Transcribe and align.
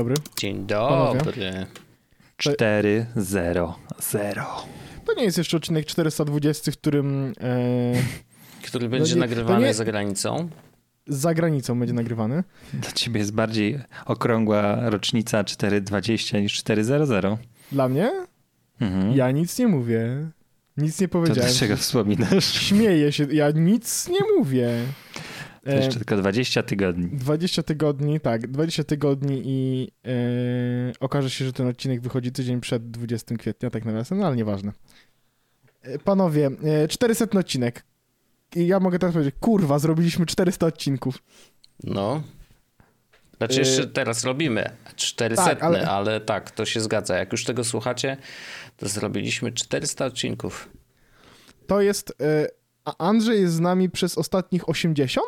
dobry. 0.00 0.14
Dzień 0.36 0.66
dobry. 0.66 1.66
4 2.36 3.06
0 3.16 3.74
0. 3.98 4.44
To 5.06 5.14
nie 5.14 5.24
jest 5.24 5.38
jeszcze 5.38 5.56
odcinek 5.56 5.86
420, 5.86 6.72
w 6.72 6.76
którym 6.76 7.32
e, 7.40 7.92
Który 8.66 8.88
będzie 8.88 9.14
nie- 9.14 9.20
nagrywany 9.20 9.60
to 9.60 9.66
nie- 9.66 9.74
za 9.74 9.84
granicą. 9.84 10.48
za 11.06 11.34
granicą 11.34 11.78
będzie 11.78 11.94
nagrywany. 11.94 12.44
Dla 12.74 12.92
ciebie 12.92 13.18
jest 13.20 13.32
bardziej 13.32 13.78
okrągła 14.06 14.90
rocznica 14.90 15.44
420 15.44 16.40
niż 16.40 16.52
400. 16.54 17.38
Dla 17.72 17.88
mnie? 17.88 18.10
Mhm. 18.80 19.12
Ja 19.16 19.30
nic 19.30 19.58
nie 19.58 19.68
mówię. 19.68 20.28
Nic 20.76 21.00
nie 21.00 21.08
to 21.08 21.12
powiedziałem. 21.12 21.50
dlaczego 21.50 21.76
wspominasz? 21.76 22.44
Śmieję 22.54 23.12
się, 23.12 23.26
ja 23.32 23.50
nic 23.50 24.08
nie 24.08 24.18
mówię. 24.38 24.70
To 25.64 25.70
E, 25.70 25.76
jeszcze 25.76 25.98
tylko 25.98 26.16
20 26.16 26.62
tygodni. 26.62 27.08
20 27.12 27.62
tygodni, 27.62 28.20
tak, 28.20 28.46
20 28.46 28.84
tygodni 28.84 29.42
i 29.44 29.88
e, 30.06 30.10
okaże 31.00 31.30
się, 31.30 31.44
że 31.44 31.52
ten 31.52 31.66
odcinek 31.66 32.00
wychodzi 32.00 32.32
tydzień 32.32 32.60
przed 32.60 32.90
20 32.90 33.36
kwietnia, 33.36 33.70
tak 33.70 33.84
nawiasem, 33.84 34.18
no 34.18 34.26
ale 34.26 34.36
nieważne. 34.36 34.72
E, 35.82 35.98
Panowie, 35.98 36.50
e, 36.64 36.88
400 36.88 37.24
odcinek. 37.38 37.82
I 38.56 38.66
ja 38.66 38.80
mogę 38.80 38.98
teraz 38.98 39.12
powiedzieć, 39.12 39.34
kurwa, 39.40 39.78
zrobiliśmy 39.78 40.26
400 40.26 40.66
odcinków. 40.66 41.18
No. 41.84 42.22
Znaczy 43.36 43.58
jeszcze 43.58 43.86
teraz 43.86 44.24
robimy 44.24 44.70
400, 44.96 45.44
Tak, 45.44 45.62
ale- 45.62 45.88
ale... 45.88 46.20
tak, 46.20 46.50
to 46.50 46.64
się 46.64 46.80
zgadza. 46.80 47.16
Jak 47.16 47.32
już 47.32 47.44
tego 47.44 47.64
słuchacie, 47.64 48.16
to 48.76 48.88
zrobiliśmy 48.88 49.52
400 49.52 50.04
odcinków. 50.06 50.68
To 51.66 51.80
jest, 51.80 52.14
e, 52.20 52.46
a 52.98 53.08
Andrzej 53.08 53.40
jest 53.40 53.54
z 53.54 53.60
nami 53.60 53.90
przez 53.90 54.18
ostatnich 54.18 54.68
80? 54.68 55.24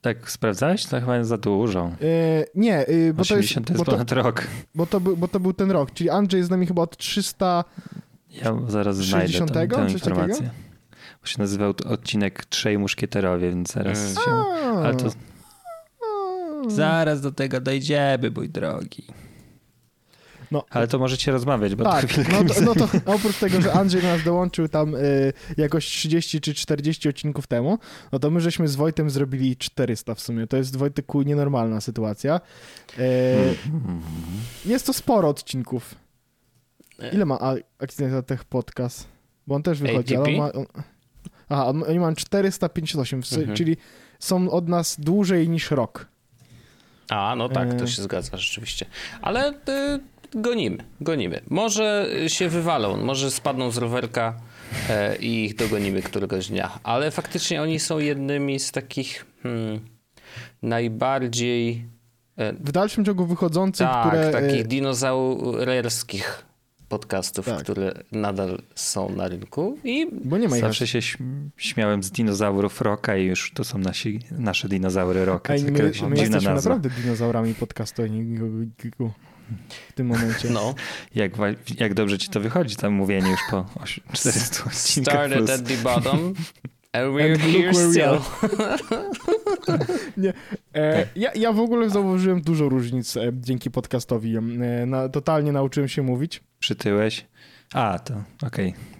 Tak 0.00 0.30
sprawdzałeś? 0.30 0.86
To 0.86 1.00
chyba 1.00 1.16
jest 1.16 1.28
za 1.28 1.38
dużo. 1.38 1.80
E, 1.84 2.44
nie, 2.54 2.86
e, 2.86 3.12
bo 3.12 3.24
to 3.24 3.36
jest, 3.36 3.50
80 3.52 3.66
to 3.66 3.72
bo 3.72 3.78
jest 3.78 3.86
to, 3.86 3.92
ponad 3.92 4.12
rok. 4.12 4.46
bo, 4.74 4.86
to 4.86 5.00
był, 5.00 5.16
bo 5.16 5.28
to 5.28 5.40
był 5.40 5.52
ten 5.52 5.70
rok, 5.70 5.90
czyli 5.90 6.10
Andrzej 6.10 6.38
jest 6.38 6.48
z 6.48 6.50
nami 6.50 6.66
chyba 6.66 6.82
od 6.82 6.96
300... 6.96 7.64
Ja 8.30 8.56
zaraz 8.68 8.96
znajdę 8.96 9.32
60? 9.32 9.52
tę, 9.52 9.92
informację. 9.92 10.50
Bo 11.20 11.26
się 11.26 11.38
nazywał 11.38 11.74
to 11.74 11.88
odcinek 11.90 12.44
Trzej 12.44 12.78
Muszkieterowie, 12.78 13.50
więc 13.50 13.72
zaraz 13.72 13.98
Mm. 13.98 14.14
się... 14.14 14.30
Ale 14.84 14.94
to 14.96 15.08
zaraz 16.66 17.20
do 17.20 17.32
tego 17.32 17.60
dojdziemy, 17.60 18.30
mój 18.30 18.48
drogi. 18.48 19.04
No. 20.52 20.64
Ale 20.70 20.88
to 20.88 20.98
możecie 20.98 21.32
rozmawiać, 21.32 21.74
bo 21.74 21.84
Tak, 21.84 22.12
to 22.14 22.20
no 22.32 22.44
to, 22.54 22.60
no 22.60 22.74
to 22.74 22.88
oprócz 23.14 23.38
tego, 23.38 23.60
że 23.60 23.72
Andrzej 23.72 24.02
nas 24.02 24.22
dołączył 24.22 24.68
tam 24.68 24.94
y, 24.94 25.32
jakoś 25.56 25.86
30 25.86 26.40
czy 26.40 26.54
40 26.54 27.08
odcinków 27.08 27.46
temu, 27.46 27.78
no 28.12 28.18
to 28.18 28.30
my 28.30 28.40
żeśmy 28.40 28.68
z 28.68 28.76
Wojtem 28.76 29.10
zrobili 29.10 29.56
400 29.56 30.14
w 30.14 30.20
sumie. 30.20 30.46
To 30.46 30.56
jest 30.56 30.76
Wojtyku 30.76 31.22
nienormalna 31.22 31.80
sytuacja. 31.80 32.40
Y, 32.98 33.02
Mhm. 33.66 34.00
jest 34.64 34.86
to 34.86 34.92
sporo 34.92 35.28
odcinków. 35.28 35.94
Ile 37.12 37.24
ma 37.24 37.38
A- 37.40 37.54
Accidental 37.78 38.24
Tech 38.24 38.44
Podcast? 38.44 39.08
Bo 39.46 39.54
on 39.54 39.62
też 39.62 39.78
wychodzi, 39.80 40.16
ale 40.16 40.24
on 40.24 40.36
ma... 40.36 40.52
On, 40.52 40.66
aha, 41.48 41.66
on, 41.66 41.82
oni 41.88 41.98
mają 41.98 42.14
458, 42.14 43.22
w 43.22 43.32
Mhm. 43.32 43.56
czyli 43.56 43.76
są 44.18 44.50
od 44.50 44.68
nas 44.68 45.00
dłużej 45.00 45.48
niż 45.48 45.70
rok. 45.70 46.06
A, 47.10 47.34
no 47.36 47.48
tak, 47.48 47.74
to 47.74 47.84
E. 47.84 47.88
się 47.88 48.02
zgadza 48.02 48.36
rzeczywiście. 48.36 48.86
Ale 49.22 49.50
y, 49.50 49.54
gonimy, 50.34 50.78
gonimy. 51.00 51.40
Może 51.50 52.08
się 52.26 52.48
wywalą, 52.48 52.96
może 52.96 53.30
spadną 53.30 53.70
z 53.70 53.76
rowerka 53.78 54.34
e, 54.90 55.16
i 55.16 55.44
ich 55.44 55.54
dogonimy 55.56 56.02
któregoś 56.02 56.48
dnia. 56.48 56.78
Ale 56.82 57.10
faktycznie 57.10 57.62
oni 57.62 57.80
są 57.80 57.98
jednymi 57.98 58.58
z 58.60 58.72
takich 58.72 59.26
hmm, 59.42 59.80
najbardziej 60.62 61.86
e, 62.36 62.52
W 62.52 62.72
dalszym 62.72 63.04
ciągu 63.04 63.26
wychodzących, 63.26 63.86
tak, 63.86 64.08
które... 64.08 64.28
y, 64.28 64.32
takich 64.32 64.66
dinozaurerskich 64.66 66.44
podcastów, 66.88 67.46
Tak. 67.46 67.58
które 67.62 67.92
nadal 68.12 68.62
są 68.74 69.08
na 69.08 69.28
rynku 69.28 69.78
i 69.84 70.06
Bo 70.24 70.38
nie 70.38 70.48
ma 70.48 70.56
Zawsze 70.56 70.86
się 70.86 70.98
śm- 70.98 71.48
śmiałem 71.56 72.02
z 72.02 72.10
dinozaurów 72.10 72.80
Roka 72.80 73.16
i 73.16 73.24
już 73.24 73.52
to 73.54 73.64
są 73.64 73.78
nasi, 73.78 74.20
nasze 74.30 74.68
dinozaury 74.68 75.24
Roka. 75.24 75.52
My, 75.52 75.72
my 75.72 75.84
jesteśmy 75.84 76.30
nazwa. 76.30 76.54
naprawdę 76.54 76.90
dinozaurami 77.02 77.54
podcastowiku 77.54 79.10
w 79.88 79.92
tym 79.92 80.06
momencie. 80.06 80.50
no, 80.50 80.74
Jak, 81.14 81.32
jak 81.78 81.94
dobrze 81.94 82.18
ci 82.18 82.28
to 82.28 82.40
wychodzi, 82.40 82.76
tam 82.76 82.92
mówienie 82.92 83.30
już 83.30 83.40
po 83.50 83.66
oś- 83.80 84.00
400 84.12 84.64
odcinkach 84.64 85.14
started 85.14 85.38
plus. 85.38 85.50
at 85.50 85.66
the 85.66 85.76
bottom 85.76 86.18
and 86.92 87.04
we're 87.14 87.32
And 87.32 87.42
look 87.42 87.52
here 87.52 87.74
still. 87.74 88.04
are. 88.04 88.78
E, 90.74 91.06
ja, 91.16 91.30
ja 91.34 91.52
w 91.52 91.60
ogóle 91.60 91.90
zauważyłem 91.90 92.40
dużo 92.40 92.68
różnic 92.68 93.16
e, 93.16 93.32
dzięki 93.34 93.70
podcastowi. 93.70 94.36
E, 94.36 94.40
na, 94.86 95.08
totalnie 95.08 95.52
nauczyłem 95.52 95.88
się 95.88 96.02
mówić. 96.02 96.42
Przytyłeś? 96.58 97.26
A, 97.74 97.98
to 97.98 98.14
okej. 98.46 98.68
S- 98.68 98.74
o, 98.74 98.91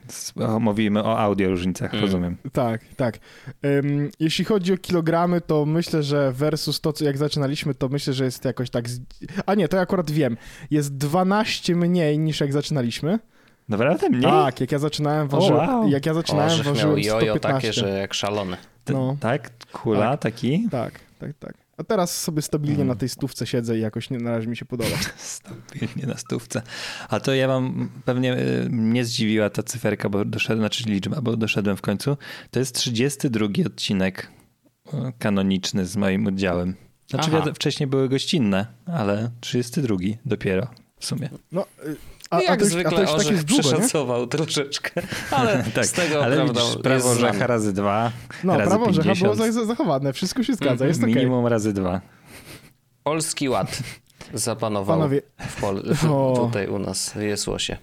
Mówimy 0.60 1.04
o 1.04 1.18
audio 1.18 1.48
różnicach, 1.48 1.90
Mm. 1.92 2.04
rozumiem. 2.04 2.36
Tak, 2.52 2.80
tak. 2.96 3.18
Em, 3.62 4.10
jeśli 4.20 4.44
chodzi 4.44 4.72
o 4.72 4.76
kilogramy, 4.76 5.40
to 5.40 5.66
myślę, 5.66 6.02
że 6.02 6.32
versus 6.32 6.80
to, 6.80 6.92
co 6.92 7.04
jak 7.04 7.18
zaczynaliśmy, 7.18 7.74
to 7.74 7.88
myślę, 7.88 8.12
że 8.12 8.24
jest 8.24 8.44
jakoś 8.44 8.70
tak... 8.70 8.88
Z... 8.88 9.00
A 9.46 9.54
nie, 9.54 9.68
to 9.68 9.76
ja 9.76 9.82
akurat 9.82 10.10
wiem. 10.10 10.36
Jest 10.70 10.96
12 10.96 11.76
mniej 11.76 12.18
niż 12.18 12.40
jak 12.40 12.52
zaczynaliśmy. 12.52 13.18
Naprawdę 13.68 14.08
mniej? 14.08 14.22
Tak, 14.22 14.60
jak 14.60 14.72
ja 14.72 14.78
zaczynałem, 14.78 15.28
waży... 15.28 15.52
wow. 15.52 15.88
jak 15.88 16.06
ja 16.06 16.12
O, 16.12 16.14
zaczynałem, 16.14 16.54
miał 16.56 16.64
ważyłem 16.74 16.98
jojo 16.98 17.32
115. 17.34 17.40
takie, 17.52 17.72
że 17.72 17.88
jak 17.98 18.14
szalony. 18.14 18.56
T- 18.84 18.92
no. 18.92 19.16
Tak? 19.20 19.50
Kula 19.72 20.10
Tak. 20.10 20.20
taki? 20.20 20.68
Tak, 20.70 20.92
tak, 21.18 21.30
tak. 21.40 21.54
A 21.76 21.84
teraz 21.84 22.20
sobie 22.20 22.42
stabilnie 22.42 22.84
na 22.84 22.94
tej 22.94 23.08
stówce 23.08 23.46
siedzę 23.46 23.78
i 23.78 23.80
jakoś 23.80 24.10
nie, 24.10 24.18
na 24.18 24.30
razie 24.30 24.48
mi 24.48 24.56
się 24.56 24.64
podoba. 24.64 24.96
Stabilnie 25.16 26.06
na 26.06 26.16
stówce. 26.16 26.62
A 27.08 27.20
to 27.20 27.34
ja 27.34 27.48
wam 27.48 27.90
pewnie 28.04 28.38
y, 28.38 28.68
mnie 28.70 29.04
zdziwiła 29.04 29.50
ta 29.50 29.62
cyferka, 29.62 30.08
bo 30.08 30.24
doszedłem, 30.24 30.58
znaczy 30.58 30.84
liczba, 30.84 31.20
bo 31.20 31.36
doszedłem 31.36 31.76
w 31.76 31.82
końcu. 31.82 32.16
To 32.50 32.58
jest 32.58 32.74
32 32.74 33.46
odcinek 33.66 34.30
y, 34.86 34.90
kanoniczny 35.18 35.86
z 35.86 35.96
moim 35.96 36.26
udziałem. 36.26 36.74
Znaczy 37.10 37.30
Aha. 37.34 37.52
wcześniej 37.54 37.86
były 37.86 38.08
gościnne, 38.08 38.66
ale 38.86 39.30
32 39.40 39.96
dopiero 40.24 40.66
w 40.98 41.06
sumie. 41.06 41.30
No, 41.52 41.66
y, 41.86 41.96
a, 42.32 42.40
I 42.40 42.46
a 42.46 42.50
jak 42.50 42.58
to 42.58 42.64
już, 42.64 42.72
a 42.72 42.74
zwykle 42.74 42.90
to 42.98 43.04
tak 43.06 43.14
Orzech 43.14 43.32
jest 43.32 43.44
długo, 43.44 43.62
nie? 43.68 43.74
przeszacował 43.74 44.26
troszeczkę, 44.26 45.02
ale 45.30 45.64
tak, 45.74 45.86
z 45.86 45.92
tego 45.92 46.24
ale 46.24 46.36
prawda 46.36 46.60
widzisz, 46.60 46.82
prawo 46.82 47.14
razy 47.46 47.72
dwa, 47.72 48.12
No, 48.44 48.58
razy 48.58 48.70
prawo 48.70 48.84
Orzecha 48.86 49.14
było 49.14 49.34
50, 49.34 49.54
za- 49.54 49.64
zachowane, 49.64 50.12
wszystko 50.12 50.42
się 50.42 50.54
zgadza, 50.54 50.72
Mhm. 50.72 50.88
jest 50.88 51.00
okej. 51.02 51.14
minimum 51.14 51.46
razy 51.46 51.72
dwa. 51.72 52.00
Polski 53.02 53.48
ład 53.48 53.78
zapanował 54.34 54.96
Panowie, 54.98 55.22
w 55.48 55.60
Pol- 55.60 55.94
w, 55.94 56.04
O. 56.12 56.34
tutaj 56.46 56.66
u 56.68 56.78
nas 56.78 57.10
w 57.10 57.20
Jesłosie. 57.22 57.76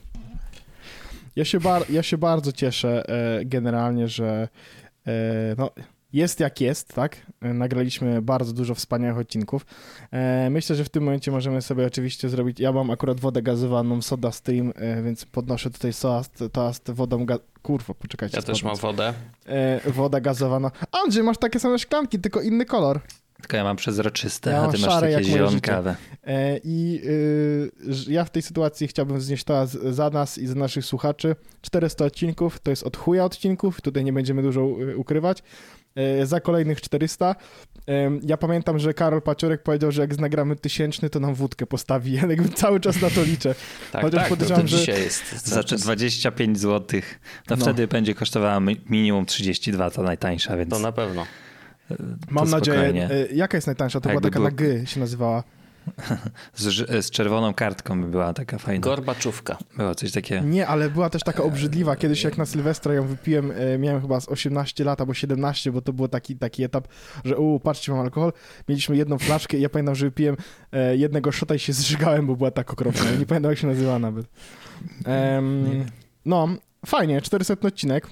ja 1.36 1.46
się, 1.46 1.60
bar, 1.60 1.86
ja 1.90 2.04
się 2.04 2.18
bardzo 2.18 2.52
cieszę 2.52 3.10
e, 3.10 3.46
generalnie, 3.46 4.08
że 4.08 4.48
e, 5.08 5.12
no, 5.58 5.72
jest 6.14 6.40
jak 6.40 6.62
jest, 6.62 6.94
tak? 6.94 7.16
Nagraliśmy 7.42 8.22
bardzo 8.22 8.54
dużo 8.54 8.76
wspaniałych 8.76 9.18
odcinków. 9.18 9.66
E, 10.12 10.50
myślę, 10.50 10.76
że 10.76 10.84
w 10.84 10.90
tym 10.90 11.04
momencie 11.04 11.32
możemy 11.32 11.62
sobie 11.62 11.86
oczywiście 11.86 12.30
zrobić, 12.30 12.60
ja 12.60 12.72
mam 12.72 12.90
akurat 12.92 13.20
wodę 13.20 13.42
gazowaną, 13.42 14.02
soda 14.02 14.32
stream, 14.32 14.74
e, 14.76 15.04
więc 15.04 15.26
podnoszę 15.26 15.70
tutaj 15.70 15.92
toast, 16.02 16.44
toast 16.52 16.92
wodą 16.92 17.26
ga... 17.26 17.38
Kurwa, 17.62 17.94
poczekajcie. 17.94 18.38
Ja 18.38 18.42
też 18.44 18.64
mam 18.64 18.76
wodę. 18.76 19.14
E, 19.46 19.92
woda 19.92 20.22
gazowana. 20.22 20.72
Andrzej, 20.92 21.24
masz 21.24 21.38
takie 21.38 21.60
same 21.60 21.80
szklanki, 21.80 22.20
tylko 22.20 22.42
inny 22.42 22.66
kolor. 22.66 23.00
Tylko 23.42 23.58
ja 23.58 23.64
mam 23.64 23.76
przezroczyste, 23.76 24.50
Ja 24.52 24.58
a 24.58 24.62
mam 24.62 24.72
ty 24.72 24.78
masz 24.78 24.90
szare, 24.90 25.12
takie 25.14 25.30
jak 25.30 25.38
moje 25.40 25.50
życie. 25.52 25.66
zielonawe. 25.68 25.96
E, 26.24 26.58
I 26.64 27.02
y, 27.06 27.72
że 27.94 28.12
ja 28.14 28.26
w 28.26 28.30
tej 28.30 28.42
sytuacji 28.42 28.88
chciałbym 28.88 29.18
wznieść 29.20 29.44
to 29.44 29.68
za 29.92 30.10
nas 30.10 30.38
i 30.38 30.48
za 30.48 30.56
naszych 30.56 30.86
słuchaczy. 30.86 31.36
400 31.62 32.06
odcinków, 32.06 32.60
to 32.60 32.70
jest 32.72 32.84
od 32.84 32.98
chuja 32.98 33.26
odcinków, 33.26 33.82
tutaj 33.82 34.04
nie 34.04 34.14
będziemy 34.14 34.42
dużo 34.42 34.62
y, 34.82 34.98
ukrywać. 34.98 35.44
E, 35.96 36.26
Za 36.26 36.40
kolejnych 36.40 36.82
400. 36.82 37.36
Em, 37.88 38.20
Ja 38.24 38.38
pamiętam, 38.38 38.80
że 38.80 38.94
Karol 38.94 39.22
Paciorek 39.22 39.64
powiedział, 39.64 39.92
że 39.92 40.02
jak 40.02 40.18
nagramy 40.20 40.56
tysięczny, 40.56 41.10
to 41.10 41.20
nam 41.20 41.36
wódkę 41.36 41.66
postawi. 41.66 42.12
Ja 42.22 42.22
jakby 42.28 42.50
cały 42.50 42.80
czas 42.80 43.02
na 43.02 43.10
to 43.10 43.24
liczę. 43.24 43.56
Tak, 43.92 44.02
Chociaż 44.02 44.22
tak, 44.22 44.30
no 44.30 44.36
to 44.36 44.42
podejrzewam, 44.42 44.68
że- 44.68 44.78
dzisiaj 44.78 45.02
jest. 45.02 45.32
Za 45.32 45.50
cały 45.52 45.64
te 45.64 45.70
czas. 45.70 45.82
25 45.82 46.60
zł, 46.60 47.02
to 47.48 47.56
No. 47.56 47.62
wtedy 47.66 47.88
będzie 47.88 48.16
kosztowała 48.16 48.60
mi- 48.60 48.82
minimum 48.90 49.26
32, 49.26 49.92
to 49.92 50.04
najtańsza, 50.04 50.58
więc 50.58 50.70
To 50.70 50.80
na 50.80 50.92
pewno. 50.92 51.22
e, 51.92 51.96
Mam 52.30 52.46
to 52.46 52.52
nadzieję. 52.52 52.78
spokojnie. 52.78 53.10
e, 53.12 53.28
Jaka 53.36 53.58
jest 53.58 53.68
najtańsza? 53.68 54.02
To 54.02 54.10
była 54.10 54.22
taka 54.22 54.40
na 54.40 54.52
G 54.52 54.86
się 54.88 55.00
nazywała. 55.00 55.44
Z, 56.54 57.06
z 57.06 57.12
czerwoną 57.12 57.54
kartką 57.54 58.02
by 58.02 58.08
była 58.08 58.34
taka 58.34 58.58
fajna. 58.58 58.82
Gorbaczówka. 58.82 59.58
Było 59.78 59.96
coś 59.96 60.12
takiego. 60.12 60.46
Nie, 60.46 60.68
ale 60.68 60.90
była 60.90 61.10
też 61.10 61.24
taka 61.24 61.44
obrzydliwa. 61.44 61.96
Kiedyś 61.96 62.24
jak 62.24 62.38
na 62.38 62.46
Sylwestra 62.46 62.94
ją 62.94 63.08
wypiłem, 63.08 63.52
e, 63.52 63.78
miałem 63.78 64.02
chyba 64.02 64.20
z 64.20 64.30
18 64.30 64.84
lat 64.84 65.02
albo 65.02 65.14
17, 65.14 65.72
bo 65.72 65.82
to 65.82 65.94
był 65.94 66.08
taki, 66.08 66.36
taki 66.36 66.64
etap, 66.64 66.88
że 67.26 67.38
u, 67.38 67.60
patrzcie, 67.60 67.92
mam 67.92 68.02
alkohol. 68.02 68.34
Mieliśmy 68.70 68.98
jedną 68.98 69.18
flaszkę 69.18 69.58
i 69.58 69.62
ja 69.62 69.70
pamiętam, 69.70 69.96
że 69.96 70.06
wypiłem 70.06 70.38
e, 70.72 70.98
jednego 70.98 71.32
szota 71.32 71.56
i 71.56 71.60
się 71.60 71.74
zżygałem, 71.74 72.28
bo 72.28 72.36
była 72.36 72.52
tak 72.52 72.74
okropna. 72.74 73.12
Nie 73.20 73.26
pamiętam, 73.26 73.52
jak 73.52 73.60
się 73.60 73.68
nazywała 73.68 74.00
nawet. 74.00 74.26
Nie. 75.08 75.86
no, 76.26 76.48
fajnie, 76.86 77.22
400 77.22 77.54
odcinek. 77.62 78.08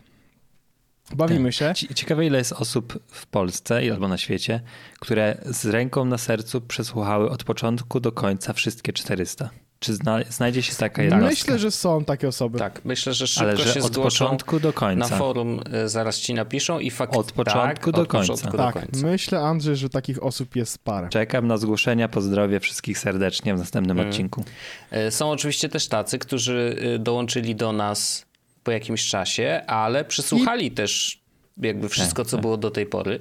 Bawimy 1.16 1.52
się. 1.54 1.72
Ci- 1.76 1.94
Ciekawe, 1.96 2.26
ile 2.26 2.38
jest 2.38 2.54
osób 2.54 3.00
w 3.12 3.26
Polsce 3.28 3.86
i- 3.86 3.92
albo 3.92 4.08
na 4.08 4.18
świecie, 4.18 4.62
które 5.00 5.38
z 5.46 5.66
ręką 5.66 6.06
na 6.06 6.18
sercu 6.18 6.62
przesłuchały 6.62 7.30
od 7.30 7.44
początku 7.44 8.00
do 8.00 8.12
końca 8.12 8.54
wszystkie 8.54 8.94
400. 8.94 9.50
Czy 9.80 9.94
zna, 9.96 10.20
znajdzie 10.30 10.64
się 10.64 10.76
taka 10.76 11.04
jednostka? 11.04 11.30
Myślę, 11.30 11.60
że 11.60 11.72
są 11.72 12.06
takie 12.06 12.28
osoby. 12.28 12.60
Tak, 12.60 12.82
myślę, 12.86 13.14
że 13.14 13.28
szybko 13.28 13.50
Ale 13.50 13.58
że 13.58 13.74
się 13.74 13.84
od 13.84 13.96
początku 13.98 14.60
do 14.60 14.68
na 14.68 14.74
końca. 14.74 15.18
forum, 15.18 15.60
e, 15.72 15.90
zaraz 15.90 16.18
ci 16.20 16.34
napiszą 16.34 16.80
i 16.80 16.92
fakt... 16.92 17.16
Od 17.16 17.32
początku 17.32 17.86
tak, 17.92 17.96
do 17.96 18.02
od 18.02 18.08
końca. 18.08 18.34
początku 18.34 18.58
Tak, 18.58 18.76
do 18.76 18.82
końca. 18.82 19.08
myślę, 19.08 19.40
Andrzej, 19.40 19.76
że 19.76 19.90
takich 19.90 20.24
osób 20.24 20.56
jest 20.56 20.78
parę. 20.84 21.10
Czekam 21.10 21.48
na 21.48 21.58
zgłoszenia. 21.58 22.08
Pozdrowię 22.10 22.60
wszystkich 22.60 23.00
serdecznie 23.00 23.56
w 23.56 23.58
następnym 23.58 23.98
Mm. 24.00 24.10
odcinku. 24.10 24.44
E, 24.92 25.12
Są 25.12 25.32
oczywiście 25.32 25.70
też 25.70 25.88
tacy, 25.88 26.20
którzy 26.20 26.76
e, 26.96 27.00
dołączyli 27.00 27.56
do 27.56 27.72
nas 27.72 28.26
po 28.68 28.72
jakimś 28.72 29.08
czasie, 29.10 29.62
ale 29.68 30.06
przysłuchali 30.06 30.72
też 30.72 31.22
jakby 31.58 31.90
wszystko, 31.90 32.24
Tak, 32.24 32.30
co 32.32 32.38
tak. 32.38 32.42
było 32.42 32.58
do 32.58 32.72
tej 32.72 32.86
pory, 32.86 33.20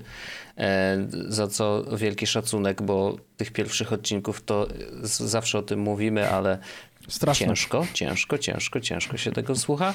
e, 0.59 1.07
za 1.29 1.49
co 1.49 1.85
wielki 1.97 2.27
szacunek, 2.27 2.83
bo 2.83 3.17
tych 3.37 3.51
pierwszych 3.53 3.93
odcinków 3.93 4.43
to 4.45 4.67
zawsze 5.03 5.59
o 5.59 5.63
tym 5.63 5.81
mówimy, 5.81 6.31
ale 6.31 6.59
Straszne. 7.09 7.47
ciężko, 7.47 7.87
ciężko, 7.95 8.39
ciężko, 8.39 8.81
ciężko 8.81 9.17
się 9.17 9.33
tego 9.33 9.57
słucha. 9.57 9.95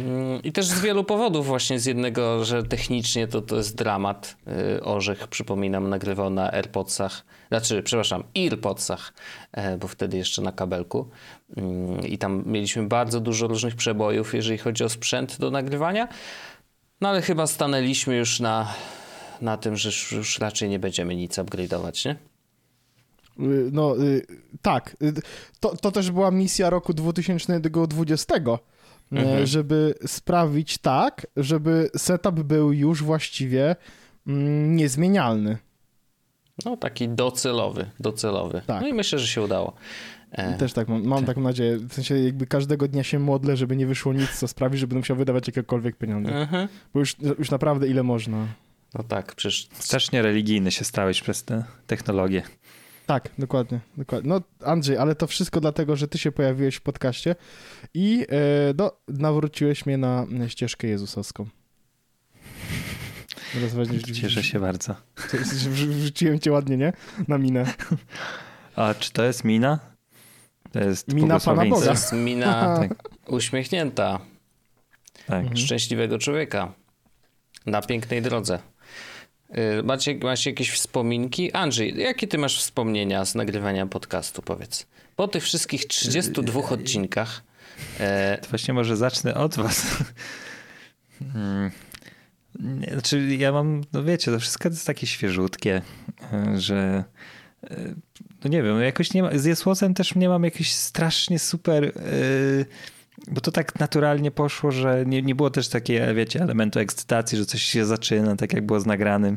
Mm, 0.00 0.42
I 0.42 0.52
też 0.52 0.66
z 0.66 0.80
wielu 0.80 1.04
powodów, 1.04 1.46
właśnie 1.46 1.80
z 1.80 1.86
jednego, 1.86 2.44
że 2.44 2.62
technicznie 2.62 3.28
to, 3.28 3.42
to 3.42 3.56
jest 3.56 3.76
dramat. 3.76 4.36
Y, 4.76 4.84
Orzech, 4.84 5.28
przypominam, 5.28 5.88
nagrywał 5.88 6.30
na 6.30 6.52
AirPodsach, 6.52 7.24
znaczy, 7.48 7.82
przepraszam, 7.82 8.24
EarPodsach, 8.38 9.12
e, 9.52 9.78
bo 9.78 9.88
wtedy 9.88 10.16
jeszcze 10.16 10.42
na 10.42 10.52
kabelku. 10.52 11.08
Mm, 11.56 12.06
I 12.06 12.18
tam 12.18 12.42
mieliśmy 12.46 12.86
bardzo 12.86 13.20
dużo 13.20 13.46
różnych 13.46 13.76
przebojów, 13.76 14.34
jeżeli 14.34 14.58
chodzi 14.58 14.84
o 14.84 14.88
sprzęt 14.88 15.38
do 15.38 15.50
nagrywania. 15.50 16.08
No 17.00 17.08
ale 17.08 17.22
chyba 17.22 17.46
stanęliśmy 17.46 18.16
już 18.16 18.40
na, 18.40 18.74
na 19.40 19.56
tym, 19.56 19.76
że 19.76 20.16
już 20.16 20.38
raczej 20.38 20.68
nie 20.68 20.78
będziemy 20.78 21.16
nic 21.16 21.38
upgrade'ować, 21.38 22.06
nie? 22.08 22.29
Y, 23.40 23.70
No 23.72 23.96
y, 24.04 24.26
tak, 24.62 24.96
Y, 25.02 25.12
to, 25.60 25.76
to 25.76 25.92
też 25.92 26.10
była 26.10 26.30
misja 26.30 26.70
roku 26.70 26.94
2020, 26.94 28.34
y, 28.36 28.58
Mhm. 29.12 29.46
żeby 29.46 29.94
sprawić 30.06 30.78
tak, 30.78 31.26
żeby 31.36 31.90
setup 31.96 32.40
był 32.42 32.72
już 32.72 33.02
właściwie 33.02 33.76
mm, 34.26 34.76
niezmienialny. 34.76 35.58
No 36.64 36.76
taki 36.76 37.08
docelowy, 37.08 37.90
docelowy. 38.00 38.62
Tak. 38.66 38.82
No 38.82 38.88
i 38.88 38.92
myślę, 38.94 39.18
że 39.18 39.26
się 39.26 39.42
udało. 39.42 39.72
E, 40.30 40.58
Też 40.58 40.72
tak 40.72 40.88
mam, 40.88 41.04
mam 41.04 41.24
taką 41.24 41.40
nadzieję. 41.40 41.76
W 41.76 41.92
sensie 41.94 42.18
jakby 42.18 42.46
każdego 42.46 42.88
dnia 42.88 43.02
się 43.02 43.18
modlę, 43.18 43.56
żeby 43.56 43.76
nie 43.76 43.86
wyszło 43.86 44.12
nic, 44.12 44.30
co 44.38 44.48
sprawi, 44.48 44.78
że 44.78 44.86
będę 44.86 44.98
musiał 45.00 45.16
wydawać 45.16 45.46
jakiekolwiek 45.46 45.96
pieniądze. 45.96 46.32
mhm. 46.34 46.68
Bo 46.94 47.00
już, 47.00 47.16
już 47.38 47.50
naprawdę 47.50 47.88
ile 47.88 48.02
można. 48.02 48.46
No 48.94 49.04
tak, 49.04 49.34
przecież 49.34 49.68
Strasznie 49.72 50.22
religijny 50.22 50.70
się 50.70 50.84
stałeś 50.84 51.22
przez 51.22 51.44
tę 51.44 51.64
technologię. 51.86 52.42
Tak, 53.06 53.28
dokładnie, 53.38 53.80
dokładnie. 53.96 54.28
No 54.30 54.40
Andrzej, 54.66 54.96
ale 54.96 55.14
to 55.14 55.26
wszystko 55.26 55.60
dlatego, 55.60 55.96
że 55.96 56.08
ty 56.08 56.18
się 56.18 56.32
pojawiłeś 56.32 56.76
w 56.76 56.80
podcaście 56.80 57.34
i 57.94 58.26
e, 58.30 58.34
no, 58.78 58.92
nawróciłeś 59.08 59.86
mnie 59.86 59.98
na 59.98 60.26
ścieżkę 60.48 60.86
jezusowską. 60.86 61.46
Weźmiesz- 63.74 64.20
Cieszę 64.20 64.42
się 64.42 64.60
bardzo. 64.60 64.94
Wrzu- 65.32 65.70
Wrzuciłem 65.70 66.38
cię 66.38 66.52
ładnie, 66.52 66.76
nie? 66.76 66.92
Na 67.28 67.38
minę. 67.38 67.74
A 68.76 68.94
czy 68.94 69.12
to 69.12 69.24
jest 69.24 69.44
mina? 69.44 69.78
To 70.72 70.80
jest 70.80 71.12
Mina 71.12 71.40
Pana 71.40 71.62
to. 71.62 71.68
Boga. 71.70 71.90
jest 71.90 72.12
mina 72.12 72.76
Tak, 72.78 73.08
uśmiechnięta, 73.28 74.20
tak. 75.26 75.38
Mhm. 75.40 75.56
szczęśliwego 75.56 76.18
człowieka 76.18 76.72
na 77.66 77.82
pięknej 77.82 78.22
drodze. 78.22 78.58
Y, 79.58 79.82
Macie, 79.82 80.18
macie 80.22 80.50
jakieś 80.50 80.70
wspominki? 80.70 81.52
Andrzej, 81.52 81.98
jakie 81.98 82.28
ty 82.28 82.38
masz 82.38 82.58
wspomnienia 82.58 83.24
z 83.24 83.34
nagrywania 83.34 83.86
podcastu, 83.86 84.42
powiedz? 84.42 84.86
Po 85.16 85.28
tych 85.28 85.42
wszystkich 85.42 85.86
32 85.86 86.60
odcinkach, 86.68 87.42
e, 88.00 88.38
To 88.42 88.48
właśnie 88.48 88.74
może 88.74 88.96
zacznę 88.96 89.34
od 89.34 89.54
was. 89.56 89.86
Mm. 91.34 91.70
Nie, 92.60 92.86
Znaczy 92.92 93.36
ja 93.36 93.52
mam, 93.52 93.84
no 93.92 94.04
wiecie, 94.04 94.32
to 94.32 94.40
wszystko 94.40 94.68
jest 94.68 94.86
takie 94.86 95.06
świeżutkie, 95.06 95.82
e, 96.32 96.60
że 96.60 97.04
e, 97.70 97.94
no 98.44 98.50
nie 98.50 98.62
wiem, 98.62 98.74
no 98.74 98.80
jakoś 98.80 99.14
nie 99.14 99.22
ma, 99.22 99.38
z 99.38 99.44
Jesłosem 99.44 99.94
też 99.94 100.14
nie 100.14 100.28
mam 100.28 100.44
jakiś 100.44 100.74
strasznie 100.74 101.38
super, 101.38 101.84
e, 101.84 101.90
bo 103.28 103.40
to 103.40 103.52
tak 103.52 103.78
naturalnie 103.78 104.30
poszło, 104.30 104.70
że 104.70 105.04
nie, 105.06 105.22
nie 105.22 105.34
było 105.34 105.50
też 105.50 105.68
takiej, 105.68 106.14
wiecie, 106.14 106.42
elementu 106.42 106.78
ekscytacji, 106.78 107.38
że 107.38 107.46
coś 107.46 107.62
się 107.62 107.84
zaczyna, 107.84 108.36
tak 108.36 108.52
jak 108.52 108.66
było 108.66 108.80
z 108.80 108.86
nagranym 108.86 109.36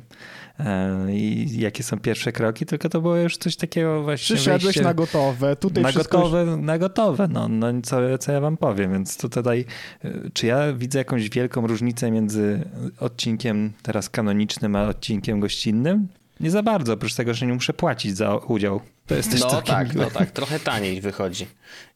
e, 0.60 1.14
i 1.16 1.60
jakie 1.60 1.84
są 1.84 2.00
pierwsze 2.00 2.32
kroki, 2.32 2.66
tylko 2.66 2.90
to 2.90 3.02
było 3.02 3.16
już 3.16 3.38
coś 3.38 3.56
takiego 3.56 4.04
właśnie 4.04 4.36
Przyszedłeś 4.36 4.64
wejście- 4.64 4.84
na 4.84 4.94
gotowe, 4.94 5.56
tutaj 5.56 5.84
na 5.84 5.90
wszystko... 5.90 6.18
gotowe, 6.18 6.58
na 6.58 6.78
gotowe, 6.78 7.28
no, 7.28 7.48
no 7.48 7.68
co, 7.84 8.18
co 8.18 8.32
ja 8.32 8.42
wam 8.42 8.58
powiem, 8.58 8.92
więc 8.92 9.18
to 9.18 9.30
tutaj, 9.30 9.66
y, 10.06 10.32
czy 10.34 10.48
ja 10.48 10.74
widzę 10.74 11.00
jakąś 11.00 11.30
wielką 11.30 11.68
różnicę 11.68 12.12
między 12.12 12.64
odcinkiem 13.00 13.74
teraz 13.82 14.10
kanonicznym, 14.10 14.76
a 14.76 14.88
odcinkiem 14.88 15.40
gościnnym? 15.40 16.08
Nie 16.40 16.52
za 16.52 16.64
bardzo, 16.64 16.94
oprócz 16.94 17.16
tego, 17.16 17.34
że 17.34 17.46
nie 17.46 17.54
muszę 17.54 17.74
płacić 17.74 18.18
za 18.18 18.36
udział. 18.36 18.82
To 19.08 19.16
jest 19.16 19.32
też 19.32 19.42
no 19.42 19.62
tak, 19.62 19.94
miłe. 19.94 20.06
no 20.06 20.12
tak, 20.12 20.32
trochę 20.32 20.60
taniej 20.60 21.02
wychodzi 21.02 21.48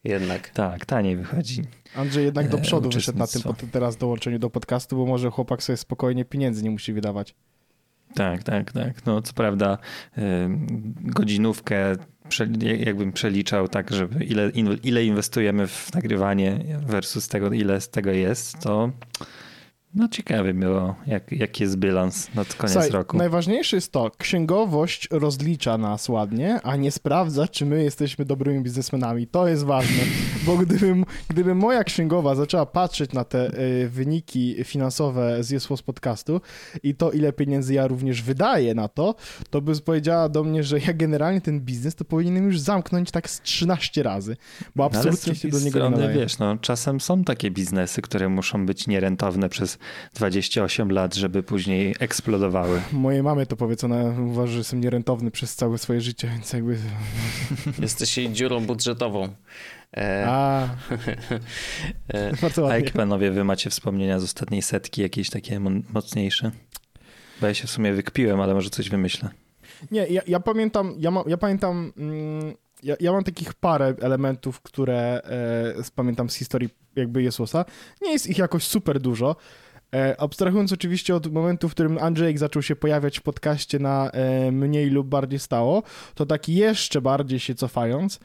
jednak. 0.04 0.50
Tak, 0.50 0.86
taniej 0.86 1.18
wychodzi. 1.18 1.64
Andrzej 1.96 2.26
jednak 2.26 2.50
do 2.50 2.58
E, 2.58 2.62
przodu 2.62 2.90
wyszedł 2.90 3.20
na 3.20 3.28
tym 3.28 3.42
teraz 3.72 3.98
dołączeniu 3.98 4.40
do 4.40 4.50
podcastu, 4.50 4.98
bo 4.98 5.06
może 5.06 5.32
chłopak 5.32 5.64
sobie 5.64 5.78
spokojnie 5.78 6.26
pieniędzy 6.26 6.64
nie 6.64 6.72
musi 6.72 6.94
wydawać. 6.94 7.36
Tak, 8.14 8.44
tak, 8.44 8.72
tak. 8.72 9.06
No 9.06 9.22
co 9.22 9.34
prawda 9.34 9.78
y, 10.18 10.22
godzinówkę 11.02 11.96
jakbym 12.80 13.12
przeliczał 13.12 13.68
tak, 13.68 13.94
żeby 13.94 14.26
ile, 14.26 14.50
ile 14.84 15.06
inwestujemy 15.06 15.68
w 15.68 15.94
nagrywanie 15.94 16.60
versus 16.82 17.28
tego, 17.28 17.52
ile 17.52 17.82
z 17.82 17.90
tego 17.90 18.12
jest, 18.12 18.60
to 18.60 18.92
no 19.98 20.08
ciekawe 20.08 20.54
było, 20.54 20.96
jak, 21.08 21.32
jaki 21.32 21.64
jest 21.64 21.78
bilans 21.78 22.36
nad 22.36 22.54
koniec 22.54 22.74
Słuchaj, 22.74 22.90
roku. 22.92 23.18
najważniejsze 23.18 23.78
jest 23.78 23.92
to, 23.92 24.12
księgowość 24.18 25.08
rozlicza 25.12 25.78
nas 25.78 26.10
ładnie, 26.10 26.60
a 26.64 26.76
nie 26.76 26.92
sprawdza, 26.92 27.48
czy 27.48 27.66
my 27.66 27.84
jesteśmy 27.84 28.26
dobrymi 28.26 28.62
biznesmenami. 28.64 29.28
To 29.28 29.48
jest 29.48 29.64
ważne, 29.64 30.04
bo 30.46 30.58
gdybym, 30.58 31.06
gdyby 31.28 31.56
moja 31.56 31.84
księgowa 31.84 32.36
zaczęła 32.36 32.66
patrzeć 32.66 33.14
na 33.14 33.24
te 33.24 33.60
y, 33.60 33.90
wyniki 33.90 34.56
finansowe 34.64 35.44
z 35.44 35.50
Jesło 35.50 35.78
z 35.78 35.82
podcastu 35.82 36.42
i 36.84 36.96
to, 36.96 37.12
ile 37.12 37.34
pieniędzy 37.34 37.74
ja 37.74 37.88
również 37.88 38.22
wydaję 38.22 38.76
na 38.76 38.88
to, 38.88 39.16
to 39.50 39.62
by 39.62 39.82
powiedziała 39.82 40.30
do 40.30 40.44
mnie, 40.44 40.64
że 40.64 40.80
ja 40.80 40.94
generalnie 40.94 41.42
ten 41.42 41.60
biznes 41.62 41.96
to 41.96 42.06
powinienem 42.06 42.46
już 42.46 42.60
zamknąć 42.60 43.12
tak 43.12 43.30
z 43.30 43.42
13 43.42 44.04
razy, 44.04 44.38
bo 44.76 44.84
No, 44.84 44.86
absolutnie 44.86 45.36
się 45.36 45.48
drugiej 45.48 45.52
do 45.52 45.66
niego 45.66 45.80
nie 45.80 45.86
strony, 45.86 45.98
nadaje. 45.98 46.20
wiesz, 46.20 46.40
no, 46.40 46.58
czasem 46.58 47.02
są 47.02 47.24
takie 47.24 47.52
biznesy, 47.52 48.02
które 48.02 48.30
muszą 48.30 48.66
być 48.66 48.88
nierentowne 48.88 49.50
przez 49.50 49.78
28 50.14 50.92
lat, 50.92 51.16
żeby 51.16 51.44
później 51.44 51.96
eksplodowały. 52.00 52.82
Mojej 52.92 53.24
mamie 53.24 53.46
to 53.46 53.56
powiedz, 53.56 53.84
ona 53.84 54.04
uważa, 54.04 54.52
że 54.52 54.58
jestem 54.58 54.82
nierentowny 54.82 55.32
przez 55.32 55.56
całe 55.56 55.78
swoje 55.78 56.02
życie, 56.02 56.28
więc 56.28 56.54
jakby... 56.54 56.78
Jesteś 57.80 58.18
jej 58.18 58.32
dziurą 58.32 58.66
budżetową. 58.66 59.30
E, 59.98 60.26
A, 60.28 60.64
e, 62.14 62.32
A 62.70 62.76
jakie 62.76 62.92
panowie 62.92 63.32
wy 63.32 63.44
macie 63.44 63.70
wspomnienia 63.70 64.20
z 64.20 64.24
ostatniej 64.24 64.62
setki, 64.62 65.02
jakieś 65.02 65.30
takie 65.30 65.60
mocniejsze? 65.94 66.52
Bo 67.42 67.48
ja 67.48 67.54
się 67.54 67.68
w 67.68 67.72
sumie 67.72 67.94
wykpiłem, 67.94 68.42
ale 68.42 68.54
może 68.54 68.70
coś 68.70 68.90
wymyślę. 68.90 69.30
Nie, 69.92 70.08
ja, 70.08 70.22
ja 70.28 70.40
pamiętam, 70.40 70.96
ja, 70.98 71.12
ma, 71.12 71.24
ja 71.28 71.38
pamiętam, 71.38 71.94
mm, 71.98 72.54
ja, 72.84 72.96
ja 73.00 73.12
mam 73.12 73.24
takich 73.24 73.54
parę 73.54 73.96
elementów, 74.02 74.62
które 74.62 75.22
e, 75.80 75.84
pamiętam 75.96 76.30
z 76.30 76.36
historii 76.36 76.70
jakby 76.96 77.24
Jezusa. 77.24 77.66
Nie 78.02 78.12
jest 78.12 78.28
ich 78.28 78.38
jakoś 78.38 78.64
super 78.64 79.00
dużo. 79.00 79.36
E, 79.96 80.22
abstrahując 80.22 80.74
oczywiście 80.74 81.16
od 81.16 81.34
momentu, 81.34 81.70
w 81.70 81.72
którym 81.72 81.98
Andrzejek 81.98 82.40
zaczął 82.40 82.62
się 82.62 82.76
pojawiać 82.76 83.20
w 83.20 83.22
podcaście 83.22 83.80
na 83.80 84.12
e, 84.12 84.52
mniej 84.52 84.90
lub 84.90 85.08
bardziej 85.08 85.40
stało, 85.40 85.84
to 86.16 86.26
tak 86.26 86.50
jeszcze 86.50 87.02
bardziej 87.02 87.40
się 87.40 87.56
cofając, 87.56 88.20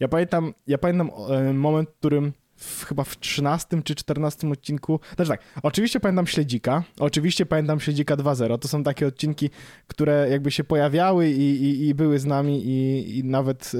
ja 0.00 0.08
pamiętam, 0.08 0.54
ja 0.66 0.78
pamiętam 0.78 1.10
e, 1.30 1.52
moment, 1.52 1.88
w 1.90 1.98
którym 1.98 2.32
w, 2.56 2.84
chyba 2.84 3.04
w 3.04 3.20
13 3.20 3.82
czy 3.82 3.94
14 3.94 4.50
odcinku, 4.50 5.00
znaczy 5.16 5.30
tak, 5.30 5.40
oczywiście 5.62 6.00
pamiętam 6.00 6.26
Śledzika, 6.26 6.82
oczywiście 6.98 7.46
pamiętam 7.46 7.80
Śledzika 7.80 8.16
2.0, 8.16 8.58
to 8.58 8.68
są 8.68 8.82
takie 8.82 9.06
odcinki, 9.06 9.50
które 9.86 10.28
jakby 10.30 10.50
się 10.50 10.64
pojawiały 10.64 11.30
i, 11.30 11.64
i, 11.64 11.88
i 11.88 11.94
były 11.94 12.18
z 12.18 12.24
nami 12.24 12.66
i, 12.66 13.18
i 13.18 13.24
nawet 13.24 13.72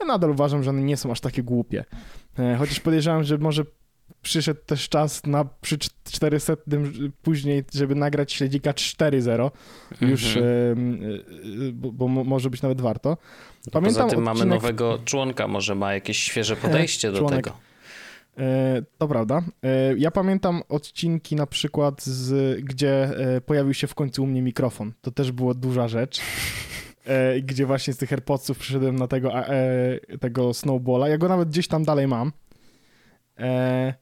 ja 0.00 0.06
nadal 0.06 0.30
uważam, 0.30 0.62
że 0.62 0.70
one 0.70 0.82
nie 0.82 0.96
są 0.96 1.10
aż 1.10 1.20
takie 1.20 1.42
głupie. 1.42 1.84
Chociaż 2.58 2.80
podejrzewam, 2.80 3.24
że 3.24 3.38
może 3.38 3.64
przyszedł 4.24 4.60
też 4.66 4.88
czas 4.88 5.26
na 5.26 5.44
przy 5.44 5.78
cz- 5.78 5.90
400 6.12 6.52
później, 7.22 7.64
żeby 7.74 7.94
nagrać 7.94 8.32
Śledzika 8.32 8.72
4.0 8.72 9.50
już, 10.00 10.36
mhm. 10.36 11.02
y, 11.02 11.24
y, 11.68 11.72
bo, 11.72 11.92
bo 11.92 12.08
mo- 12.08 12.24
może 12.24 12.50
być 12.50 12.62
nawet 12.62 12.80
warto. 12.80 13.16
Poza 13.72 14.04
tym 14.06 14.22
mamy 14.22 14.40
odcinek- 14.40 14.48
nowego 14.48 14.98
członka, 15.04 15.48
może 15.48 15.74
ma 15.74 15.94
jakieś 15.94 16.18
świeże 16.18 16.56
podejście 16.66 17.12
do 17.12 17.18
członek. 17.18 17.44
tego. 17.44 17.56
E, 18.38 18.82
to 18.98 19.08
prawda. 19.08 19.42
E, 19.62 19.94
ja 19.96 20.10
pamiętam 20.10 20.62
odcinki 20.68 21.36
na 21.36 21.46
przykład, 21.46 22.02
z, 22.02 22.60
gdzie 22.64 23.18
e, 23.36 23.40
pojawił 23.40 23.74
się 23.74 23.86
w 23.86 23.94
końcu 23.94 24.22
u 24.22 24.26
mnie 24.26 24.42
mikrofon. 24.42 24.92
To 25.00 25.10
też 25.10 25.32
była 25.32 25.54
duża 25.54 25.88
rzecz. 25.88 26.20
Gdzie 27.42 27.66
właśnie 27.66 27.92
z 27.94 27.96
tych 27.96 28.12
AirPodsów 28.12 28.58
przyszedłem 28.58 28.96
na 28.96 29.06
tego, 29.08 29.32
tego 30.20 30.54
snowballa. 30.54 31.08
Ja 31.08 31.18
go 31.18 31.28
nawet 31.28 31.48
gdzieś 31.48 31.68
tam 31.68 31.84
dalej 31.84 32.06
mam. 32.08 32.32
E, 33.38 33.94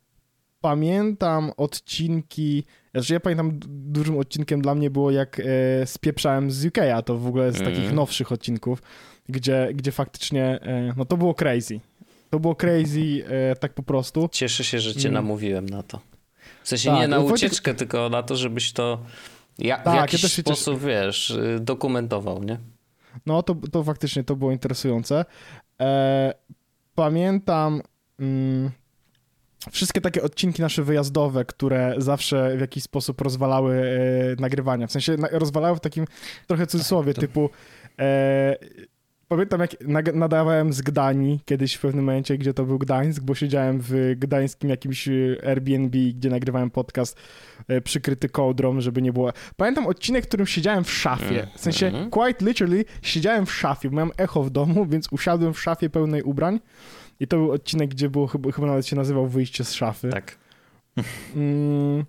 pamiętam 0.63 1.53
odcinki, 1.57 2.65
znaczy 2.95 3.13
ja 3.13 3.21
pamiętam 3.21 3.59
dużym 3.69 4.19
odcinkiem 4.19 4.63
dla 4.63 4.75
mnie 4.75 4.91
było 4.91 5.11
jak 5.11 5.41
e, 5.41 5.87
spieprzałem 5.87 6.51
z 6.51 6.67
UK, 6.67 6.79
a 6.95 7.03
to 7.03 7.19
w 7.19 7.27
ogóle 7.27 7.53
z 7.53 7.57
Mhm. 7.57 7.75
takich 7.77 7.93
nowszych 7.93 8.33
odcinków, 8.33 8.83
gdzie, 9.29 9.69
gdzie 9.75 9.93
faktycznie, 9.93 10.45
e, 10.63 10.93
no 10.97 11.05
to 11.05 11.17
było 11.17 11.35
crazy. 11.35 11.81
To 12.31 12.41
było 12.41 12.55
crazy 12.55 13.25
e, 13.29 13.57
tak 13.57 13.75
po 13.75 13.83
prostu. 13.83 14.29
Cieszę 14.33 14.65
się, 14.65 14.81
że 14.81 14.95
cię 14.95 15.09
Mm. 15.09 15.15
namówiłem 15.15 15.69
na 15.69 15.83
to. 15.83 16.01
W 16.63 16.69
sensie 16.69 16.91
Tak, 16.91 16.99
nie 17.01 17.09
na 17.09 17.17
no 17.17 17.23
Wojtek- 17.23 17.35
ucieczkę, 17.35 17.75
tylko 17.75 18.09
na 18.09 18.23
to, 18.23 18.37
żebyś 18.37 18.73
to 18.73 19.03
ja, 19.59 19.77
w 19.79 19.85
Tak, 19.85 19.95
ja 19.95 20.01
jakiś 20.01 20.21
cieszę. 20.21 20.43
sposób, 20.43 20.81
wiesz, 20.85 21.31
y, 21.31 21.59
dokumentował, 21.61 22.43
nie? 22.45 22.59
No 23.27 23.43
to, 23.43 23.55
to 23.73 23.85
faktycznie 23.85 24.25
to 24.25 24.37
było 24.37 24.53
interesujące. 24.53 25.25
E, 25.81 26.35
pamiętam 26.95 27.83
mm, 28.21 28.71
wszystkie 29.71 30.01
takie 30.01 30.23
odcinki 30.23 30.63
nasze 30.63 30.83
wyjazdowe, 30.83 31.45
które 31.45 31.95
zawsze 31.99 32.57
w 32.57 32.61
jakiś 32.61 32.83
sposób 32.85 33.21
rozwalały 33.21 33.75
e, 34.39 34.41
nagrywania. 34.41 34.87
W 34.87 34.93
sensie 34.93 35.17
na, 35.17 35.29
rozwalały 35.33 35.77
w 35.77 35.81
takim 35.81 36.05
trochę 36.47 36.67
cudzysłowie, 36.67 37.15
to- 37.15 37.21
typu 37.21 37.51
e, 38.01 38.57
pamiętam 39.29 39.61
jak 39.61 40.15
nadawałem 40.15 40.73
z 40.73 40.83
Gdanii 40.83 41.41
kiedyś 41.45 41.75
w 41.75 41.81
pewnym 41.81 42.05
momencie, 42.05 42.39
gdzie 42.39 42.55
to 42.55 42.65
był 42.65 42.79
Gdańsk, 42.79 43.23
bo 43.23 43.35
siedziałem 43.35 43.79
w 43.83 44.15
gdańskim 44.17 44.71
jakimś 44.71 45.09
e, 45.09 45.13
Airbnb, 45.47 45.99
gdzie 46.15 46.31
nagrywałem 46.31 46.71
podcast 46.71 47.17
e, 47.69 47.81
przykryty 47.81 48.29
kołdrą, 48.29 48.81
żeby 48.81 49.03
nie 49.03 49.13
było... 49.13 49.33
Pamiętam 49.57 49.87
odcinek, 49.87 50.25
w 50.25 50.29
którym 50.29 50.47
siedziałem 50.47 50.85
w 50.85 50.93
szafie. 50.93 51.47
W 51.57 51.61
sensie, 51.61 51.87
Mhm. 51.87 52.11
quite 52.11 52.45
literally, 52.45 52.85
siedziałem 53.03 53.47
w 53.47 53.53
szafie, 53.53 53.91
miałem 53.91 54.11
echo 54.17 54.43
w 54.43 54.51
domu, 54.51 54.87
więc 54.87 55.09
usiadłem 55.13 55.55
w 55.55 55.61
szafie 55.61 55.91
pełnej 55.91 56.23
ubrań 56.23 56.61
i 57.23 57.27
to 57.27 57.37
był 57.37 57.53
odcinek, 57.53 57.91
gdzie 57.91 58.11
było, 58.11 58.27
chyba, 58.27 58.53
chyba 58.53 58.67
nawet 58.67 58.87
się 58.87 58.97
nazywał 58.97 59.27
Wyjście 59.27 59.65
z 59.65 59.73
szafy. 59.73 60.09
Tak. 60.11 60.39
Mm, 61.37 62.05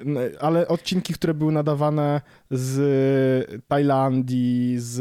n- 0.00 0.18
ale 0.40 0.68
odcinki, 0.68 1.12
które 1.14 1.34
były 1.34 1.52
nadawane 1.52 2.20
z 2.50 3.60
Tajlandii, 3.68 4.74
z... 4.78 5.00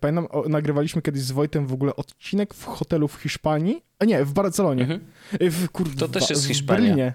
Pamiętam, 0.00 0.26
o, 0.30 0.48
nagrywaliśmy 0.48 1.02
kiedyś 1.02 1.22
z 1.22 1.30
Wojtem 1.32 1.66
w 1.66 1.72
ogóle 1.72 1.96
odcinek 1.96 2.54
w 2.54 2.64
hotelu 2.64 3.08
w 3.08 3.14
Hiszpanii, 3.14 3.82
a 3.98 4.04
nie, 4.04 4.24
w 4.24 4.32
Barcelonie. 4.32 4.82
Mhm. 4.82 5.00
W, 5.40 5.68
kurde, 5.68 5.96
To 5.96 6.08
też 6.08 6.26
w- 6.26 6.30
jest 6.30 6.44
w 6.44 6.48
Hiszpania. 6.48 6.80
Berlinie. 6.80 7.12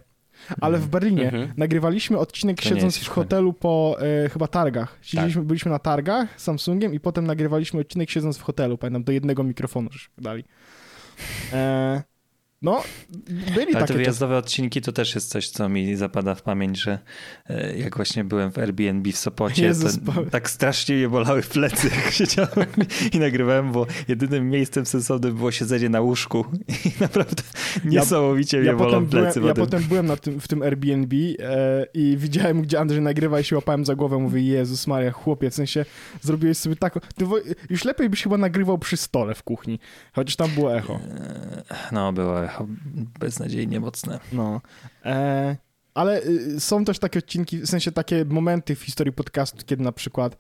Ale 0.62 0.78
w 0.78 0.88
Berlinie 0.88 1.24
Mhm. 1.26 1.54
nagrywaliśmy 1.58 2.18
odcinek 2.18 2.58
To 2.58 2.70
siedząc 2.70 2.98
w 2.98 3.08
hotelu 3.08 3.54
po 3.54 3.98
e, 4.26 4.30
chyba 4.30 4.48
targach. 4.48 4.98
Siedzieliśmy, 5.02 5.42
byliśmy 5.42 5.72
na 5.72 5.80
targach 5.80 6.42
Samsungiem 6.42 6.94
i 6.94 7.00
potem 7.00 7.28
nagrywaliśmy 7.28 7.80
odcinek 7.80 8.10
siedząc 8.10 8.38
w 8.38 8.42
hotelu, 8.42 8.78
pamiętam, 8.78 9.04
do 9.04 9.12
jednego 9.12 9.44
mikrofonu 9.44 9.90
żeśmy 9.92 10.14
dali. 10.24 10.44
E, 11.52 12.04
no, 12.62 12.84
byli 13.30 13.58
Ale 13.58 13.66
te 13.66 13.74
takie 13.74 13.82
czasy. 13.82 13.94
wyjazdowe 13.94 14.38
odcinki 14.38 14.82
to 14.82 14.92
też 14.92 15.16
jest 15.16 15.30
coś, 15.30 15.50
co 15.50 15.70
mi 15.70 15.96
zapada 15.96 16.36
w 16.36 16.42
pamięć, 16.42 16.80
że 16.82 17.00
e, 17.50 17.78
jak 17.78 17.96
właśnie 17.96 18.24
byłem 18.24 18.52
w 18.52 18.58
Airbnb 18.58 19.12
w 19.12 19.18
Sopocie, 19.18 19.64
Jezus, 19.64 20.00
to 20.06 20.24
tak 20.32 20.50
strasznie 20.50 20.96
mnie 20.96 21.10
bolały 21.10 21.42
plecy, 21.42 21.90
jak 22.04 22.12
siedziałem 22.12 22.68
i 23.14 23.20
nagrywałem, 23.20 23.72
bo 23.72 23.88
jedynym 24.08 24.50
miejscem 24.50 24.86
sensownym 24.86 25.36
było 25.36 25.52
siedzenie 25.52 25.90
na 25.90 26.02
łóżku 26.02 26.46
i 26.86 26.92
naprawdę 27.00 27.44
niesamowicie 27.86 28.58
mnie 28.58 28.68
Ja 28.68 28.76
bolą 28.76 28.90
potem, 28.90 29.06
byłem, 29.06 29.26
plecy. 29.26 29.42
ja 29.48 29.54
potem. 29.54 29.84
byłem 29.84 30.06
na 30.06 30.18
tym, 30.18 30.40
w 30.40 30.48
tym 30.48 30.62
Airbnb 30.62 31.16
e, 31.40 31.86
i 31.94 32.18
widziałem, 32.18 32.62
gdzie 32.62 32.80
Andrzej 32.80 33.02
nagrywa 33.02 33.40
i 33.40 33.44
się 33.44 33.56
łapałem 33.56 33.86
za 33.86 33.96
głowę. 33.96 34.18
Mówię, 34.18 34.42
Jezus 34.42 34.88
Maria, 34.88 35.12
chłopie, 35.12 35.50
w 35.50 35.54
sensie 35.56 35.86
zrobiłeś 36.22 36.58
sobie 36.58 36.76
taką... 36.76 37.00
Już 37.70 37.86
lepiej 37.86 38.10
byś 38.10 38.24
chyba 38.24 38.38
nagrywał 38.38 38.78
przy 38.78 38.98
stole 38.98 39.36
w 39.36 39.44
kuchni, 39.44 39.80
chociaż 40.14 40.36
tam 40.36 40.50
było 40.50 40.76
echo. 40.76 41.00
No, 41.92 42.14
było 42.14 42.44
echo 42.44 42.47
beznadziejnie 43.20 43.80
mocne. 43.80 44.20
No. 44.32 44.62
E, 45.06 45.58
ale 45.94 46.24
y, 46.24 46.60
są 46.60 46.86
też 46.86 47.00
takie 47.00 47.20
odcinki, 47.20 47.58
w 47.58 47.68
sensie 47.68 47.92
takie 47.92 48.26
momenty 48.26 48.76
w 48.76 48.82
historii 48.82 49.14
podcastu, 49.14 49.66
kiedy 49.66 49.84
na 49.84 49.92
przykład 49.92 50.38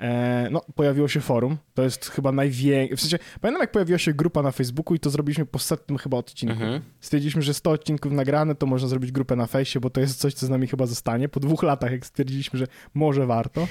e, 0.00 0.48
no, 0.50 0.62
pojawiło 0.74 1.08
się 1.08 1.20
forum. 1.20 1.56
To 1.74 1.82
jest 1.82 2.10
chyba 2.10 2.32
największe. 2.32 2.96
W 2.96 3.00
sensie, 3.00 3.18
pamiętam 3.40 3.60
jak 3.60 3.72
pojawiła 3.72 3.98
się 3.98 4.12
grupa 4.12 4.42
na 4.42 4.50
Facebooku 4.50 4.94
i 4.94 5.00
to 5.00 5.10
zrobiliśmy 5.10 5.46
po 5.46 5.58
setnym 5.58 5.98
chyba 5.98 6.16
odcinku. 6.16 6.52
Mhm. 6.52 6.82
Stwierdziliśmy, 7.00 7.42
że 7.42 7.54
100 7.54 7.70
odcinków 7.70 8.12
nagrane, 8.12 8.54
to 8.54 8.66
można 8.66 8.88
zrobić 8.88 9.12
grupę 9.12 9.36
na 9.36 9.46
fejsie, 9.46 9.80
bo 9.80 9.90
to 9.90 10.00
jest 10.00 10.18
coś, 10.18 10.34
co 10.34 10.46
z 10.46 10.48
nami 10.48 10.66
chyba 10.66 10.86
zostanie. 10.86 11.28
Po 11.28 11.40
dwóch 11.40 11.62
latach, 11.62 11.92
jak 11.92 12.06
stwierdziliśmy, 12.06 12.58
że 12.58 12.66
może 12.94 13.26
warto. 13.26 13.66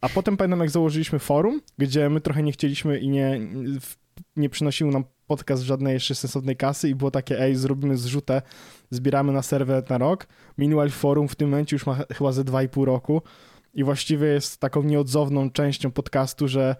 A 0.00 0.08
potem 0.08 0.36
pamiętam, 0.36 0.60
jak 0.60 0.70
założyliśmy 0.70 1.18
forum, 1.18 1.60
gdzie 1.78 2.10
my 2.10 2.20
trochę 2.20 2.42
nie 2.42 2.52
chcieliśmy 2.52 2.98
i 2.98 3.08
nie, 3.08 3.40
nie 4.36 4.50
przynosił 4.50 4.90
nam 4.90 5.04
podcast 5.30 5.62
żadnej 5.62 5.94
jeszcze 5.94 6.14
sensownej 6.14 6.56
kasy 6.56 6.88
i 6.88 6.94
było 6.94 7.10
takie, 7.10 7.40
ej, 7.40 7.56
zrobimy 7.56 7.96
zrzutę, 7.96 8.42
zbieramy 8.90 9.32
na 9.32 9.42
serwer 9.42 9.90
na 9.90 9.98
rok. 9.98 10.26
Minual 10.58 10.90
Forum 10.90 11.28
w 11.28 11.36
tym 11.36 11.48
momencie 11.50 11.76
już 11.76 11.86
ma 11.86 11.94
ch- 11.94 12.06
chyba 12.16 12.32
ze 12.32 12.44
2,5 12.44 12.84
roku 12.84 13.22
i 13.74 13.84
właściwie 13.84 14.26
jest 14.26 14.60
taką 14.60 14.82
nieodzowną 14.82 15.50
częścią 15.50 15.90
podcastu, 15.90 16.48
że 16.48 16.76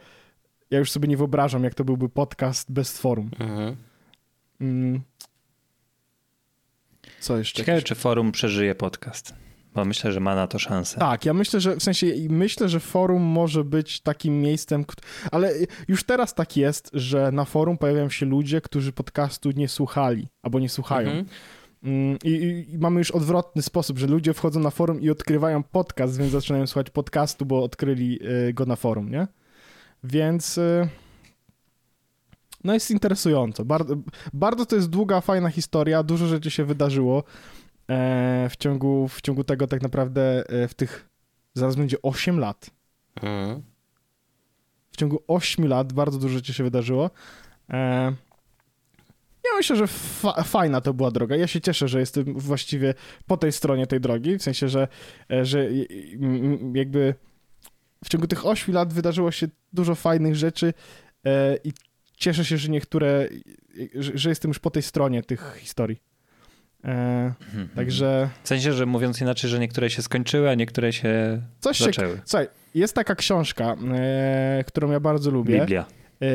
ja 0.71 0.79
już 0.79 0.91
sobie 0.91 1.09
nie 1.09 1.17
wyobrażam, 1.17 1.65
jak 1.65 1.75
to 1.75 1.85
byłby 1.85 2.09
podcast 2.09 2.73
bez 2.73 2.99
forum. 2.99 3.31
Mhm. 3.41 3.77
Mm. 4.61 5.01
Co 7.21 7.39
jeszcze? 7.39 7.57
Ciekawe, 7.57 7.83
czy 7.83 7.95
forum 7.95 8.33
przeżyje 8.33 8.75
podcast, 8.75 9.35
bo 9.75 9.85
myślę, 9.85 10.13
że 10.13 10.21
ma 10.21 10.35
na 10.35 10.47
to 10.47 10.59
szansę. 10.59 10.99
Tak, 10.99 11.25
ja 11.25 11.35
myślę, 11.35 11.61
że 11.61 11.77
w 11.77 11.83
sensie 11.83 12.07
i 12.07 12.29
myślę, 12.29 12.69
że 12.69 12.81
forum 12.81 13.23
może 13.23 13.65
być 13.65 14.01
takim 14.01 14.41
miejscem, 14.41 14.85
ale 15.33 15.53
już 15.89 16.05
teraz 16.05 16.35
tak 16.35 16.57
jest, 16.57 16.91
że 16.93 17.33
na 17.33 17.45
forum 17.45 17.79
pojawiają 17.79 18.11
się 18.11 18.27
ludzie, 18.27 18.61
którzy 18.61 18.93
podcastu 18.93 19.51
nie 19.51 19.69
słuchali 19.69 20.29
albo 20.43 20.61
nie 20.61 20.69
słuchają. 20.69 21.11
Mhm. 21.11 21.27
Mm, 21.83 22.19
I, 22.25 22.65
i, 22.73 22.79
mamy 22.79 22.99
już 22.99 23.11
odwrotny 23.11 23.63
sposób, 23.63 23.99
że 23.99 24.07
ludzie 24.07 24.35
wchodzą 24.35 24.61
na 24.61 24.71
forum 24.71 25.01
i 25.01 25.11
odkrywają 25.11 25.63
podcast, 25.63 26.19
więc 26.19 26.33
zaczynają 26.33 26.67
słuchać 26.67 26.91
podcastu, 26.91 27.47
bo 27.47 27.63
odkryli 27.63 28.19
y, 28.49 28.53
go 28.53 28.67
na 28.67 28.77
forum, 28.77 29.11
nie? 29.11 29.27
Więc 30.05 30.59
y, 30.59 30.89
no 32.65 32.75
jest 32.75 32.91
interesująco. 32.91 33.65
Bardzo, 33.65 33.97
bardzo 34.33 34.67
to 34.67 34.77
jest 34.77 34.91
długa, 34.91 35.21
fajna 35.21 35.51
historia, 35.51 36.03
dużo 36.03 36.27
rzeczy 36.27 36.51
się 36.51 36.65
wydarzyło 36.65 37.25
w, 38.51 38.57
ciągu, 38.59 39.09
w 39.09 39.21
ciągu 39.21 39.45
tego 39.45 39.67
tak 39.67 39.83
naprawdę 39.83 40.49
e, 40.49 40.69
w 40.69 40.75
tych, 40.75 41.09
zaraz 41.55 41.77
będzie 41.77 42.03
8 42.03 42.39
lat. 42.39 42.71
Mhm. 43.17 43.63
W 44.93 44.97
ciągu 44.97 45.23
8 45.27 45.69
lat 45.69 45.93
bardzo 45.93 46.19
dużo 46.19 46.35
rzeczy 46.35 46.55
się 46.55 46.65
wydarzyło. 46.65 47.11
E, 47.71 48.13
ja 49.45 49.51
myślę, 49.57 49.77
że 49.77 49.87
fa- 49.87 50.43
fajna 50.43 50.81
to 50.81 50.95
była 50.95 51.11
droga. 51.11 51.37
Ja 51.37 51.47
się 51.47 51.61
cieszę, 51.61 51.89
że 51.89 52.01
jestem 52.01 52.39
właściwie 52.39 52.95
po 53.27 53.37
tej 53.37 53.53
stronie 53.53 53.87
tej 53.87 54.01
drogi, 54.01 54.39
w 54.39 54.43
sensie, 54.43 54.69
że, 54.69 54.89
e, 55.31 55.45
że 55.45 55.69
jakby 56.75 57.15
w 58.05 58.09
ciągu 58.09 58.27
tych 58.27 58.47
8 58.47 58.75
lat 58.75 58.93
wydarzyło 58.93 59.31
się 59.31 59.49
dużo 59.73 59.95
fajnych 59.95 60.37
rzeczy 60.37 60.75
e, 61.25 61.57
i 61.65 61.73
cieszę 62.17 62.45
się, 62.45 62.57
że 62.57 62.69
niektóre, 62.69 63.29
że, 63.95 64.13
że 64.15 64.29
jestem 64.29 64.49
już 64.49 64.59
po 64.59 64.71
tej 64.71 64.83
stronie 64.83 65.23
tych 65.23 65.57
historii. 65.61 66.10
E, 66.85 66.91
Mhm. 67.41 67.69
także 67.77 68.31
W 68.43 68.49
sensie, 68.49 68.73
że 68.73 68.87
mówiąc 68.87 69.21
inaczej, 69.21 69.51
że 69.51 69.59
niektóre 69.59 69.91
się 69.91 70.03
skończyły, 70.03 70.51
a 70.51 70.55
niektóre 70.55 70.93
się 70.93 71.43
coś 71.61 71.79
się... 71.79 71.85
zaczęły. 71.85 72.21
Słuchaj, 72.25 72.49
jest 72.75 72.95
taka 72.95 73.15
książka, 73.15 73.77
e, 73.95 74.65
którą 74.67 74.91
ja 74.91 75.01
bardzo 75.01 75.31
lubię. 75.31 75.61
Biblia. 75.61 75.87
E, 76.23 76.27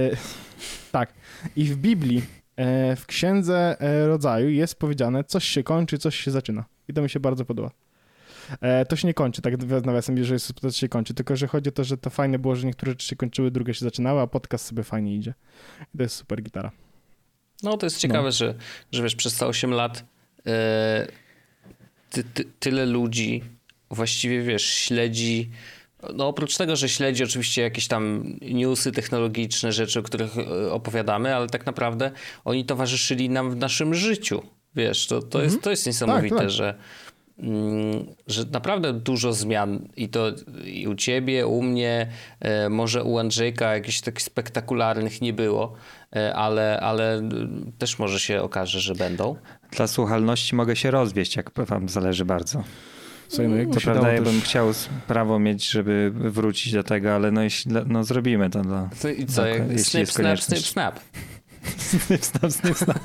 tak. 0.92 1.14
I 1.56 1.64
w 1.66 1.78
Biblii, 1.78 2.22
e, 2.56 2.96
w 2.96 3.06
Księdze 3.06 3.76
e, 3.82 4.08
Rodzaju 4.08 4.50
jest 4.50 4.80
powiedziane, 4.80 5.24
coś 5.24 5.44
się 5.46 5.64
kończy, 5.64 5.98
coś 5.98 6.16
się 6.16 6.32
zaczyna. 6.32 6.66
I 6.88 6.94
to 6.94 7.02
mi 7.02 7.10
się 7.10 7.20
bardzo 7.20 7.46
podoba. 7.46 7.72
E, 8.62 8.86
to 8.86 8.96
się 8.96 9.08
nie 9.08 9.14
kończy, 9.14 9.42
tak 9.42 9.54
nawiasem, 9.86 10.24
że 10.24 10.34
jest, 10.34 10.54
to 10.54 10.72
się 10.72 10.90
kończy, 10.90 11.14
tylko 11.14 11.36
że 11.36 11.48
chodzi 11.48 11.70
o 11.70 11.72
to, 11.72 11.84
że 11.84 11.98
to 11.98 12.10
fajne 12.10 12.40
było, 12.40 12.56
że 12.56 12.68
niektóre 12.68 12.92
rzeczy 12.92 13.08
się 13.08 13.16
kończyły, 13.16 13.52
drugie 13.52 13.74
się 13.74 13.86
zaczynały, 13.86 14.22
a 14.22 14.28
podcast 14.28 14.66
sobie 14.66 14.84
fajnie 14.84 15.16
idzie. 15.16 15.34
I 15.94 15.98
to 15.98 16.04
jest 16.04 16.16
super 16.16 16.42
gitara. 16.44 16.72
No 17.64 17.78
to 17.78 17.86
jest 17.86 17.98
ciekawe, 17.98 18.32
że, 18.32 18.56
że 18.92 19.04
wiesz, 19.04 19.16
przez 19.16 19.38
te 19.38 19.48
8 19.48 19.72
lat 19.72 20.06
ty, 22.10 22.24
ty, 22.24 22.46
tyle 22.60 22.86
ludzi 22.86 23.44
właściwie, 23.90 24.42
wiesz, 24.42 24.66
śledzi 24.66 25.50
no 26.14 26.28
oprócz 26.28 26.58
tego, 26.58 26.76
że 26.76 26.90
śledzi 26.90 27.24
oczywiście 27.24 27.62
jakieś 27.62 27.88
tam 27.88 28.24
newsy 28.42 28.92
technologiczne, 28.92 29.72
rzeczy, 29.72 30.00
o 30.00 30.04
których 30.04 30.38
e, 30.38 30.72
opowiadamy, 30.72 31.36
ale 31.36 31.48
tak 31.48 31.66
naprawdę 31.66 32.12
oni 32.46 32.66
towarzyszyli 32.66 33.30
nam 33.30 33.52
w 33.52 33.56
naszym 33.56 33.94
życiu. 33.94 34.42
Wiesz, 34.76 35.08
to, 35.08 35.22
to, 35.22 35.42
jest, 35.42 35.62
to 35.62 35.70
jest 35.70 35.86
niesamowite, 35.86 36.38
tak. 36.38 36.50
że 36.50 36.76
mm, 37.40 38.06
że 38.28 38.44
naprawdę 38.52 38.94
dużo 38.94 39.34
zmian 39.34 39.88
i 39.96 40.10
to 40.10 40.32
i 40.66 40.88
u 40.88 40.96
ciebie, 40.96 41.48
u 41.48 41.62
mnie, 41.62 42.08
e, 42.40 42.70
może 42.70 43.04
u 43.04 43.18
Andrzejka 43.18 43.74
jakichś 43.74 44.02
takich 44.02 44.22
spektakularnych 44.22 45.22
nie 45.22 45.34
było, 45.34 45.74
e, 46.16 46.36
ale, 46.36 46.80
ale 46.80 47.30
też 47.78 48.00
może 48.00 48.20
się 48.20 48.42
okaże, 48.42 48.80
że 48.80 48.96
będą. 48.96 49.36
Dla 49.76 49.88
słuchalności 49.88 50.56
mogę 50.56 50.76
się 50.76 50.92
rozwieść, 50.92 51.36
jak 51.36 51.52
wam 51.56 51.90
zależy 51.90 52.26
bardzo. 52.26 52.64
Słuchaj, 53.28 53.48
no, 53.48 53.56
jakby 53.56 53.74
To 53.76 53.82
prawda, 53.82 54.14
ja 54.14 54.22
bym 54.22 54.40
też... 54.42 54.50
chciał 54.50 54.72
prawo 55.08 55.40
mieć, 55.40 55.70
żeby 55.70 56.12
wrócić 56.16 56.74
do 56.74 56.84
tego, 56.84 57.16
ale 57.16 57.32
no, 57.32 57.42
jeśli, 57.44 57.72
no 57.86 58.04
zrobimy 58.04 58.50
to. 58.50 58.62
Dla... 58.62 58.90
I 59.18 59.26
co, 59.26 59.46
jak 59.46 59.72
jeśli 59.72 59.84
snip, 59.84 60.12
snap, 60.12 60.40
snip, 60.40 60.60
snap. 60.60 61.00
Snip, 61.78 62.26
snap, 62.26 62.52
snip, 62.52 62.78
snap. 62.78 63.00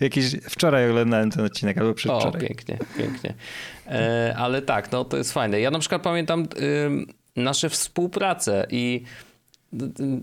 Jakiś, 0.00 0.36
wczoraj 0.50 0.90
oglądałem 0.90 1.30
ten 1.30 1.44
odcinek, 1.44 1.78
albo 1.78 1.90
O, 1.90 1.94
przedwczoraj. 1.94 2.40
pięknie, 2.46 2.78
pięknie. 2.98 3.34
E, 3.86 4.34
ale 4.38 4.62
tak, 4.62 4.92
no 4.92 5.04
to 5.04 5.16
jest 5.16 5.32
fajne. 5.32 5.60
Ja 5.60 5.70
na 5.70 5.78
przykład 5.78 6.02
pamiętam 6.02 6.46
ym, 6.86 7.06
nasze 7.36 7.68
współprace 7.70 8.66
i 8.70 9.02
y, 9.04 9.35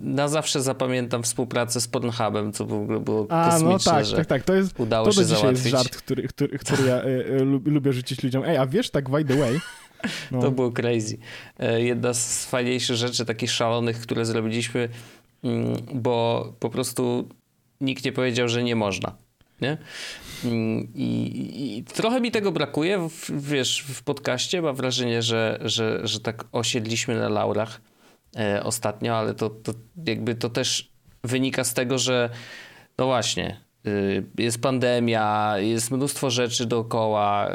na 0.03 0.27
zawsze 0.27 0.61
zapamiętam 0.61 1.23
współpracę 1.23 1.81
z 1.81 1.87
Pornhubem, 1.87 2.53
co 2.53 2.65
w 2.65 2.73
ogóle 2.73 2.99
było 2.99 3.25
A, 3.29 3.49
kosmiczne, 3.49 3.69
no 3.73 3.79
tak, 3.97 4.05
że 4.05 4.15
tak, 4.15 4.25
tak, 4.25 4.43
to 4.43 4.53
jest, 4.53 4.79
udało 4.79 5.05
to 5.05 5.11
się 5.11 5.25
dzisiaj 5.25 5.31
jest 5.31 5.41
załatwić. 5.63 5.71
żart, 5.71 5.95
który, 5.95 6.27
który, 6.27 6.59
który 6.59 6.83
ja 6.87 7.01
lub- 7.45 7.67
lubię 7.67 7.93
rzucić 7.93 8.23
ludziom. 8.23 8.43
Ej, 8.45 8.57
a 8.57 8.65
wiesz, 8.67 8.89
tak 8.89 9.09
by 9.09 9.25
the 9.25 9.35
way, 9.35 9.59
no, 10.31 10.41
To 10.41 10.51
było 10.51 10.71
crazy. 10.71 11.17
E, 11.59 11.81
Jedna 11.81 12.13
z 12.13 12.45
fajniejszych 12.45 12.95
rzeczy, 12.95 13.25
takich 13.25 13.51
szalonych, 13.51 13.99
które 13.99 14.25
zrobiliśmy, 14.25 14.89
mm, 15.43 15.75
bo 15.93 16.53
po 16.59 16.69
prostu 16.69 17.29
nikt 17.81 18.05
nie 18.05 18.11
powiedział, 18.11 18.47
że 18.47 18.63
nie 18.63 18.75
można. 18.75 19.15
Nie? 19.61 19.77
Mm, 20.45 20.87
I, 20.95 21.03
i, 21.05 21.77
I 21.77 21.83
trochę 21.83 22.21
mi 22.21 22.31
tego 22.31 22.51
brakuje, 22.51 23.09
w, 23.09 23.49
wiesz, 23.49 23.85
w 23.87 24.03
podcaście. 24.03 24.61
Mam 24.61 24.75
wrażenie, 24.75 25.21
że, 25.21 25.59
że, 25.61 26.01
że 26.03 26.19
tak 26.19 26.45
osiedliśmy 26.51 27.19
na 27.19 27.29
laurach 27.29 27.81
e, 28.37 28.63
ostatnio, 28.63 29.17
ale 29.17 29.33
to, 29.33 29.49
to 29.49 29.73
jakby 30.05 30.35
to 30.35 30.49
też 30.49 30.89
wynika 31.23 31.63
z 31.63 31.73
tego, 31.73 31.97
że 31.97 32.29
no 32.97 33.05
właśnie, 33.05 33.59
y, 33.87 34.23
jest 34.37 34.61
pandemia, 34.61 35.53
jest 35.57 35.91
mnóstwo 35.91 36.29
rzeczy 36.29 36.65
dookoła, 36.65 37.49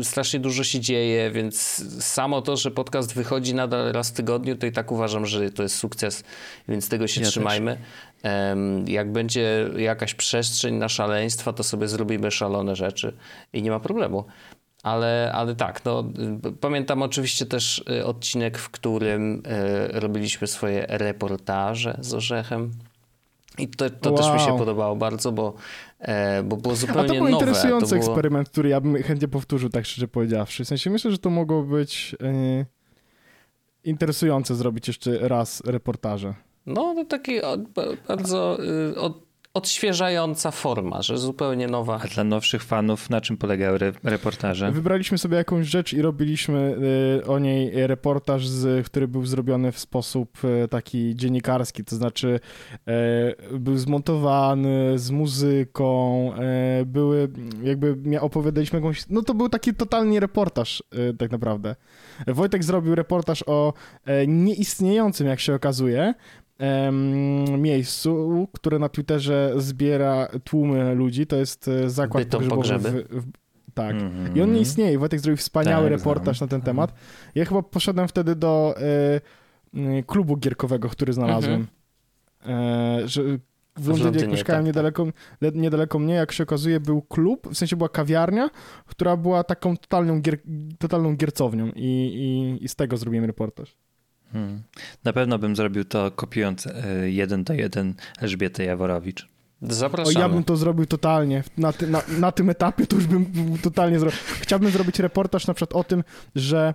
y, 0.00 0.04
strasznie 0.04 0.40
dużo 0.40 0.64
się 0.64 0.80
dzieje, 0.80 1.30
więc 1.30 1.56
samo 2.04 2.42
to, 2.42 2.56
że 2.56 2.70
podcast 2.70 3.14
wychodzi 3.14 3.54
nadal 3.54 3.92
raz 3.92 4.10
w 4.10 4.12
tygodniu, 4.12 4.56
to 4.56 4.66
i 4.66 4.72
tak 4.72 4.92
uważam, 4.92 5.26
że 5.26 5.50
to 5.50 5.62
jest 5.62 5.76
sukces, 5.76 6.24
więc 6.68 6.88
tego 6.88 7.06
się 7.06 7.20
Ja 7.20 7.24
też. 7.26 7.32
trzymajmy. 7.34 7.78
Em, 8.22 8.88
Jak 8.88 9.12
będzie 9.12 9.70
jakaś 9.76 10.14
przestrzeń 10.14 10.74
na 10.74 10.88
szaleństwa, 10.88 11.52
to 11.52 11.62
sobie 11.62 11.88
zrobimy 11.88 12.30
szalone 12.30 12.76
rzeczy 12.76 13.12
i 13.52 13.62
nie 13.62 13.70
ma 13.70 13.80
problemu. 13.80 14.24
Ale, 14.82 15.32
ale 15.34 15.54
tak, 15.54 15.84
no, 15.84 16.04
pamiętam 16.60 17.02
oczywiście 17.02 17.46
też 17.46 17.84
y, 17.90 18.06
odcinek, 18.06 18.58
w 18.58 18.70
którym 18.70 19.42
y, 19.94 20.00
robiliśmy 20.00 20.46
swoje 20.46 20.86
reportaże 20.88 21.98
z 22.00 22.14
Orzechem. 22.14 22.70
I 23.58 23.68
to, 23.68 23.90
to 23.90 24.10
też 24.10 24.32
mi 24.32 24.40
się 24.40 24.46
Wow. 24.48 24.58
podobało 24.58 24.96
bardzo, 24.96 25.32
bo, 25.32 25.54
e, 25.98 26.42
bo 26.42 26.56
było 26.56 26.72
A 26.72 26.76
zupełnie 26.76 27.08
to 27.08 27.14
był 27.14 27.24
nowe. 27.24 27.32
interesujący 27.32 27.90
to 27.90 27.96
było... 27.96 28.06
eksperyment, 28.10 28.48
który 28.48 28.68
ja 28.68 28.80
bym 28.80 29.02
chętnie 29.02 29.28
powtórzył, 29.28 29.68
tak 29.70 29.86
szczerze 29.86 30.08
powiedziawszy. 30.08 30.64
W 30.64 30.68
sensie 30.68 30.90
myślę, 30.90 31.10
że 31.10 31.18
to 31.18 31.30
mogło 31.30 31.62
być 31.62 32.16
e, 32.22 32.64
interesujące 33.84 34.54
zrobić 34.54 34.88
jeszcze 34.88 35.28
raz 35.28 35.62
reportaże. 35.66 36.34
No, 36.66 36.94
to 36.94 37.04
taki 37.04 37.42
od, 37.42 37.60
bardzo 38.08 38.58
y, 38.64 39.00
od, 39.00 39.27
odświeżająca 39.54 40.50
forma, 40.50 41.02
że 41.02 41.18
zupełnie 41.18 41.66
nowa. 41.66 42.00
A 42.04 42.08
dla 42.08 42.24
nowszych 42.24 42.62
fanów, 42.64 43.10
na 43.10 43.20
czym 43.20 43.36
polegały 43.36 43.76
re 43.76 43.92
reportaże? 44.04 44.72
Wybraliśmy 44.72 45.18
sobie 45.18 45.36
jakąś 45.36 45.66
rzecz 45.66 45.92
i 45.92 46.02
robiliśmy 46.02 46.76
e, 47.20 47.26
o 47.26 47.38
niej 47.38 47.86
reportaż, 47.86 48.48
z, 48.48 48.86
który 48.86 49.08
był 49.08 49.26
zrobiony 49.26 49.72
w 49.72 49.78
sposób 49.78 50.38
e, 50.64 50.68
taki 50.68 51.16
dziennikarski, 51.16 51.84
to 51.84 51.96
znaczy 51.96 52.40
e, 52.86 53.58
był 53.58 53.78
zmontowany 53.78 54.98
z 54.98 55.10
muzyką, 55.10 56.32
e, 56.34 56.84
były 56.84 57.28
jakby 57.62 58.20
opowiadaliśmy 58.20 58.78
jakąś, 58.78 59.08
no 59.08 59.22
to 59.22 59.34
był 59.34 59.48
taki 59.48 59.74
totalnie 59.74 60.20
reportaż 60.20 60.82
e, 60.92 61.14
tak 61.14 61.30
naprawdę. 61.30 61.76
Wojtek 62.26 62.64
zrobił 62.64 62.94
reportaż 62.94 63.44
o 63.46 63.72
e, 64.04 64.26
nieistniejącym, 64.26 65.26
jak 65.26 65.40
się 65.40 65.54
okazuje, 65.54 66.14
miejscu, 67.58 68.48
które 68.52 68.78
na 68.78 68.88
Twitterze 68.88 69.52
zbiera 69.56 70.28
tłumy 70.44 70.94
ludzi, 70.94 71.26
to 71.26 71.36
jest 71.36 71.68
e, 71.68 71.90
zakład 71.90 72.24
Bytom 72.24 72.48
pogrzebowy 72.48 73.02
pogrzeby. 73.02 73.20
w, 73.20 73.24
w, 73.24 73.30
tak. 73.74 73.96
Mhm. 73.96 74.36
I 74.36 74.42
on 74.42 74.52
nie 74.52 74.60
istnieje. 74.60 74.98
Wojtek 74.98 75.20
zrobił 75.20 75.36
wspaniały 75.36 75.90
Tak, 75.90 75.98
reportaż 75.98 76.38
znam. 76.38 76.46
na 76.46 76.50
ten 76.50 76.60
temat. 76.60 76.94
Ja 77.34 77.44
chyba 77.44 77.62
poszedłem 77.62 78.08
wtedy 78.08 78.34
do 78.36 78.74
e, 78.76 79.20
e, 79.98 80.02
klubu 80.02 80.36
gierkowego, 80.36 80.88
który 80.88 81.12
znalazłem. 81.12 81.66
E, 82.46 83.00
że 83.04 83.22
w 83.76 83.88
Londynie, 83.88 84.18
jak 84.20 84.30
mieszkałem 84.30 84.60
tak, 84.62 84.66
niedaleko, 84.66 85.06
le- 85.40 85.52
niedaleko 85.54 85.98
mnie, 85.98 86.14
jak 86.14 86.32
się 86.32 86.42
okazuje, 86.42 86.80
był 86.80 87.02
klub, 87.02 87.48
w 87.48 87.56
sensie 87.58 87.76
była 87.76 87.88
kawiarnia, 87.88 88.50
która 88.86 89.16
była 89.16 89.44
taką 89.44 89.76
totalną, 89.76 90.20
gier, 90.20 90.38
totalną 90.78 91.16
giercownią 91.16 91.66
i, 91.76 91.84
i, 91.84 92.64
i 92.64 92.68
z 92.68 92.76
tego 92.76 92.96
zrobiłem 92.96 93.24
reportaż. 93.24 93.76
Hmm. 94.32 94.62
Na 95.04 95.12
pewno 95.12 95.38
bym 95.38 95.56
zrobił 95.56 95.84
to 95.84 96.10
kopiując 96.10 96.66
e, 96.66 97.10
jeden 97.10 97.44
do 97.44 97.54
jeden 97.54 97.94
Elżbietę 98.20 98.64
Jaworowicz. 98.64 99.22
O, 99.22 99.72
Zapraszamy. 99.74 100.20
ja 100.20 100.28
bym 100.28 100.44
to 100.44 100.56
zrobił 100.56 100.86
totalnie. 100.86 101.44
Na, 101.58 101.72
ty, 101.72 101.86
na, 101.86 102.02
na 102.18 102.32
tym 102.32 102.50
etapie 102.50 102.86
to 102.86 102.96
już 102.96 103.06
bym 103.06 103.26
totalnie 103.62 103.98
zrobił. 103.98 104.18
Chciałbym 104.40 104.70
zrobić 104.70 104.98
reportaż 104.98 105.46
na 105.46 105.54
przykład 105.54 105.80
o 105.80 105.84
tym, 105.84 106.04
że, 106.34 106.74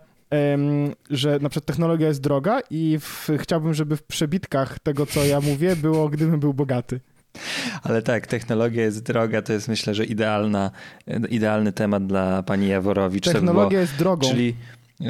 że 1.10 1.40
na 1.40 1.50
przykład 1.50 1.66
technologia 1.66 2.08
jest 2.08 2.22
droga 2.22 2.60
i 2.70 2.98
w, 3.00 3.30
chciałbym, 3.40 3.74
żeby 3.74 3.98
w 3.98 4.04
przebitkach 4.04 4.80
tego, 4.80 5.06
co 5.06 5.26
ja 5.26 5.42
mówię, 5.42 5.76
było, 5.76 6.10
gdybym 6.10 6.40
był 6.40 6.54
bogaty. 6.54 7.00
Ale 7.84 8.02
tak, 8.02 8.28
technologia 8.28 8.84
jest 8.84 9.04
droga, 9.04 9.42
to 9.42 9.54
jest 9.54 9.68
myślę, 9.68 9.96
że 9.96 10.06
idealna, 10.06 10.72
idealny 11.30 11.72
temat 11.72 12.08
dla 12.08 12.44
pani 12.44 12.68
Jaworowicz. 12.68 13.26
By 13.26 13.34
Technologia 13.34 13.70
było- 13.70 13.82
jest 13.82 13.96
drogą. 13.96 14.30
Czyli 14.30 14.56
yy, 15.00 15.10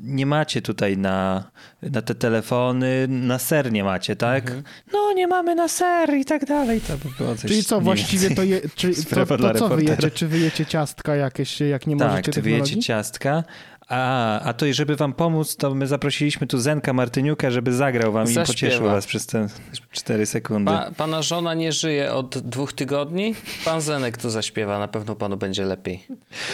nie 0.00 0.26
macie 0.26 0.62
tutaj 0.62 0.96
na, 0.98 1.44
na 1.82 2.02
te 2.02 2.14
telefony, 2.14 3.06
na 3.08 3.38
ser 3.38 3.72
nie 3.72 3.84
macie, 3.84 4.16
tak? 4.16 4.44
Mhm. 4.44 4.62
No 4.92 5.12
nie 5.12 5.26
mamy 5.26 5.54
na 5.54 5.68
ser 5.68 6.14
i 6.14 6.24
tak 6.24 6.44
dalej. 6.46 6.80
To 6.80 6.92
by 6.98 7.08
było 7.18 7.34
coś 7.36 7.50
Czyli 7.50 7.64
co, 7.64 7.80
właściwie 7.80 8.30
to, 8.34 8.42
je, 8.42 8.60
czy, 8.74 8.94
to, 8.94 9.02
to 9.02 9.08
co 9.10 9.14
reportera. 9.36 9.68
wyjecie? 9.68 10.10
Czy 10.10 10.26
wyjecie 10.28 10.66
ciastka 10.66 11.16
jakieś, 11.16 11.60
jak 11.60 11.86
nie 11.86 11.96
Tak, 11.96 12.08
możecie 12.10 12.32
technologii? 12.32 12.62
wyjecie 12.62 12.80
ciastka. 12.86 13.44
A, 13.88 14.40
a 14.40 14.52
to 14.52 14.66
i 14.66 14.74
żeby 14.74 14.96
wam 14.96 15.12
pomóc, 15.12 15.56
to 15.56 15.74
my 15.74 15.86
zaprosiliśmy 15.86 16.46
tu 16.46 16.58
Zenka 16.58 16.92
Martyniuka, 16.92 17.50
żeby 17.50 17.72
zagrał 17.72 18.12
wam 18.12 18.24
i 18.24 18.26
Zaśpiewa. 18.26 18.46
pocieszył 18.46 18.86
was 18.86 19.06
przez 19.06 19.26
te 19.26 19.48
4 19.92 20.26
sekundy. 20.26 20.70
Pa, 20.70 20.90
pana 20.96 21.22
żona 21.22 21.54
nie 21.54 21.72
żyje 21.72 22.12
od 22.12 22.38
dwóch 22.38 22.72
tygodni. 22.72 23.34
Pan 23.64 23.80
Zenek 23.80 24.18
tu 24.18 24.30
zaśpiewa, 24.30 24.78
na 24.78 24.88
pewno 24.88 25.14
panu 25.16 25.36
będzie 25.36 25.64
lepiej. 25.64 26.06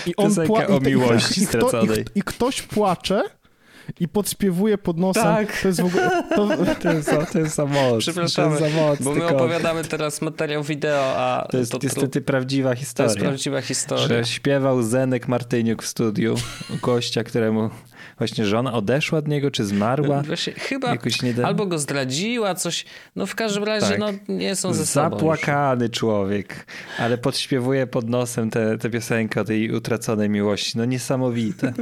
I 0.06 0.16
on 0.16 0.26
Piosenka 0.28 0.52
pła- 0.52 0.66
o 0.74 0.76
i 0.78 0.80
te- 0.80 0.90
i- 0.90 0.94
miłości 0.94 1.42
i, 1.42 1.46
kto, 1.46 1.68
straconej. 1.68 2.04
i, 2.14 2.18
I 2.18 2.22
ktoś 2.22 2.62
płacze 2.62 3.22
i 4.00 4.08
podśpiewuje 4.08 4.78
pod 4.78 4.98
nosem. 4.98 5.22
Tak. 5.22 5.62
To 5.62 5.68
jest 5.68 5.80
w 5.80 5.84
ogóle... 5.84 6.22
To, 6.36 6.48
To 6.82 6.92
jest 6.92 7.08
za, 7.10 7.26
to 7.26 7.38
jest 7.38 7.54
za 7.54 7.66
mocne. 7.66 7.98
Przepraszamy, 7.98 8.56
to 8.58 9.04
Bo 9.04 9.14
my 9.14 9.26
opowiadamy 9.26 9.84
teraz 9.84 10.22
materiał 10.22 10.62
wideo, 10.62 11.16
a 11.16 11.48
To 11.50 11.58
jest 11.58 11.72
to, 11.72 11.78
niestety 11.82 12.20
prawdziwa 12.20 12.68
to 12.68 12.72
jest 12.74 12.80
historia. 12.80 13.14
prawdziwa 13.22 13.60
historia. 13.60 14.06
Że 14.08 14.24
śpiewał 14.24 14.82
Zenek 14.82 15.28
Martyniuk 15.28 15.82
w 15.82 15.86
studiu 15.86 16.34
u 16.74 16.76
gościa, 16.86 17.24
któremu 17.24 17.70
właśnie 18.18 18.46
żona 18.46 18.72
odeszła 18.72 19.18
od 19.18 19.28
niego, 19.28 19.50
czy 19.50 19.64
zmarła. 19.64 20.22
Właśnie, 20.22 20.52
chyba 20.52 20.88
Jakoś 20.90 21.22
nie 21.22 21.34
da... 21.34 21.46
albo 21.46 21.66
go 21.66 21.78
zdradziła, 21.78 22.54
coś. 22.54 22.84
No 23.16 23.26
w 23.26 23.34
każdym 23.34 23.64
razie 23.64 23.86
Tak. 23.86 23.98
no, 23.98 24.06
nie 24.28 24.56
są 24.56 24.74
ze 24.74 24.86
sobą. 24.86 25.04
już. 25.06 25.14
Zapłakany 25.20 25.88
człowiek, 25.88 26.66
ale 26.98 27.18
podśpiewuje 27.18 27.86
pod 27.86 28.08
nosem 28.08 28.50
tę 28.50 28.90
piosenkę 28.92 29.40
o 29.40 29.44
tej 29.44 29.70
utraconej 29.72 30.28
miłości. 30.30 30.78
No 30.78 30.84
niesamowite. 30.84 31.72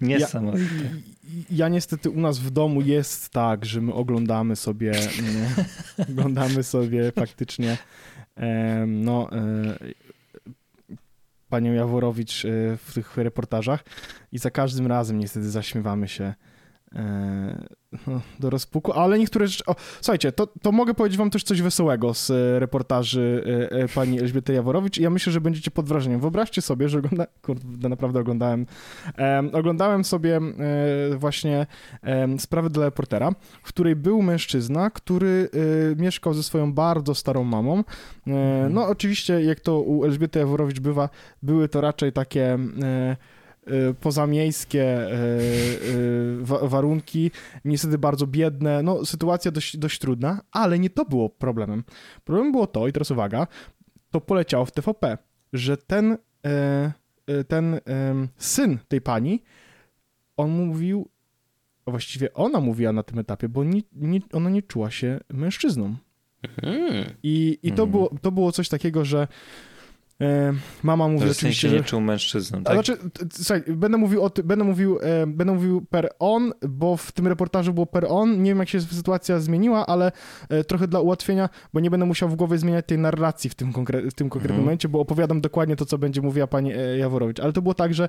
Niesamowite. 0.00 0.74
Ja 0.84 1.11
niestety 1.70 2.10
u 2.10 2.20
nas 2.20 2.38
w 2.38 2.50
domu 2.50 2.80
jest 2.80 3.28
tak, 3.28 3.64
że 3.64 3.80
my 3.80 3.94
oglądamy 3.94 4.56
sobie, 4.56 4.92
oglądamy 6.10 6.62
sobie 6.62 7.12
faktycznie 7.12 7.78
no, 8.86 9.32
e, 9.32 9.76
panią 11.48 11.72
Jaworowicz 11.72 12.44
e, 12.44 12.48
w 12.76 12.94
tych 12.94 13.16
reportażach 13.16 13.84
i 14.32 14.38
za 14.38 14.50
każdym 14.50 14.86
razem 14.86 15.18
niestety 15.18 15.50
zaśmiewamy 15.50 16.08
się 16.08 16.34
do 18.40 18.50
rozpuku, 18.50 18.92
ale 18.92 19.18
niektóre 19.18 19.46
rzeczy... 19.46 19.64
O, 19.66 19.74
słuchajcie, 20.00 20.32
to, 20.32 20.46
to 20.46 20.72
mogę 20.72 20.94
powiedzieć 20.94 21.18
wam 21.18 21.30
też 21.30 21.42
coś 21.42 21.62
wesołego 21.62 22.14
z 22.14 22.30
e, 22.30 22.58
reportaży 22.58 23.44
e, 23.72 23.82
e, 23.82 23.88
pani 23.88 24.20
Elżbiety 24.20 24.52
Jaworowicz 24.52 24.98
i 24.98 25.02
ja 25.02 25.10
myślę, 25.10 25.32
że 25.32 25.40
będziecie 25.40 25.70
pod 25.70 25.88
wrażeniem. 25.88 26.20
Wyobraźcie 26.20 26.62
sobie, 26.62 26.88
że 26.88 26.98
ogląda... 26.98 27.26
Kurde, 27.42 27.88
naprawdę 27.88 28.20
oglądałem 28.20 28.66
em, 29.16 29.50
oglądałem 29.52 30.04
sobie 30.04 30.36
e, 30.36 31.16
właśnie 31.16 31.66
sprawę 32.38 32.70
dla 32.70 32.84
reportera, 32.84 33.30
w 33.62 33.68
której 33.68 33.96
był 33.96 34.22
mężczyzna, 34.22 34.90
który 34.90 35.48
e, 35.92 36.02
mieszkał 36.02 36.34
ze 36.34 36.42
swoją 36.42 36.72
bardzo 36.72 37.14
starą 37.14 37.44
mamą. 37.44 37.84
E, 38.26 38.68
no 38.70 38.86
oczywiście, 38.86 39.42
jak 39.42 39.60
to 39.60 39.80
u 39.80 40.04
Elżbiety 40.04 40.38
Jaworowicz 40.38 40.80
bywa, 40.80 41.08
były 41.42 41.68
to 41.68 41.80
raczej 41.80 42.12
takie... 42.12 42.58
E, 43.66 43.94
pozamiejskie 43.94 44.82
e, 44.84 45.16
wa- 46.40 46.68
warunki, 46.68 47.30
niestety 47.64 47.98
bardzo 47.98 48.26
biedne, 48.26 48.82
no 48.82 49.04
sytuacja 49.06 49.50
dość, 49.50 49.76
dość 49.76 49.98
trudna, 49.98 50.40
ale 50.52 50.78
nie 50.78 50.90
to 50.90 51.04
było 51.04 51.28
problemem. 51.30 51.84
Problemem 52.24 52.52
było 52.52 52.66
to, 52.66 52.88
i 52.88 52.92
teraz 52.92 53.10
uwaga, 53.10 53.46
to 54.10 54.20
poleciało 54.20 54.64
w 54.64 54.72
TVP, 54.72 55.18
że 55.52 55.76
ten, 55.76 56.18
ten 57.48 57.80
syn 58.36 58.78
tej 58.88 59.00
pani, 59.00 59.42
on 60.36 60.50
mówił, 60.50 61.08
właściwie 61.86 62.32
ona 62.34 62.60
mówiła 62.60 62.92
na 62.92 63.02
tym 63.02 63.18
etapie, 63.18 63.48
bo 63.48 63.64
nie, 63.64 63.80
nie, 63.92 64.20
ona 64.32 64.50
nie 64.50 64.62
czuła 64.62 64.90
się 64.90 65.20
mężczyzną. 65.28 65.96
Mm. 66.62 67.04
I, 67.22 67.58
i 67.62 67.72
to, 67.72 67.82
Mhm. 67.82 67.90
było, 67.90 68.10
to 68.22 68.32
było 68.32 68.52
coś 68.52 68.68
takiego, 68.68 69.04
że 69.04 69.28
mama 70.82 71.08
mówi 71.08 71.18
w 71.18 71.30
oczywiście, 71.30 71.42
sensie 71.46 71.68
że... 71.68 71.76
nie 71.76 71.82
czuł 71.82 72.00
mężczyzną, 72.00 72.62
tak? 72.62 72.74
Znaczy, 72.74 72.96
słuchaj, 73.32 73.62
będę 73.68 73.98
mówił, 73.98 74.22
o 74.22 74.30
ty, 74.30 74.42
będę, 74.44 74.64
mówił, 74.64 74.98
e, 75.02 75.26
będę 75.26 75.52
mówił 75.52 75.82
per 75.90 76.10
on, 76.18 76.52
bo 76.68 76.96
w 76.96 77.12
tym 77.12 77.26
reportażu 77.26 77.72
było 77.72 77.86
per 77.86 78.06
on. 78.08 78.42
Nie 78.42 78.50
wiem, 78.50 78.58
jak 78.58 78.68
się 78.68 78.80
sytuacja 78.80 79.40
zmieniła, 79.40 79.86
ale 79.86 80.12
e, 80.48 80.64
trochę 80.64 80.88
dla 80.88 81.00
ułatwienia, 81.00 81.48
bo 81.72 81.80
nie 81.80 81.90
będę 81.90 82.06
musiał 82.06 82.28
w 82.28 82.36
głowie 82.36 82.58
zmieniać 82.58 82.86
tej 82.86 82.98
narracji 82.98 83.50
w 83.50 83.54
tym, 83.54 83.72
konkre- 83.72 84.10
w 84.10 84.14
tym 84.14 84.28
konkretnym 84.28 84.42
Mhm. 84.52 84.60
momencie, 84.64 84.88
bo 84.88 85.00
opowiadam 85.00 85.40
dokładnie 85.40 85.76
to, 85.76 85.86
co 85.86 85.98
będzie 85.98 86.22
mówiła 86.22 86.46
pani 86.46 86.72
e, 86.72 86.98
Jaworowicz. 86.98 87.40
Ale 87.40 87.52
to 87.52 87.62
było 87.62 87.74
tak, 87.74 87.94
że 87.94 88.08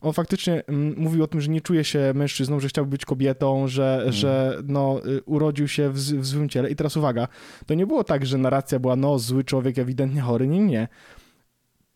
on 0.00 0.12
faktycznie 0.12 0.62
mm, 0.66 0.94
mówił 0.96 1.24
o 1.24 1.26
tym, 1.26 1.40
że 1.40 1.50
nie 1.50 1.60
czuje 1.60 1.84
się 1.84 2.12
mężczyzną, 2.14 2.60
że 2.60 2.68
chciałby 2.68 2.90
być 2.90 3.04
kobietą, 3.04 3.68
że, 3.68 3.94
Mhm. 3.94 4.12
że 4.12 4.58
no, 4.66 5.00
y, 5.06 5.22
urodził 5.22 5.68
się 5.68 5.90
w, 5.90 6.00
z- 6.00 6.12
w 6.12 6.26
złym 6.26 6.48
ciele. 6.48 6.70
I 6.70 6.76
teraz 6.76 6.96
uwaga, 6.96 7.28
to 7.66 7.74
nie 7.74 7.86
było 7.86 8.04
tak, 8.04 8.26
że 8.26 8.38
narracja 8.38 8.78
była, 8.78 8.96
no, 8.96 9.18
zły 9.18 9.44
człowiek, 9.44 9.78
ewidentnie 9.78 10.20
chory. 10.20 10.46
Nie, 10.48 10.60
nie. 10.60 10.88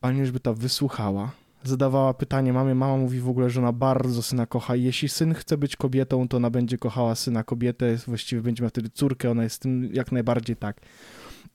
Elżbieta 0.02 0.52
wysłuchała, 0.52 1.30
zadawała 1.62 2.14
pytanie 2.14 2.52
mamie, 2.52 2.74
mama 2.74 2.96
mówi 2.96 3.20
w 3.20 3.28
ogóle, 3.28 3.50
że 3.50 3.60
ona 3.60 3.72
bardzo 3.72 4.22
syna 4.22 4.46
kocha 4.46 4.76
i 4.76 4.82
jeśli 4.82 5.08
syn 5.08 5.34
chce 5.34 5.58
być 5.58 5.76
kobietą, 5.76 6.28
to 6.28 6.36
ona 6.36 6.50
będzie 6.50 6.78
kochała 6.78 7.14
syna 7.14 7.44
kobietę, 7.44 7.96
właściwie 8.06 8.42
będzie 8.42 8.62
miała 8.62 8.70
wtedy 8.70 8.88
córkę, 8.88 9.30
ona 9.30 9.42
jest 9.42 9.62
tym 9.62 9.94
jak 9.94 10.12
najbardziej 10.12 10.56
tak. 10.56 10.80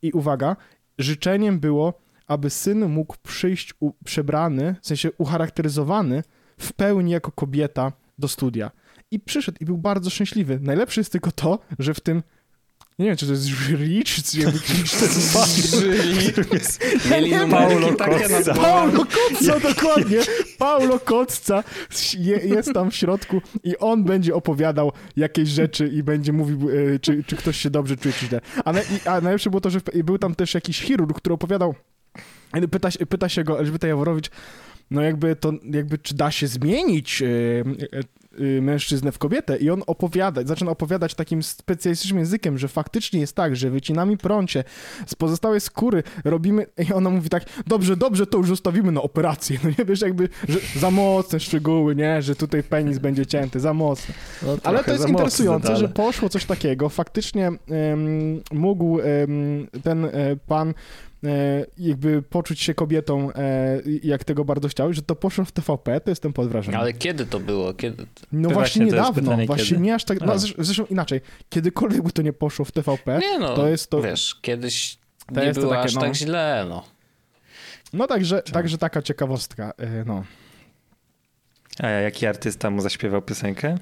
I 0.01 0.11
uwaga, 0.11 0.55
życzeniem 0.97 1.59
było, 1.59 1.93
aby 2.27 2.49
syn 2.49 2.89
mógł 2.89 3.15
przyjść 3.23 3.73
u, 3.79 3.91
przebrany, 4.05 4.75
w 4.81 4.87
sensie 4.87 5.11
ucharakteryzowany 5.17 6.23
w 6.57 6.73
pełni 6.73 7.11
jako 7.11 7.31
kobieta 7.31 7.91
do 8.17 8.27
studia. 8.27 8.71
I 9.11 9.19
przyszedł 9.19 9.57
i 9.61 9.65
był 9.65 9.77
bardzo 9.77 10.09
szczęśliwy. 10.09 10.59
Najlepsze 10.61 11.01
jest 11.01 11.11
tylko 11.11 11.31
to, 11.31 11.59
że 11.79 11.93
w 11.93 11.99
tym 11.99 12.23
nie 12.99 13.05
wiem, 13.05 13.17
czy 13.17 13.25
to 13.25 13.31
jest 13.31 13.45
jury, 13.45 14.03
czy 14.03 14.21
to 14.21 14.29
jest 16.55 16.79
Mieli 17.11 17.31
numeryki 17.35 17.95
Paulo 17.97 18.19
głowę. 18.19 18.53
Paulo 18.55 19.05
Kotca, 19.05 19.59
dokładnie. 19.59 20.17
Paulo 20.57 20.99
Kotca 20.99 21.63
je, 22.17 22.37
jest 22.37 22.73
tam 22.73 22.91
w 22.91 22.95
środku 22.95 23.41
i 23.63 23.77
on 23.77 24.03
będzie 24.03 24.35
opowiadał 24.35 24.91
jakieś 25.15 25.49
rzeczy 25.49 25.87
i 25.87 26.03
będzie 26.03 26.33
mówił, 26.33 26.69
e, 26.69 26.99
czy, 26.99 27.23
czy 27.23 27.35
ktoś 27.35 27.57
się 27.57 27.69
dobrze 27.69 27.97
czuje, 27.97 28.13
czy 28.13 28.25
źle. 28.25 28.41
A, 28.65 28.73
na, 28.73 28.81
a 29.05 29.21
najlepsze 29.21 29.49
było 29.49 29.61
to, 29.61 29.69
że 29.69 29.79
był 30.03 30.17
tam 30.17 30.35
też 30.35 30.53
jakiś 30.53 30.81
chirurg, 30.81 31.17
który 31.17 31.33
opowiadał, 31.33 31.75
pyta, 32.71 32.89
pyta 33.09 33.29
się 33.29 33.43
go 33.43 33.59
Elżbieta 33.59 33.87
Jaworowicz, 33.87 34.29
no 34.91 35.01
jakby 35.01 35.35
to, 35.35 35.53
jakby 35.71 35.97
czy 35.97 36.15
da 36.15 36.31
się 36.31 36.47
zmienić 36.47 37.21
e, 37.21 37.25
e, 37.27 37.99
e, 38.57 38.61
mężczyznę 38.61 39.11
w 39.11 39.17
kobietę? 39.17 39.57
I 39.57 39.69
on 39.69 39.83
opowiada, 39.87 40.41
zaczyna 40.45 40.71
opowiadać 40.71 41.15
takim 41.15 41.43
specjalistycznym 41.43 42.19
językiem, 42.19 42.57
że 42.57 42.67
faktycznie 42.67 43.19
jest 43.19 43.35
tak, 43.35 43.55
że 43.55 43.69
wycinamy 43.69 44.17
prącie, 44.17 44.63
z 45.05 45.15
pozostałej 45.15 45.61
skóry 45.61 46.03
robimy, 46.23 46.65
i 46.89 46.93
ona 46.93 47.09
mówi 47.09 47.29
tak, 47.29 47.43
dobrze, 47.67 47.97
dobrze, 47.97 48.27
to 48.27 48.37
już 48.37 48.47
zostawimy 48.47 48.91
na 48.91 49.01
operację, 49.01 49.59
no 49.63 49.69
nie 49.79 49.85
wiesz, 49.85 50.01
jakby, 50.01 50.29
że 50.49 50.59
za 50.79 50.91
mocne 50.91 51.39
szczegóły, 51.39 51.95
nie, 51.95 52.21
że 52.21 52.35
tutaj 52.35 52.63
penis 52.63 52.97
będzie 52.97 53.25
cięty, 53.25 53.59
za 53.59 53.73
mocne. 53.73 54.13
No, 54.43 54.57
Ale 54.63 54.83
to 54.83 54.91
jest 54.91 55.09
interesujące, 55.09 55.75
że 55.75 55.89
poszło 55.89 56.29
coś 56.29 56.45
takiego, 56.45 56.89
faktycznie 56.89 57.51
mógł 58.51 58.99
ten 59.83 60.07
pan 60.47 60.73
jakby 61.77 62.21
poczuć 62.21 62.61
się 62.61 62.73
kobietą, 62.73 63.31
e, 63.33 63.81
jak 64.03 64.23
tego 64.23 64.45
bardzo 64.45 64.67
chciał, 64.67 64.93
że 64.93 65.01
to 65.01 65.15
poszło 65.15 65.45
w 65.45 65.51
TVP, 65.51 66.01
to 66.01 66.09
jestem 66.09 66.33
pod 66.33 66.49
wrażeniem. 66.49 66.79
Ale 66.79 66.93
kiedy 66.93 67.25
to 67.25 67.39
było? 67.39 67.73
Kiedy... 67.73 68.05
No 68.31 68.49
To 68.49 68.53
właśnie 68.53 68.85
niedawno, 68.85 69.21
pytanie, 69.21 69.45
właśnie 69.45 69.69
kiedy? 69.69 69.81
nie 69.81 69.95
aż 69.95 70.05
tak, 70.05 70.21
no 70.21 70.39
zresztą, 70.39 70.85
inaczej, 70.85 71.21
kiedykolwiek 71.49 72.01
by 72.01 72.11
to 72.11 72.21
nie 72.21 72.33
poszło 72.33 72.65
w 72.65 72.71
TVP, 72.71 73.19
Nie 73.19 73.39
no, 73.39 73.55
to 73.55 73.67
jest 73.67 73.89
to, 73.89 74.01
wiesz, 74.01 74.39
kiedyś 74.41 74.97
to 75.33 75.39
nie 75.41 75.47
jest 75.47 75.55
to 75.55 75.61
było 75.61 75.73
takie, 75.73 75.85
aż 75.85 75.95
no. 75.95 76.01
tak 76.01 76.15
źle, 76.15 76.65
no. 76.69 76.83
no 77.93 78.07
także, 78.07 78.41
także 78.41 78.77
taka 78.77 79.01
ciekawostka, 79.01 79.73
e, 79.77 80.05
no. 80.05 80.23
A 81.79 81.87
jaki 81.87 82.27
artysta 82.27 82.69
mu 82.69 82.81
zaśpiewał 82.81 83.21
piosenkę? 83.21 83.77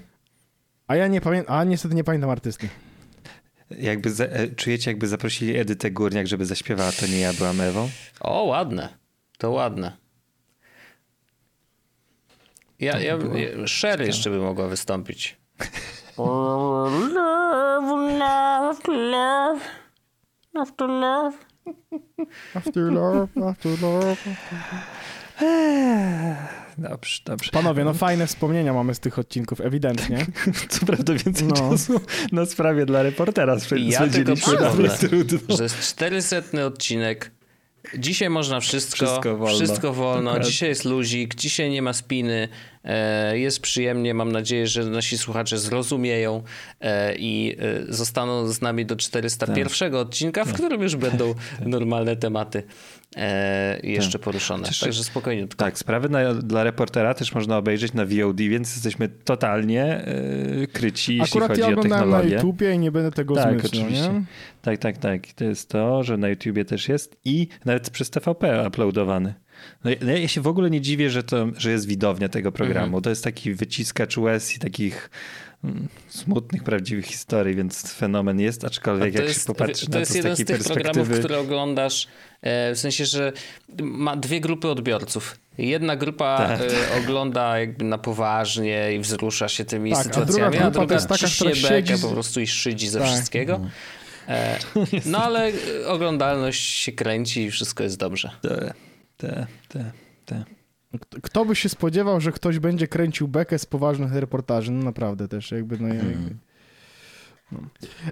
A 0.88 0.96
ja 0.96 1.08
nie 1.08 1.22
pamiętam, 1.22 1.56
a 1.58 1.64
niestety 1.64 1.96
nie 1.96 2.04
pamiętam 2.04 2.30
artysty. 2.30 2.70
Jakby 3.70 4.12
za, 4.12 4.26
e, 4.26 4.48
czujecie, 4.48 4.92
jakby 4.92 5.08
zaprosili 5.08 5.58
Edytę 5.58 5.92
Górniak, 5.92 6.28
żeby 6.28 6.46
zaśpiewała, 6.46 6.92
to 6.92 7.08
nie 7.08 7.20
ja 7.20 7.34
byłam 7.34 7.62
Ewą? 7.62 7.90
O, 8.20 8.44
ładne. 8.44 8.90
To 9.38 9.52
ładne. 9.52 9.98
Ja, 12.80 12.92
To 12.92 12.98
by 13.18 13.40
ja, 13.42 13.50
ja 13.50 13.66
Cher 13.82 14.02
jeszcze 14.02 14.30
by 14.30 14.38
mogła 14.38 14.68
wystąpić. 14.68 15.38
Love, 16.18 17.14
love, 17.14 18.88
love. 18.88 19.62
After 20.54 20.90
love. 20.90 21.38
After 22.56 22.94
love, 22.94 23.30
after 23.50 23.82
love. 23.82 24.18
Dobrze, 26.78 27.22
dobrze. 27.26 27.52
Panowie, 27.52 27.84
no 27.84 27.94
fajne 27.94 28.28
wspomnienia 28.28 28.74
mamy 28.74 28.96
z 28.96 29.00
tych 29.00 29.20
odcinków, 29.20 29.62
ewidentnie. 29.62 30.26
Co 30.70 30.86
prawda 30.86 31.14
więcej 31.14 31.48
No. 31.48 31.56
czasu 31.56 32.02
na 32.32 32.46
sprawie 32.46 32.86
dla 32.86 33.04
reportera 33.04 33.58
Ja 33.78 34.08
tylko 34.08 34.36
przypomnę, 34.36 34.72
to 34.72 34.82
jest 34.82 35.00
trudno. 35.00 35.58
że 35.58 35.64
jest 35.64 35.80
400 35.82 36.38
odcinek. 36.66 37.32
Dzisiaj 37.98 38.30
można 38.30 38.60
wszystko. 38.60 39.06
Wszystko 39.06 39.38
wolno. 39.38 39.56
Wszystko 39.56 39.94
wolno. 39.94 40.24
Dokładnie. 40.24 40.52
Dzisiaj 40.52 40.70
jest 40.70 40.86
luzik, 40.86 41.36
dzisiaj 41.36 41.70
nie 41.70 41.82
ma 41.82 41.94
spiny. 41.94 42.48
E, 42.84 43.40
jest 43.40 43.60
przyjemnie. 43.60 44.14
Mam 44.14 44.32
nadzieję, 44.32 44.68
że 44.68 44.86
nasi 44.86 45.18
słuchacze 45.18 45.58
zrozumieją 45.58 46.44
e, 46.82 47.16
i 47.16 47.56
e, 47.90 47.94
zostaną 47.94 48.48
z 48.48 48.62
nami 48.62 48.86
do 48.86 48.96
401 48.96 49.70
Tak. 49.92 49.94
odcinka, 49.94 50.46
w 50.46 50.54
którym 50.54 50.82
już 50.82 50.96
będą 50.96 51.36
normalne 51.66 52.16
tematy 52.16 52.64
e, 53.16 53.80
jeszcze 53.84 54.20
poruszone. 54.20 54.64
Chociaż- 54.64 54.80
Także 54.80 55.04
spokojnie. 55.04 55.48
Tak, 55.48 55.78
sprawy 55.78 56.10
na, 56.10 56.34
dla 56.34 56.64
reportera 56.64 57.14
też 57.14 57.34
można 57.36 57.58
obejrzeć 57.58 57.94
na 57.94 58.06
VOD, 58.06 58.38
więc 58.38 58.74
jesteśmy 58.76 59.10
totalnie 59.10 60.06
yy, 60.58 60.68
kryci, 60.68 61.18
jeśli 61.18 61.32
Akurat 61.32 61.50
chodzi 61.50 61.62
ja 61.62 61.68
o 61.68 61.70
oglądałem 61.70 62.10
na 62.10 62.18
technologię. 62.18 62.36
YouTubie 62.36 62.74
i 62.74 62.80
nie 62.80 62.92
będę 62.92 63.12
tego 63.12 63.36
Tak, 63.36 63.60
zmyślał, 63.62 63.84
oczywiście. 63.84 64.10
nie? 64.14 64.24
Tak, 64.62 64.78
tak, 64.80 64.98
tak. 64.98 65.30
I 65.30 65.34
To 65.34 65.44
jest 65.46 65.70
to, 65.70 66.04
że 66.04 66.18
na 66.18 66.30
YouTubie 66.30 66.66
też 66.66 66.90
jest 66.90 67.18
i 67.26 67.48
nawet 67.66 67.90
przez 67.90 68.10
TVP 68.10 68.68
uploadowany. 68.68 69.34
No, 69.84 69.92
ja- 69.92 70.18
ja 70.18 70.28
się 70.28 70.42
w 70.42 70.48
ogóle 70.48 70.70
nie 70.70 70.82
dziwię, 70.82 71.10
że, 71.10 71.24
to, 71.24 71.48
że 71.58 71.72
jest 71.72 71.88
widownia 71.88 72.30
tego 72.30 72.52
programu. 72.52 72.86
Mhm. 72.86 73.04
To 73.04 73.10
jest 73.10 73.24
taki 73.24 73.54
wyciskacz 73.54 74.18
łez 74.18 74.56
i 74.56 74.60
takich 74.60 75.10
smutnych, 76.08 76.64
prawdziwych 76.64 77.06
historii, 77.06 77.56
więc 77.56 77.94
fenomen 77.94 78.40
jest, 78.40 78.64
aczkolwiek 78.66 79.14
to 79.14 79.20
jak 79.20 79.28
jest, 79.28 79.40
się 79.42 79.46
popatrzy 79.48 79.86
to 79.86 79.92
na 79.92 80.00
jest 80.00 80.12
to 80.12 80.14
z 80.14 80.18
jeden 80.18 80.36
z 80.36 80.40
takiej 80.40 80.56
tych 80.56 80.66
programów, 80.66 80.96
perspektywy... 80.96 81.20
które 81.20 81.40
oglądasz, 81.40 82.08
e, 82.42 82.76
w 82.76 82.80
sensie, 82.80 83.06
że 83.06 83.34
ma 83.82 84.16
dwie 84.16 84.42
grupy 84.42 84.68
odbiorców. 84.68 85.38
Jedna 85.58 85.96
grupa 85.96 86.38
Tak. 86.38 86.62
e, 86.62 87.04
ogląda 87.04 87.60
jakby 87.60 87.86
na 87.86 87.98
poważnie 87.98 88.94
i 88.94 89.00
wzrusza 89.00 89.50
się 89.50 89.66
tymi 89.66 89.92
Tak, 89.92 90.00
a 90.00 90.04
druga 90.10 90.26
sytuacjami, 90.26 90.58
a 90.58 90.72
druga, 90.72 90.88
to 90.88 90.94
jest 90.94 91.08
taka, 91.08 91.28
ciśnie 91.28 91.56
siedzi 91.56 91.98
z- 91.98 92.02
po 92.02 92.10
prostu 92.10 92.42
i 92.42 92.48
szydzi 92.48 92.90
ze 92.90 93.00
Tak. 93.00 93.08
wszystkiego. 93.08 93.62
E, 94.28 94.60
no 95.06 95.24
ale 95.24 95.52
oglądalność 95.88 96.62
się 96.62 96.92
kręci 96.92 97.42
i 97.42 97.52
wszystko 97.52 97.84
jest 97.84 97.98
dobrze. 97.98 98.32
Te, 98.42 98.74
te, 99.18 99.48
te, 99.70 99.92
te. 100.26 100.44
Kto- 101.00 101.46
by 101.46 101.56
się 101.56 101.70
spodziewał, 101.70 102.22
że 102.22 102.32
ktoś 102.32 102.60
będzie 102.60 102.88
kręcił 102.88 103.28
bekę 103.28 103.60
z 103.60 103.66
poważnych 103.66 104.14
reportaży? 104.14 104.72
No 104.72 104.84
naprawdę 104.84 105.28
też, 105.28 105.52
jakby, 105.52 105.78
no 105.80 105.88
jakby. 105.88 106.36
No. 107.52 107.60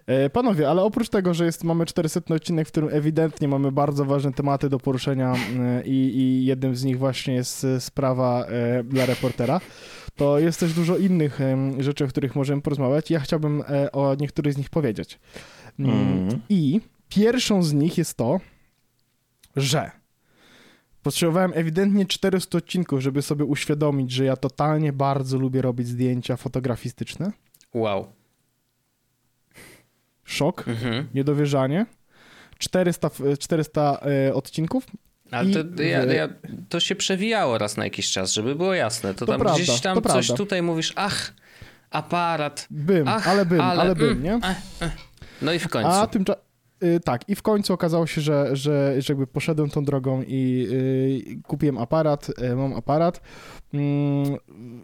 E, 0.06 0.30
Panowie, 0.30 0.70
ale 0.70 0.82
oprócz 0.84 1.10
tego, 1.10 1.34
że 1.34 1.46
jest, 1.46 1.64
mamy 1.64 1.86
400 1.86 2.22
odcinek, 2.36 2.68
w 2.68 2.72
którym 2.72 2.90
ewidentnie 2.94 3.48
mamy 3.48 3.72
bardzo 3.72 4.06
ważne 4.06 4.34
tematy 4.34 4.70
do 4.70 4.80
poruszenia 4.80 5.34
e, 5.60 5.84
i, 5.86 6.18
i 6.18 6.46
jednym 6.46 6.76
z 6.76 6.84
nich 6.84 6.98
właśnie 6.98 7.34
jest 7.34 7.64
e, 7.64 7.80
sprawa 7.82 8.46
e, 8.46 8.84
dla 8.84 9.06
reportera, 9.06 9.62
to 10.16 10.40
jest 10.40 10.60
też 10.60 10.74
dużo 10.74 10.98
innych 10.98 11.40
rzeczy, 11.80 12.06
o 12.06 12.08
których 12.08 12.36
możemy 12.36 12.62
porozmawiać. 12.62 13.12
Ja 13.12 13.20
chciałbym 13.20 13.64
e, 13.70 13.92
o 13.92 14.16
niektórych 14.16 14.54
z 14.54 14.58
nich 14.58 14.70
powiedzieć. 14.70 15.20
Mm, 15.80 15.92
Mhm. 16.24 16.42
I 16.50 16.82
pierwszą 17.10 17.64
z 17.64 17.74
nich 17.74 17.98
jest 17.98 18.18
to, 18.18 18.40
że 19.56 19.92
potrzebowałem 21.04 21.52
ewidentnie 21.56 22.06
400 22.06 22.58
odcinków, 22.58 23.00
żeby 23.02 23.22
sobie 23.22 23.46
uświadomić, 23.46 24.12
że 24.12 24.26
ja 24.26 24.36
totalnie 24.38 24.94
bardzo 24.94 25.38
lubię 25.38 25.62
robić 25.62 25.88
zdjęcia 25.88 26.38
fotografistyczne. 26.38 27.32
Wow. 27.74 28.08
Szok, 30.24 30.68
Mhm. 30.68 31.08
niedowierzanie. 31.14 31.86
400, 32.58 33.08
f- 33.08 33.22
400 33.40 34.00
e, 34.28 34.34
odcinków. 34.34 34.86
Ale 35.32 35.50
I 35.50 35.54
to, 35.54 35.84
ja, 35.84 36.06
ja, 36.06 36.30
to 36.70 36.80
się 36.80 36.96
przewijało 36.96 37.58
raz 37.58 37.78
na 37.78 37.84
jakiś 37.84 38.12
czas, 38.12 38.32
żeby 38.32 38.56
było 38.56 38.74
jasne. 38.74 39.14
To, 39.14 39.26
To 39.26 39.32
tam 39.32 39.42
prawda, 39.42 39.64
gdzieś 39.64 39.82
tam 39.82 39.96
coś 39.96 40.04
prawda. 40.04 40.34
tutaj 40.36 40.62
mówisz, 40.62 40.94
ach, 40.96 41.34
aparat. 41.90 42.68
Bym, 42.70 43.08
Ach, 43.08 43.28
ale 43.28 43.46
bym, 43.46 43.62
ale, 43.62 43.82
ale, 43.82 43.96
bym, 43.96 44.10
mm, 44.10 44.24
nie? 44.24 44.40
No 45.42 45.54
i 45.54 45.60
w 45.60 45.68
końcu. 45.68 45.90
A 45.90 46.08
tymczasem. 46.08 46.42
Tak, 47.04 47.30
i 47.30 47.36
w 47.36 47.42
końcu 47.42 47.74
okazało 47.74 48.08
się, 48.08 48.22
że, 48.22 48.56
że, 48.56 49.02
że 49.02 49.14
jakby 49.14 49.28
poszedłem 49.28 49.70
tą 49.70 49.86
drogą 49.86 50.24
i 50.28 50.68
y, 50.72 51.42
kupiłem 51.48 51.78
aparat, 51.78 52.30
y, 52.30 52.56
mam 52.56 52.74
aparat. 52.74 53.22
Mm, 53.74 54.38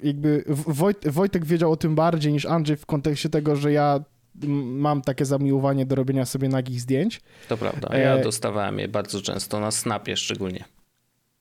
jakby 0.04 0.44
Wojt, 0.48 1.08
Wojtek 1.08 1.46
wiedział 1.46 1.72
o 1.72 1.78
tym 1.78 1.96
bardziej 1.96 2.34
niż 2.34 2.46
Andrzej 2.46 2.78
w 2.78 2.86
kontekście 2.86 3.30
tego, 3.30 3.56
że 3.56 3.72
ja 3.72 4.04
mam 4.48 5.02
takie 5.02 5.26
zamiłowanie 5.26 5.86
do 5.86 5.96
robienia 5.96 6.26
sobie 6.26 6.50
nagich 6.50 6.82
zdjęć. 6.82 7.22
To 7.48 7.58
prawda. 7.58 7.98
Ja 7.98 8.16
E, 8.16 8.24
dostawałem 8.24 8.80
je 8.80 8.88
bardzo 8.88 9.22
często, 9.22 9.60
na 9.60 9.72
Snapie 9.72 10.18
szczególnie. 10.18 10.66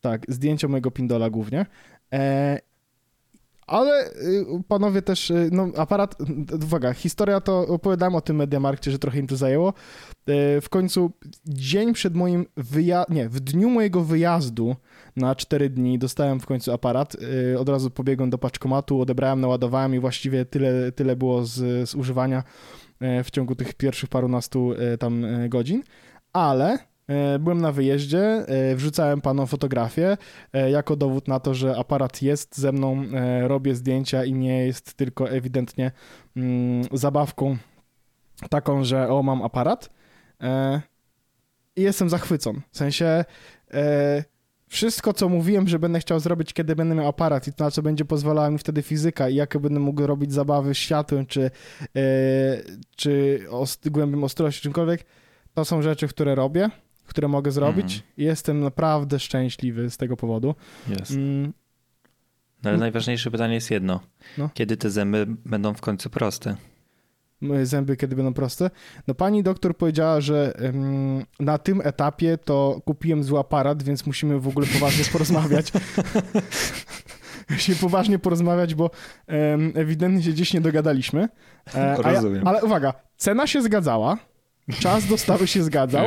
Tak, 0.00 0.22
zdjęcia 0.28 0.68
mojego 0.68 0.90
Pindola 0.90 1.30
głównie. 1.30 1.66
E, 2.12 2.58
ale 3.68 4.10
y, 4.10 4.46
panowie 4.68 5.02
też, 5.02 5.30
y, 5.30 5.48
no 5.52 5.68
aparat, 5.76 6.16
uwaga, 6.64 6.94
historia 6.94 7.40
to 7.40 7.60
opowiadałem 7.60 8.14
o 8.14 8.20
tym 8.20 8.36
Mediamarkcie, 8.36 8.90
że 8.90 8.98
trochę 8.98 9.18
im 9.18 9.26
to 9.26 9.36
zajęło. 9.36 9.68
E, 9.68 10.60
w 10.60 10.68
końcu 10.68 11.10
dzień 11.46 11.92
przed 11.92 12.14
moim 12.14 12.46
wyjazdem, 12.56 13.16
nie, 13.16 13.28
w 13.28 13.40
dniu 13.40 13.70
mojego 13.70 14.04
wyjazdu 14.04 14.76
na 15.16 15.34
4 15.34 15.70
dni 15.70 15.98
dostałem 15.98 16.40
w 16.40 16.46
końcu 16.46 16.72
aparat. 16.72 17.16
Od 17.58 17.68
razu 17.68 17.90
pobiegłem 17.90 18.30
do 18.30 18.38
paczkomatu, 18.38 19.00
odebrałem, 19.00 19.40
naładowałem 19.40 19.94
i 19.94 19.98
właściwie 19.98 20.44
tyle, 20.44 20.92
tyle 20.92 21.16
było 21.16 21.44
z, 21.44 21.88
z 21.88 21.94
używania 21.94 22.42
w 23.24 23.30
ciągu 23.30 23.54
tych 23.54 23.74
pierwszych 23.74 24.10
parunastu 24.10 24.72
tam 24.98 25.26
godzin. 25.48 25.82
Ale 26.32 26.78
byłem 27.40 27.60
na 27.60 27.72
wyjeździe, 27.72 28.20
e, 28.20 28.74
wrzucałem 28.76 29.20
panom 29.20 29.46
fotografię 29.46 30.16
e, 30.52 30.70
jako 30.70 30.96
dowód 30.96 31.28
na 31.28 31.40
to, 31.40 31.54
że 31.54 31.76
aparat 31.76 32.22
jest 32.22 32.58
ze 32.58 32.72
mną, 32.72 33.04
e, 33.14 33.48
robię 33.48 33.74
zdjęcia 33.74 34.24
i 34.24 34.32
nie 34.32 34.66
jest 34.66 34.94
tylko 34.94 35.30
ewidentnie 35.30 35.92
mm, 36.36 36.84
zabawką 36.92 37.56
taką, 38.50 38.84
że 38.84 39.08
o, 39.08 39.22
mam 39.22 39.42
aparat. 39.42 39.90
E, 40.40 40.80
I 41.76 41.82
jestem 41.82 42.08
zachwycony. 42.08 42.60
W 42.70 42.76
sensie 42.76 43.24
e, 43.74 44.24
wszystko, 44.66 45.12
co 45.12 45.28
mówiłem, 45.28 45.68
że 45.68 45.78
będę 45.78 46.00
chciał 46.00 46.20
zrobić, 46.20 46.52
kiedy 46.52 46.76
będę 46.76 46.94
miał 46.94 47.08
aparat 47.08 47.48
i 47.48 47.52
to, 47.52 47.64
na 47.64 47.70
co 47.70 47.82
będzie 47.82 48.04
pozwalała 48.04 48.50
mi 48.50 48.58
wtedy 48.58 48.82
fizyka 48.82 49.28
i 49.28 49.34
jakie 49.34 49.60
będę 49.60 49.80
mógł 49.80 50.06
robić 50.06 50.32
zabawy 50.32 50.74
światłem, 50.74 51.26
czy, 51.26 51.50
e, 51.96 52.00
czy 52.96 53.40
głębią 53.86 54.24
ostrości, 54.24 54.62
czymkolwiek, 54.62 55.04
to 55.54 55.64
są 55.64 55.82
rzeczy, 55.82 56.08
które 56.08 56.34
robię, 56.34 56.70
które 57.08 57.28
mogę 57.28 57.50
zrobić 57.50 58.02
i 58.16 58.24
jestem 58.24 58.60
naprawdę 58.60 59.18
szczęśliwy 59.18 59.90
z 59.90 59.96
tego 59.96 60.16
powodu. 60.16 60.54
Jest. 60.88 61.10
Mm, 61.10 61.52
No, 62.62 62.70
ale 62.70 62.78
najważniejsze 62.78 63.30
pytanie 63.30 63.54
jest 63.54 63.70
jedno. 63.70 64.00
No. 64.38 64.50
Kiedy 64.54 64.76
te 64.76 64.90
zęby 64.90 65.26
będą 65.44 65.74
w 65.74 65.80
końcu 65.80 66.10
proste? 66.10 66.56
moje 67.40 67.66
zęby 67.66 67.96
kiedy 67.96 68.16
będą 68.16 68.34
proste. 68.34 68.70
No 69.08 69.14
pani 69.14 69.42
doktor 69.42 69.76
powiedziała, 69.76 70.20
że 70.20 70.54
na 71.40 71.58
tym 71.58 71.80
etapie 71.84 72.38
to 72.38 72.80
kupiłem 72.84 73.24
zły 73.24 73.38
aparat, 73.38 73.82
więc 73.82 74.06
musimy 74.06 74.40
w 74.40 74.48
ogóle 74.48 74.66
poważnie 74.66 75.04
porozmawiać. 75.12 75.72
Musimy 77.50 77.76
poważnie 77.76 78.18
porozmawiać, 78.18 78.74
bo 78.74 78.90
ewidentnie 79.74 80.22
się 80.22 80.30
gdzieś 80.30 80.54
nie 80.54 80.60
dogadaliśmy. 80.60 81.28
E, 81.74 81.80
ja, 81.80 81.96
Rozumiem. 81.96 82.46
ale 82.48 82.64
uwaga, 82.64 82.92
cena 83.16 83.46
się 83.46 83.62
zgadzała, 83.62 84.16
czas 84.80 85.06
dostawy 85.06 85.46
się 85.46 85.62
zgadzał. 85.62 86.06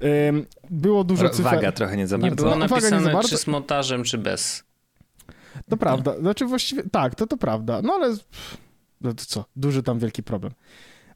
Em, 0.00 0.46
było 0.70 1.04
dużo 1.04 1.28
cyfer. 1.28 1.44
Waga 1.54 1.72
trochę 1.72 1.96
nie 1.96 2.06
za 2.06 2.16
Nie 2.16 2.22
bardzo. 2.22 2.36
było 2.36 2.56
nie 2.56 2.68
za 2.68 2.74
napisane, 2.74 3.12
bardzo. 3.12 3.28
czy 3.28 3.38
z 3.38 3.46
montażem, 3.46 4.04
czy 4.04 4.18
bez. 4.18 4.64
To 5.68 5.76
prawda. 5.76 6.18
Znaczy 6.20 6.46
właściwie 6.46 6.82
tak, 6.82 7.14
to 7.14 7.26
to 7.26 7.36
prawda. 7.36 7.82
No 7.82 7.92
ale 7.92 8.16
no 9.00 9.14
to 9.14 9.24
co, 9.24 9.44
duży 9.56 9.82
tam 9.82 9.98
wielki 9.98 10.22
problem. 10.22 10.52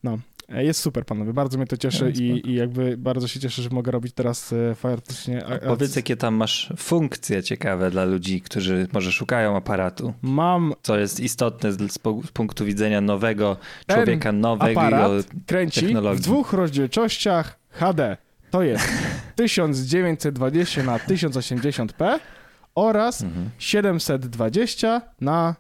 No, 0.03 0.19
jest 0.49 0.81
super 0.81 1.07
panowie, 1.07 1.33
bardzo 1.33 1.59
mnie 1.59 1.67
to 1.67 1.77
cieszy 1.77 2.05
No, 2.05 2.11
i, 2.11 2.43
i 2.51 2.55
jakby 2.55 2.97
bardzo 2.97 3.29
się 3.29 3.41
cieszę, 3.41 3.63
że 3.63 3.69
mogę 3.71 3.93
robić 3.93 4.13
teraz 4.15 4.53
e, 4.53 4.75
faktycznie. 4.75 5.47
a- 5.47 5.59
Powiedz, 5.59 5.97
jakie 5.97 6.17
tam 6.17 6.35
masz 6.35 6.73
funkcje 6.77 7.43
ciekawe 7.43 7.91
dla 7.91 8.05
ludzi, 8.05 8.41
którzy 8.41 8.89
może 8.93 9.13
szukają 9.13 9.57
aparatu. 9.57 10.15
Mam 10.23 10.75
Co 10.83 10.99
jest 10.99 11.21
istotne 11.21 11.73
z, 11.73 11.99
punktu 12.33 12.65
widzenia 12.65 13.01
nowego 13.01 13.57
Ten 13.87 13.97
człowieka, 13.97 14.33
nowego 14.33 14.81
aparat 14.81 15.13
kręci 15.47 15.81
technologii. 15.81 16.19
w 16.23 16.25
dwóch 16.25 16.53
rozdzielczościach 16.53 17.59
HD. 17.71 18.17
To 18.51 18.63
jest 18.63 18.89
1920 19.37 20.83
na 20.83 20.99
1080p 20.99 22.19
oraz 22.75 23.23
Mhm. 23.23 23.51
720 23.59 25.03
na 25.21 25.55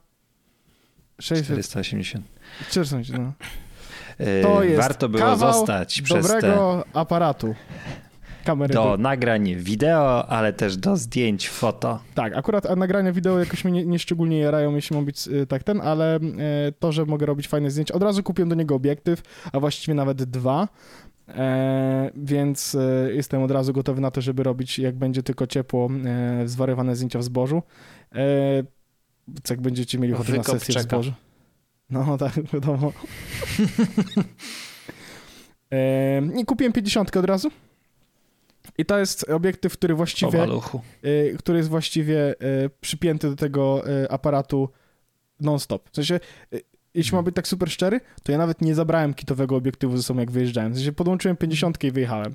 600. 1.20 1.46
480. 1.46 2.24
480, 2.70 3.18
no. 3.24 3.32
To 4.42 4.62
jest 4.62 4.82
Warto 4.82 5.08
było 5.08 5.22
kawał 5.22 5.52
zostać 5.52 6.02
przez 6.02 6.26
te 6.26 6.32
Dobrego 6.32 6.84
aparatu. 6.92 7.54
Kamery. 8.44 8.74
do 8.74 8.96
nagrań 8.98 9.54
wideo, 9.56 10.28
ale 10.28 10.52
też 10.52 10.76
do 10.76 10.96
zdjęć 10.96 11.48
foto. 11.48 12.00
Tak, 12.14 12.36
akurat 12.36 12.66
a 12.66 12.76
nagrania 12.76 13.12
wideo 13.12 13.38
jakoś 13.38 13.64
mnie 13.64 13.72
nie, 13.72 13.90
nie 13.90 13.98
szczególnie 13.98 14.38
jarają, 14.38 14.74
jeśli 14.74 14.96
mam 14.96 15.04
być 15.04 15.28
y, 15.28 15.46
tak 15.46 15.62
ten, 15.62 15.80
ale 15.80 16.16
y, 16.16 16.20
to, 16.78 16.92
że 16.92 17.04
mogę 17.04 17.26
robić 17.26 17.48
fajne 17.48 17.70
zdjęcia. 17.70 17.94
Od 17.94 18.02
razu 18.02 18.22
kupiłem 18.22 18.48
do 18.48 18.54
niego 18.54 18.74
obiektyw, 18.74 19.22
a 19.52 19.60
właściwie 19.60 19.94
nawet 19.94 20.24
dwa. 20.24 20.68
E, 21.28 22.10
więc 22.16 22.74
e, 22.74 23.12
jestem 23.12 23.42
od 23.42 23.50
razu 23.50 23.72
gotowy 23.72 24.00
na 24.00 24.10
to, 24.10 24.20
żeby 24.20 24.42
robić, 24.42 24.78
jak 24.78 24.94
będzie 24.94 25.22
tylko 25.22 25.46
ciepło, 25.46 25.88
e, 26.04 26.48
zwariowane 26.48 26.96
zdjęcia 26.96 27.18
w 27.18 27.22
zbożu. 27.22 27.62
E, 28.14 28.18
co 29.42 29.54
jak 29.54 29.60
będziecie 29.60 29.98
mieli 29.98 30.14
ochotę 30.14 30.32
na 30.32 30.42
sesję 30.42 30.74
w 30.74 30.82
zbożu. 30.82 31.12
No 31.92 32.18
tak, 32.18 32.32
wiadomo. 32.52 32.92
e, 35.72 36.22
I 36.40 36.44
kupiłem 36.44 36.72
50 36.72 37.16
od 37.16 37.24
razu. 37.24 37.50
I 38.78 38.84
to 38.84 38.98
jest 38.98 39.30
obiektyw, 39.30 39.72
który 39.72 39.94
właściwie 39.94 40.46
y, 41.04 41.36
który 41.38 41.58
jest 41.58 41.70
właściwie 41.70 42.34
y, 42.64 42.70
przypięty 42.80 43.30
do 43.30 43.36
tego 43.36 43.90
y, 43.90 44.10
aparatu 44.10 44.68
non-stop. 45.40 45.90
W 45.90 45.96
sensie, 45.96 46.20
y, 46.54 46.62
jeśli 46.94 47.14
mam 47.14 47.24
być 47.24 47.34
tak 47.34 47.48
super 47.48 47.70
szczery, 47.70 48.00
to 48.22 48.32
ja 48.32 48.38
nawet 48.38 48.60
nie 48.60 48.74
zabrałem 48.74 49.14
kitowego 49.14 49.56
obiektywu 49.56 49.96
ze 49.96 50.02
sobą, 50.02 50.20
jak 50.20 50.30
wyjeżdżałem. 50.30 50.72
W 50.72 50.76
sensie, 50.76 50.92
podłączyłem 50.92 51.36
50 51.36 51.84
i 51.84 51.92
wyjechałem. 51.92 52.34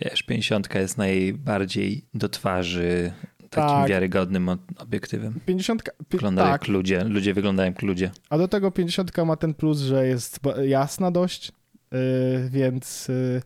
Wiesz, 0.00 0.22
50 0.22 0.74
jest 0.74 0.98
najbardziej 0.98 2.04
do 2.14 2.28
twarzy 2.28 3.12
takim 3.50 3.68
Tak. 3.68 3.88
wiarygodnym 3.88 4.48
obiektywem. 4.78 5.40
50, 5.46 5.82
pi- 5.82 5.90
Wygląda 6.10 6.42
tak, 6.42 6.52
jak 6.52 6.68
ludzie. 6.68 7.04
Ludzie 7.04 7.34
wyglądają 7.34 7.70
jak 7.70 7.82
ludzie. 7.82 8.10
a 8.30 8.38
do 8.38 8.48
tego 8.48 8.70
50 8.70 9.10
ma 9.26 9.36
ten 9.36 9.54
plus, 9.54 9.78
że 9.78 10.06
jest 10.06 10.40
jasna 10.66 11.10
dość, 11.10 11.48
y, 11.48 12.50
więc 12.50 13.08
y, 13.08 13.42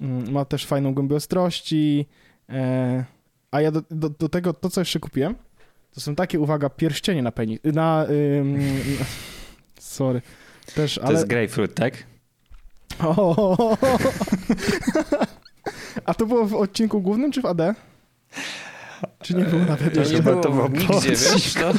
mm, 0.00 0.32
ma 0.32 0.44
też 0.44 0.66
fajną 0.66 0.94
głębię 0.94 1.16
ostrości. 1.16 2.06
e, 2.48 3.04
a 3.50 3.60
ja 3.60 3.70
do, 3.70 3.82
do, 3.90 4.08
do 4.10 4.28
tego, 4.28 4.52
to 4.52 4.70
co 4.70 4.80
jeszcze 4.80 5.00
kupiłem, 5.00 5.34
to 5.94 6.00
są 6.00 6.14
takie, 6.14 6.40
uwaga, 6.40 6.70
pierścienie 6.70 7.22
na 7.22 7.32
penis, 7.32 7.58
na... 7.64 8.06
sorry. 9.78 10.22
Też, 10.74 10.94
To 10.94 11.02
ale... 11.04 11.12
jest 11.14 11.26
grapefruit, 11.26 11.74
tak? 11.74 11.94
O! 12.98 13.76
A 16.04 16.14
to 16.14 16.26
było 16.26 16.44
w 16.46 16.54
odcinku 16.54 17.00
głównym 17.00 17.32
czy 17.32 17.42
w 17.42 17.46
AD? 17.46 17.60
Czy 19.22 19.34
nie 19.34 19.44
było 19.44 19.64
nawet 19.64 19.94
To 19.94 20.12
nie 20.12 20.22
było 20.22 20.42
to 20.42 20.50
było 20.50 20.68
nigdzie, 20.68 21.10
wiesz, 21.10 21.54
to... 21.60 21.70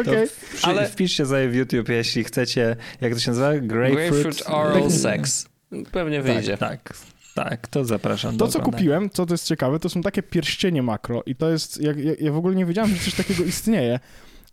Okej. 0.00 0.26
Przy, 0.54 0.66
Ale- 0.66 0.88
Wpiszcie 0.88 1.26
sobie 1.26 1.48
w 1.48 1.54
YouTube, 1.54 1.88
jeśli 1.88 2.24
chcecie, 2.24 2.76
jak 3.00 3.14
to 3.14 3.18
się 3.20 3.30
nazywa? 3.30 3.52
Grapefruit, 3.60 4.10
Grapefruit 4.10 4.42
oral 4.46 4.90
sex. 4.90 5.46
Pewnie 5.92 6.22
wyjdzie. 6.22 6.56
Tak, 6.58 6.82
tak, 6.82 6.96
tak, 7.34 7.68
to 7.68 7.84
zapraszam 7.84 8.32
To, 8.36 8.44
do 8.46 8.52
co 8.52 8.58
oglądania. 8.58 8.78
kupiłem, 8.78 9.10
co 9.10 9.26
to 9.26 9.34
jest 9.34 9.46
ciekawe, 9.46 9.78
to 9.78 9.88
są 9.88 10.02
takie 10.02 10.22
pierścienie 10.22 10.82
makro 10.82 11.22
i 11.26 11.34
to 11.34 11.50
jest, 11.50 11.80
ja, 11.80 11.92
ja, 11.96 12.12
ja 12.20 12.32
w 12.32 12.36
ogóle 12.36 12.54
nie 12.54 12.66
wiedziałem, 12.66 12.90
że 12.90 13.04
coś 13.04 13.14
takiego 13.14 13.44
istnieje, 13.44 14.00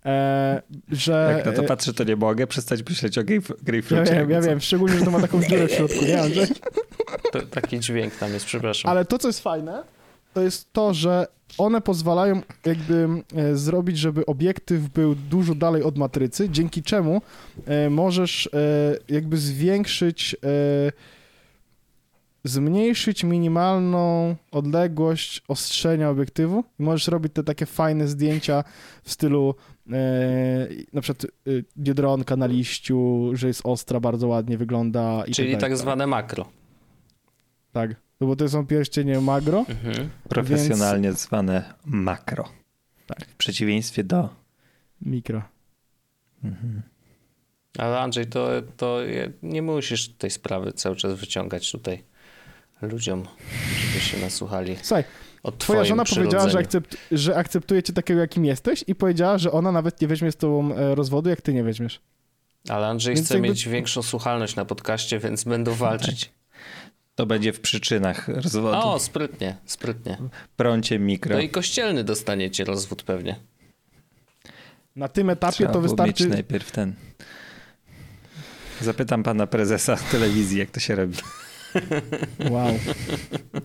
e, 0.05 0.61
że... 0.91 1.33
Jak 1.37 1.45
na 1.45 1.51
to 1.51 1.63
patrzę, 1.63 1.93
to 1.93 2.03
nie 2.03 2.15
mogę 2.15 2.47
przestać 2.47 2.83
myśleć 2.89 3.17
o 3.17 3.21
grape- 3.21 3.95
ja 3.95 4.03
wiem, 4.03 4.29
ja 4.29 4.41
wiem, 4.41 4.59
szczególnie, 4.61 4.99
że 4.99 5.05
to 5.05 5.11
ma 5.11 5.21
taką 5.21 5.43
dziurę 5.43 5.67
w 5.67 5.71
środku, 5.71 6.05
nie 6.05 6.21
Andrzej? 6.21 6.47
To, 7.31 7.41
taki 7.41 7.79
dźwięk 7.79 8.15
tam 8.15 8.33
jest, 8.33 8.45
przepraszam. 8.45 8.91
Ale 8.91 9.05
to, 9.05 9.17
co 9.17 9.27
jest 9.27 9.39
fajne, 9.43 9.83
to 10.33 10.41
jest 10.41 10.73
to, 10.73 10.93
że 10.93 11.27
one 11.57 11.81
pozwalają 11.81 12.41
jakby 12.65 13.07
e, 13.35 13.55
zrobić, 13.55 13.97
żeby 13.97 14.25
obiektyw 14.25 14.89
był 14.89 15.15
dużo 15.15 15.55
dalej 15.55 15.83
od 15.83 15.97
matrycy, 15.97 16.49
dzięki 16.49 16.83
czemu 16.83 17.21
e, 17.65 17.89
możesz 17.89 18.47
e, 18.47 18.49
jakby 19.09 19.37
zwiększyć, 19.37 20.35
zmniejszyć 22.43 23.23
minimalną 23.23 24.35
odległość 24.51 25.43
ostrzenia 25.47 26.09
obiektywu 26.09 26.63
i 26.79 26.83
możesz 26.83 27.07
robić 27.07 27.33
te 27.33 27.43
takie 27.43 27.65
fajne 27.65 28.07
zdjęcia 28.07 28.63
w 29.03 29.11
stylu 29.11 29.55
na 30.93 31.01
przykład 31.01 31.31
biedronka 31.77 32.35
na 32.35 32.45
liściu, 32.45 33.29
że 33.33 33.47
jest 33.47 33.61
ostra, 33.63 33.99
bardzo 33.99 34.27
ładnie 34.27 34.57
wygląda. 34.57 35.23
I 35.27 35.31
Czyli 35.31 35.51
tak, 35.51 35.61
dalej. 35.61 35.77
tak 35.77 35.77
zwane 35.77 36.07
makro. 36.07 36.49
Tak, 37.71 37.95
no 38.21 38.27
bo 38.27 38.35
to 38.35 38.49
są 38.49 38.67
pierścienie 38.67 39.21
magro, 39.21 39.65
Mhm. 39.69 40.09
Profesjonalnie 40.29 41.13
zwane 41.13 41.73
makro. 41.85 42.49
Tak. 43.07 43.25
W 43.27 43.35
przeciwieństwie 43.35 44.03
do... 44.03 44.29
mikro. 45.01 45.41
Mhm. 46.43 46.81
Ale 47.77 47.99
Andrzej, 47.99 48.27
to, 48.27 48.49
to 48.77 48.97
nie 49.43 49.61
musisz 49.61 50.09
tej 50.09 50.31
sprawy 50.31 50.73
cały 50.73 50.95
czas 50.95 51.13
wyciągać 51.19 51.71
tutaj 51.71 52.03
ludziom, 52.81 53.23
żeby 53.87 53.99
się 53.99 54.17
nasłuchali 54.17 54.75
Słuchaj, 54.81 55.03
od 55.43 55.57
twoja 55.57 55.83
żona 55.85 56.05
powiedziała, 56.05 56.49
że, 56.49 56.59
akcept, 56.59 56.97
że 57.11 57.35
akceptuje 57.35 57.83
cię 57.83 57.93
takiego, 57.93 58.19
jakim 58.19 58.45
jesteś 58.45 58.83
i 58.87 58.95
powiedziała, 58.95 59.37
że 59.37 59.51
ona 59.51 59.71
nawet 59.71 60.01
nie 60.01 60.07
weźmie 60.07 60.31
z 60.31 60.35
tobą 60.35 60.75
e, 60.75 60.95
rozwodu, 60.95 61.29
jak 61.29 61.41
ty 61.41 61.53
nie 61.53 61.63
weźmiesz. 61.63 62.01
Ale 62.69 62.87
Andrzej 62.87 63.15
Więc 63.15 63.25
chce 63.27 63.33
jakby- 63.35 63.49
mieć 63.49 63.67
większą 63.67 64.01
słuchalność 64.03 64.55
na 64.55 64.65
podcaście, 64.65 65.19
więc 65.19 65.43
będą 65.43 65.73
walczyć. 65.73 66.31
To 67.19 67.25
będzie 67.25 67.53
w 67.53 67.59
przyczynach 67.59 68.27
rozwodu. 68.27 68.77
O, 68.77 68.99
sprytnie, 68.99 69.55
sprytnie. 69.65 70.17
Prącie 70.57 70.99
mikro. 70.99 71.35
No 71.35 71.41
i 71.41 71.49
kościelny 71.49 72.03
dostaniecie 72.03 72.63
rozwód 72.63 73.03
pewnie. 73.03 73.35
Na 74.95 75.07
tym 75.07 75.29
etapie 75.29 75.53
Trzeba 75.55 75.73
to 75.73 75.81
wystarczy... 75.81 76.23
mieć 76.23 76.33
najpierw 76.33 76.71
ten... 76.71 76.93
Zapytam 78.81 79.23
pana 79.23 79.47
prezesa 79.47 79.95
telewizji, 80.11 80.59
jak 80.59 80.71
to 80.71 80.79
się 80.79 80.95
robi. 80.95 81.17
Wow. 82.49 82.79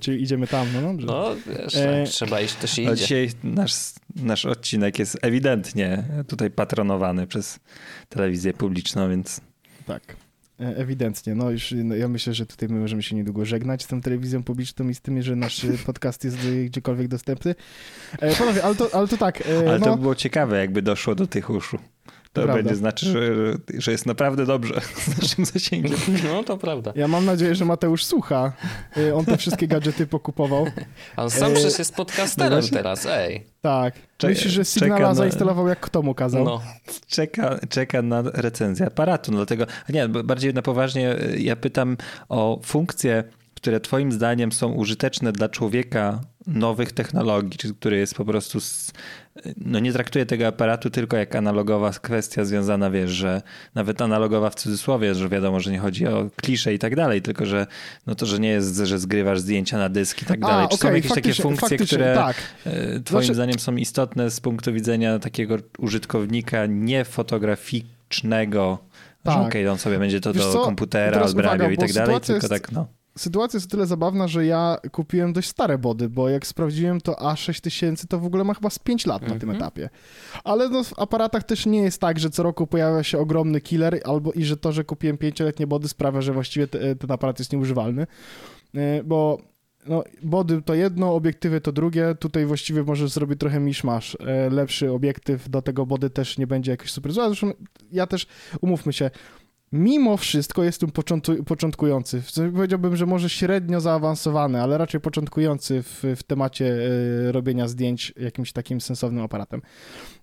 Czyli 0.01 0.23
idziemy 0.23 0.47
tam, 0.47 0.69
no 0.73 0.81
dobrze. 0.83 1.07
No, 1.07 1.35
wiesz, 1.47 1.77
E, 1.77 1.99
jak 2.01 2.09
trzeba 2.09 2.41
iść, 2.41 2.55
to 2.55 2.67
się 2.67 2.83
No 2.83 2.93
idzie. 2.93 3.03
dzisiaj 3.03 3.31
nasz, 3.45 3.73
nasz 4.17 4.45
odcinek 4.47 4.99
jest 4.99 5.19
ewidentnie 5.23 6.05
tutaj 6.29 6.51
patronowany 6.51 7.27
przez 7.27 7.59
telewizję 8.09 8.53
publiczną, 8.55 9.11
więc 9.11 9.41
Tak. 9.87 10.17
E, 10.61 10.77
Ewidentnie. 10.77 11.35
No 11.35 11.51
już 11.51 11.75
no, 11.85 11.97
ja 11.97 12.09
myślę, 12.09 12.35
że 12.35 12.47
tutaj 12.47 12.69
my 12.69 12.81
możemy 12.81 13.03
się 13.03 13.17
niedługo 13.17 13.45
żegnać 13.45 13.83
z 13.83 13.87
tą 13.87 14.01
telewizją 14.01 14.43
publiczną 14.43 14.89
i 14.89 14.95
z 14.95 15.01
tym, 15.01 15.23
że 15.23 15.37
nasz 15.37 15.65
e, 15.65 15.69
podcast 15.87 16.25
jest 16.25 16.37
gdziekolwiek 16.67 17.09
dostępny. 17.09 17.55
E, 18.21 18.35
panowie, 18.35 18.65
ale 18.65 18.75
to, 18.75 18.95
ale 18.95 19.09
to 19.09 19.17
tak. 19.17 19.41
E, 19.41 19.59
Ale 19.69 19.79
no, 19.79 19.85
to 19.85 19.97
by 19.97 20.03
było 20.03 20.15
ciekawe, 20.15 20.59
jakby 20.59 20.83
doszło 20.83 21.15
do 21.15 21.27
tych 21.27 21.51
uszu. 21.51 21.79
To 22.35 22.43
Prawda. 22.43 22.55
będzie 22.63 22.75
znaczy, 22.75 23.07
że, 23.07 23.21
że 23.81 23.93
jest 23.93 24.07
naprawdę 24.07 24.47
dobrze 24.47 24.81
z 25.07 25.23
naszym 25.23 25.45
zasięgiem. 25.45 25.97
No, 26.29 26.45
to 26.45 26.57
prawda. 26.59 26.93
Ja 26.97 27.09
mam 27.09 27.25
nadzieję, 27.25 27.55
że 27.55 27.65
Mateusz 27.65 28.05
słucha. 28.05 28.53
E, 28.97 29.15
On 29.15 29.25
te 29.25 29.37
wszystkie 29.37 29.69
gadżety 29.69 30.07
pokupował. 30.07 30.67
A 31.17 31.23
on 31.23 31.31
sam 31.31 31.51
E, 31.53 31.55
przecież 31.55 31.79
jest 31.79 31.95
podcasterem 31.95 32.53
no 32.53 32.57
właśnie. 32.61 32.77
teraz, 32.79 33.07
ej. 33.07 33.45
Tak. 33.63 33.95
Cze- 34.19 34.29
Myślisz, 34.29 34.53
że 34.53 34.65
czeka 34.65 34.81
Signala 34.87 35.09
na- 35.09 35.15
zainstalował 35.15 35.69
jak 35.69 35.81
kto 35.81 36.03
mu 36.03 36.15
kazał? 36.15 36.45
No. 36.45 36.61
Czeka, 37.09 37.59
czeka 37.69 38.03
na 38.03 38.23
recenzję 38.23 38.87
aparatu, 38.87 39.33
no 39.33 39.37
dlatego, 39.37 39.67
nie, 39.89 40.09
bardziej 40.09 40.55
na 40.55 40.63
poważnie 40.63 41.13
y, 41.23 41.39
ja 41.41 41.57
pytam 41.57 41.97
o 42.29 42.61
funkcje, 42.65 43.25
które 43.65 43.81
twoim 43.81 44.13
zdaniem 44.13 44.53
są 44.53 44.73
użyteczne 44.73 45.33
dla 45.33 45.49
człowieka 45.49 46.21
nowych 46.47 46.93
technologii, 46.93 47.59
czy 47.59 47.75
który 47.75 47.97
jest 47.97 48.15
po 48.15 48.25
prostu, 48.25 48.61
z, 48.61 48.93
no 49.57 49.79
nie 49.79 49.93
traktuje 49.93 50.27
tego 50.27 50.47
aparatu 50.47 50.91
tylko 50.91 51.17
jak 51.17 51.37
analogowa 51.37 51.91
kwestia 51.91 52.45
związana, 52.45 52.91
wiesz, 52.91 53.11
że 53.11 53.43
nawet 53.75 54.03
analogowa 54.03 54.51
w 54.51 54.55
cudzysłowie, 54.55 55.15
że 55.15 55.29
wiadomo, 55.29 55.61
że 55.61 55.73
nie 55.73 55.79
chodzi 55.79 56.07
o 56.07 56.31
klisze 56.37 56.75
i 56.75 56.79
tak 56.79 56.97
dalej, 56.97 57.23
tylko 57.23 57.47
że 57.47 57.67
no 58.07 58.15
to, 58.15 58.27
że 58.27 58.39
nie 58.39 58.49
jest, 58.49 58.77
że 58.77 58.99
zgrywasz 58.99 59.41
zdjęcia 59.41 59.79
na 59.79 59.89
dysk 59.89 60.23
i 60.23 60.27
tak 60.27 60.39
A, 60.43 60.47
dalej. 60.49 60.67
Czy 60.71 60.77
są 60.77 60.89
okej, 60.89 60.97
jakieś 60.97 61.13
takie 61.13 61.35
funkcje, 61.35 61.79
które 61.79 62.15
tak. 62.15 62.37
e, 62.67 62.73
twoim 63.01 63.25
Znaczy- 63.25 63.35
zdaniem 63.35 63.59
są 63.59 63.77
istotne 63.77 64.31
z 64.31 64.41
punktu 64.41 64.73
widzenia 64.73 65.19
takiego 65.19 65.57
użytkownika 65.79 66.67
niefotograficznego, 66.67 68.79
że 69.27 69.33
Tak. 69.33 69.47
okej, 69.47 69.69
on 69.69 69.79
sobie 69.79 69.99
będzie 69.99 70.21
to 70.21 70.33
Wiesz 70.33 70.43
do 70.45 70.53
co? 70.53 70.65
komputera 70.65 71.23
odbrawiał 71.23 71.71
i 71.71 71.77
tak 71.77 71.93
dalej, 71.93 72.21
tylko 72.21 72.33
jest- 72.33 72.49
tak 72.49 72.73
no. 72.73 72.87
Sytuacja 73.19 73.57
jest 73.57 73.67
o 73.67 73.71
tyle 73.71 73.87
zabawna, 73.87 74.29
że 74.29 74.47
ja 74.47 74.77
kupiłem 74.93 75.33
dość 75.33 75.49
stare 75.49 75.79
body, 75.79 76.09
bo 76.09 76.29
jak 76.29 76.47
sprawdziłem, 76.47 77.01
to 77.01 77.13
A6000 77.13 78.07
to 78.07 78.19
w 78.19 78.25
ogóle 78.27 78.45
ma 78.45 78.55
chyba 78.55 78.71
z 78.71 78.79
5 78.79 79.07
lat 79.07 79.23
na 79.23 79.29
tym 79.29 79.35
Mhm. 79.51 79.57
etapie. 79.57 79.91
Ale 80.45 80.69
no, 80.69 80.85
w 80.85 80.99
aparatach 80.99 81.45
też 81.45 81.67
nie 81.67 81.83
jest 81.83 82.01
tak, 82.01 82.19
że 82.19 82.31
co 82.31 82.43
roku 82.43 82.67
pojawia 82.67 83.03
się 83.03 83.19
ogromny 83.19 83.61
killer, 83.61 84.01
albo 84.05 84.33
i 84.33 84.45
że 84.45 84.57
to, 84.57 84.73
że 84.73 84.85
kupiłem 84.85 85.17
5-letnie 85.17 85.67
body 85.67 85.89
sprawia, 85.89 86.21
że 86.21 86.33
właściwie 86.33 86.67
te, 86.69 86.97
ten 86.97 87.11
aparat 87.11 87.39
jest 87.39 87.53
nieużywalny. 87.53 88.07
E, 88.75 89.03
Bo 89.05 89.39
no, 89.87 90.05
body 90.23 90.63
to 90.63 90.75
jedno, 90.75 91.15
obiektywy 91.15 91.61
to 91.61 91.73
drugie. 91.73 92.15
Tutaj 92.21 92.47
właściwie 92.47 92.83
możesz 92.83 93.11
zrobić 93.11 93.41
trochę 93.41 93.61
miszmasz. 93.61 94.17
E, 94.27 94.51
Lepszy 94.51 94.91
obiektyw 94.93 95.49
do 95.49 95.63
tego 95.63 95.87
body 95.87 96.11
też 96.11 96.39
nie 96.39 96.47
będzie 96.47 96.71
jakoś 96.71 96.91
super 96.91 97.13
zły. 97.13 97.25
Zresztą 97.27 97.53
ja 97.93 98.07
też, 98.07 98.27
umówmy 98.61 98.93
się, 98.93 99.11
mimo 99.75 100.17
wszystko 100.17 100.65
jestem 100.65 100.91
początku, 100.91 101.45
początkujący. 101.45 102.23
Powiedziałbym, 102.55 102.97
że 102.97 103.07
może 103.07 103.29
średnio 103.31 103.81
zaawansowany, 103.81 104.63
ale 104.63 104.79
raczej 104.79 105.01
początkujący 105.01 105.83
w, 105.83 106.03
w 106.17 106.23
temacie 106.23 106.77
e, 107.29 107.33
robienia 107.33 107.69
zdjęć 107.69 108.13
jakimś 108.17 108.53
takim 108.53 108.81
sensownym 108.81 109.25
aparatem. 109.25 109.63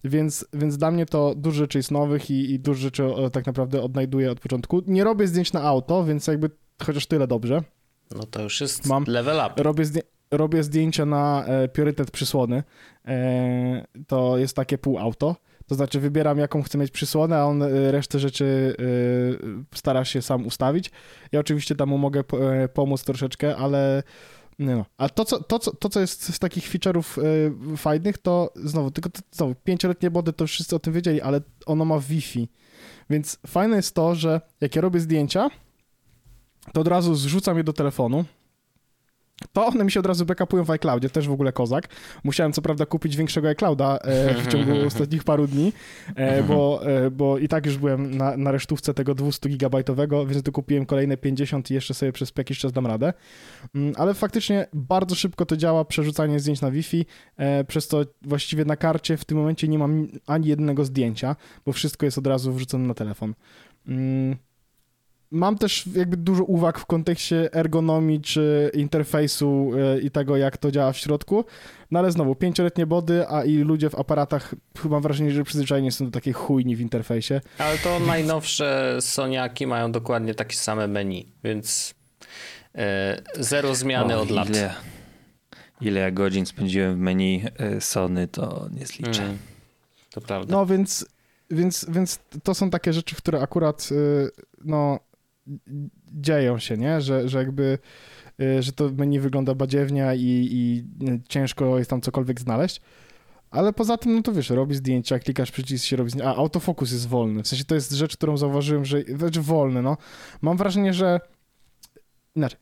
Więc, 0.03 0.45
więc 0.53 0.77
dla 0.77 0.91
mnie 0.91 1.05
to 1.05 1.33
dużo 1.35 1.57
rzeczy 1.57 1.79
jest 1.79 1.91
nowych 1.91 2.31
i, 2.31 2.51
i 2.51 2.59
dużo 2.59 2.81
rzeczy 2.81 3.03
tak 3.31 3.45
naprawdę 3.45 3.81
odnajduję 3.81 4.31
od 4.31 4.39
początku. 4.39 4.81
Nie 4.87 5.03
robię 5.03 5.27
zdjęć 5.27 5.53
na 5.53 5.61
auto, 5.63 6.03
więc 6.05 6.27
jakby 6.27 6.49
chociaż 6.83 7.05
tyle 7.05 7.27
dobrze. 7.27 7.63
No 8.15 8.23
to 8.23 8.41
już 8.43 8.61
jest 8.61 8.85
Mam- 8.85 9.03
level 9.07 9.37
up. 9.37 9.63
Robię, 9.63 9.83
zdję- 9.85 10.01
robię 10.31 10.63
zdjęcia 10.63 11.05
na 11.05 11.45
e, 11.45 11.67
priorytet 11.67 12.11
przysłony. 12.11 12.63
E, 13.07 13.85
to 14.07 14.37
jest 14.37 14.55
takie 14.55 14.77
półauto. 14.77 15.35
To 15.71 15.75
znaczy 15.75 15.99
wybieram, 15.99 16.37
jaką 16.37 16.63
chcę 16.63 16.77
mieć 16.77 16.91
przysłonę, 16.91 17.37
a 17.37 17.45
on 17.45 17.63
e, 17.63 17.91
resztę 17.91 18.19
rzeczy 18.19 18.75
e, 19.71 19.77
stara 19.77 20.05
się 20.05 20.21
sam 20.21 20.45
ustawić. 20.45 20.91
Ja 21.31 21.39
oczywiście 21.39 21.75
tam 21.75 21.89
mu 21.89 21.97
mogę 21.97 22.23
e, 22.33 22.67
pomóc 22.67 23.03
troszeczkę, 23.03 23.57
ale 23.57 24.03
no. 24.59 24.85
A 24.97 25.09
to, 25.09 25.25
co, 25.25 25.43
to, 25.43 25.59
co, 25.59 25.71
to, 25.71 25.89
co 25.89 25.99
jest 25.99 26.35
z 26.35 26.39
takich 26.39 26.69
feature'ów 26.69 27.21
e, 27.73 27.77
fajnych, 27.77 28.17
to 28.17 28.53
znowu, 28.55 28.91
tylko 28.91 29.09
to, 29.09 29.19
znowu, 29.31 29.55
pięcioletnie 29.63 30.11
body 30.11 30.33
to 30.33 30.47
wszyscy 30.47 30.75
o 30.75 30.79
tym 30.79 30.93
wiedzieli, 30.93 31.21
ale 31.21 31.41
ono 31.65 31.85
ma 31.85 31.99
Wi-Fi. 31.99 32.47
Więc 33.09 33.39
fajne 33.47 33.75
jest 33.75 33.95
to, 33.95 34.15
że 34.15 34.41
jak 34.61 34.75
ja 34.75 34.81
robię 34.81 34.99
zdjęcia, 34.99 35.49
to 36.73 36.81
od 36.81 36.87
razu 36.87 37.15
zrzucam 37.15 37.57
je 37.57 37.63
do 37.63 37.73
telefonu, 37.73 38.25
to 39.53 39.65
one 39.65 39.83
mi 39.83 39.91
się 39.91 39.99
od 39.99 40.05
razu 40.05 40.25
backupują 40.25 40.63
w 40.63 40.69
iCloudzie, 40.69 41.09
też 41.09 41.27
w 41.27 41.31
ogóle 41.31 41.53
kozak. 41.53 41.87
Musiałem 42.23 42.53
co 42.53 42.61
prawda 42.61 42.85
kupić 42.85 43.17
większego 43.17 43.47
iClouda 43.47 43.97
e, 43.97 44.33
w 44.33 44.47
ciągu 44.51 44.71
ostatnich 44.87 45.23
paru 45.23 45.47
dni, 45.47 45.73
e, 46.15 46.43
bo, 46.43 46.81
e, 46.85 47.11
bo 47.11 47.37
i 47.37 47.47
tak 47.47 47.65
już 47.65 47.77
byłem 47.77 48.17
na, 48.17 48.37
na 48.37 48.51
resztówce 48.51 48.93
tego 48.93 49.15
200 49.15 49.49
gigabajtowego, 49.49 50.25
więc 50.25 50.43
tu 50.43 50.51
kupiłem 50.51 50.85
kolejne 50.85 51.17
50 51.17 51.71
i 51.71 51.73
jeszcze 51.73 51.93
sobie 51.93 52.11
przez 52.11 52.33
jakiś 52.37 52.59
czas 52.59 52.71
dam 52.71 52.87
radę. 52.87 53.13
Mm, 53.75 53.93
Ale 53.97 54.13
faktycznie 54.13 54.67
bardzo 54.73 55.15
szybko 55.15 55.45
to 55.45 55.57
działa, 55.57 55.85
przerzucanie 55.85 56.39
zdjęć 56.39 56.61
na 56.61 56.71
Wi-Fi, 56.71 57.05
przez 57.67 57.87
to 57.87 58.05
właściwie 58.21 58.65
na 58.65 58.75
karcie 58.75 59.17
w 59.17 59.25
tym 59.25 59.37
momencie 59.37 59.67
nie 59.67 59.79
mam 59.79 60.07
ani 60.27 60.47
jednego 60.47 60.85
zdjęcia, 60.85 61.35
bo 61.65 61.71
wszystko 61.71 62.05
jest 62.05 62.17
od 62.17 62.27
razu 62.27 62.53
wrzucone 62.53 62.87
na 62.87 62.93
telefon. 62.93 63.33
Mam 65.31 65.57
też 65.57 65.85
jakby 65.95 66.17
dużo 66.17 66.43
uwag 66.43 66.79
w 66.79 66.85
kontekście 66.85 67.53
ergonomii 67.53 68.21
czy 68.21 68.71
interfejsu 68.73 69.71
e, 69.77 69.99
i 69.99 70.11
tego, 70.11 70.37
jak 70.37 70.57
to 70.57 70.71
działa 70.71 70.91
w 70.91 70.97
środku. 70.97 71.45
No 71.91 71.99
ale 71.99 72.11
znowu, 72.11 72.35
pięcioletnie 72.35 72.85
body, 72.85 73.27
a 73.29 73.43
i 73.43 73.55
ludzie 73.55 73.89
w 73.89 73.95
aparatach, 73.95 74.55
chyba 74.81 74.95
mam 74.95 75.03
wrażenie, 75.03 75.31
że 75.31 75.43
przyzwyczajeni 75.43 75.91
są 75.91 76.05
do 76.05 76.11
takiej 76.11 76.33
chujni 76.33 76.75
w 76.75 76.81
interfejsie. 76.81 77.41
Ale 77.57 77.77
to 77.77 77.99
najnowsze 77.99 78.97
Soniaki 79.01 79.67
mają 79.67 79.91
dokładnie 79.91 80.35
takie 80.35 80.55
same 80.55 80.87
menu, 80.87 81.31
więc 81.43 81.93
e, 82.75 83.21
zero 83.39 83.75
zmiany 83.75 84.17
O, 84.17 84.21
od 84.21 84.29
lat. 84.29 84.49
Ile, 84.49 84.73
ile 85.81 85.99
ja 85.99 86.11
godzin 86.11 86.45
spędziłem 86.45 86.95
w 86.95 86.99
menu 86.99 87.43
y, 87.77 87.81
Sony, 87.81 88.27
to 88.27 88.69
nie 88.79 88.85
zliczę. 88.85 89.23
Mm, 89.23 89.37
to 90.09 90.21
prawda. 90.21 90.55
No 90.55 90.65
więc, 90.65 91.05
więc, 91.51 91.85
więc 91.89 92.19
to 92.43 92.53
są 92.53 92.69
takie 92.69 92.93
rzeczy, 92.93 93.15
które 93.15 93.41
akurat 93.41 93.89
no, 94.65 94.99
dzieją 96.11 96.59
się, 96.59 96.77
nie? 96.77 97.01
Że, 97.01 97.29
że 97.29 97.37
jakby 97.37 97.77
y, 98.41 98.63
że 98.63 98.71
to 98.71 98.89
menu 98.89 99.19
wygląda 99.19 99.55
badziewnia 99.55 100.13
i, 100.13 100.47
i 100.51 100.83
ciężko 101.29 101.77
jest 101.77 101.89
tam 101.89 102.01
cokolwiek 102.01 102.41
znaleźć. 102.41 102.81
Ale 103.51 103.73
poza 103.73 103.97
tym, 103.97 104.15
no 104.15 104.21
to 104.21 104.33
wiesz, 104.33 104.49
robi 104.49 104.75
zdjęcia, 104.75 105.19
klikasz 105.19 105.51
przycisk, 105.51 105.85
się 105.85 105.95
robi 105.95 106.09
zdjęcia, 106.09 106.29
a 106.29 106.35
autofokus 106.35 106.91
jest 106.91 107.07
wolny. 107.07 107.43
W 107.43 107.47
sensie 107.47 107.65
to 107.65 107.75
jest 107.75 107.91
rzecz, 107.91 108.17
którą 108.17 108.37
zauważyłem, 108.37 108.85
że 108.85 109.01
znaczy 109.01 109.41
wolny, 109.41 109.81
no. 109.81 109.97
Mam 110.41 110.57
wrażenie, 110.57 110.93
że 110.93 111.19
inaczej. 112.35 112.59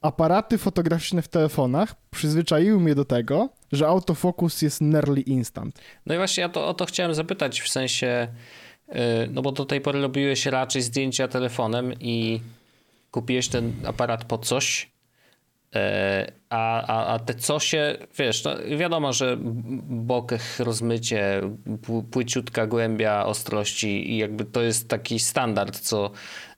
aparaty 0.00 0.58
fotograficzne 0.58 1.22
w 1.22 1.28
telefonach 1.28 1.94
przyzwyczaiły 2.10 2.80
mnie 2.80 2.94
do 2.94 3.04
tego, 3.04 3.48
że 3.72 3.86
autofokus 3.86 4.62
jest 4.62 4.80
nearly 4.80 5.20
instant. 5.20 5.80
No 6.06 6.14
i 6.14 6.16
właśnie 6.16 6.40
ja 6.40 6.48
to, 6.48 6.68
o 6.68 6.74
to 6.74 6.86
chciałem 6.86 7.14
zapytać, 7.14 7.60
w 7.60 7.68
sensie, 7.68 8.28
no 9.30 9.42
bo 9.42 9.52
do 9.52 9.64
tej 9.64 9.80
pory 9.80 10.00
robiłeś 10.00 10.46
raczej 10.46 10.82
zdjęcia 10.82 11.28
telefonem 11.28 11.92
i 12.00 12.40
kupiłeś 13.10 13.48
ten 13.48 13.72
aparat 13.86 14.24
po 14.24 14.38
coś, 14.38 14.90
yy, 15.74 15.80
a, 16.50 16.82
a, 16.86 17.06
a 17.14 17.18
te 17.18 17.34
cosie, 17.34 17.96
wiesz, 18.18 18.44
no 18.44 18.50
wiadomo, 18.78 19.12
że 19.12 19.36
bokech, 19.88 20.60
rozmycie, 20.60 21.40
pł- 21.66 22.02
płyciutka 22.02 22.66
głębia 22.66 23.26
ostrości 23.26 24.10
i 24.10 24.16
jakby 24.16 24.44
to 24.44 24.62
jest 24.62 24.88
taki 24.88 25.18
standard, 25.18 25.78
co 25.80 26.10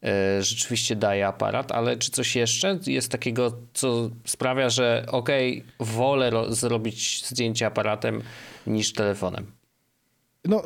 yy, 0.02 0.10
rzeczywiście 0.42 0.96
daje 0.96 1.26
aparat, 1.26 1.72
ale 1.72 1.96
czy 1.96 2.10
coś 2.10 2.36
jeszcze 2.36 2.78
jest 2.86 3.12
takiego, 3.12 3.52
co 3.74 4.10
sprawia, 4.24 4.68
że 4.70 5.04
okej, 5.08 5.64
wolę 5.80 6.30
ro- 6.30 6.52
zrobić 6.54 7.24
zdjęcie 7.26 7.66
aparatem 7.66 8.22
niż 8.66 8.92
telefonem? 8.92 9.52
No 10.44 10.62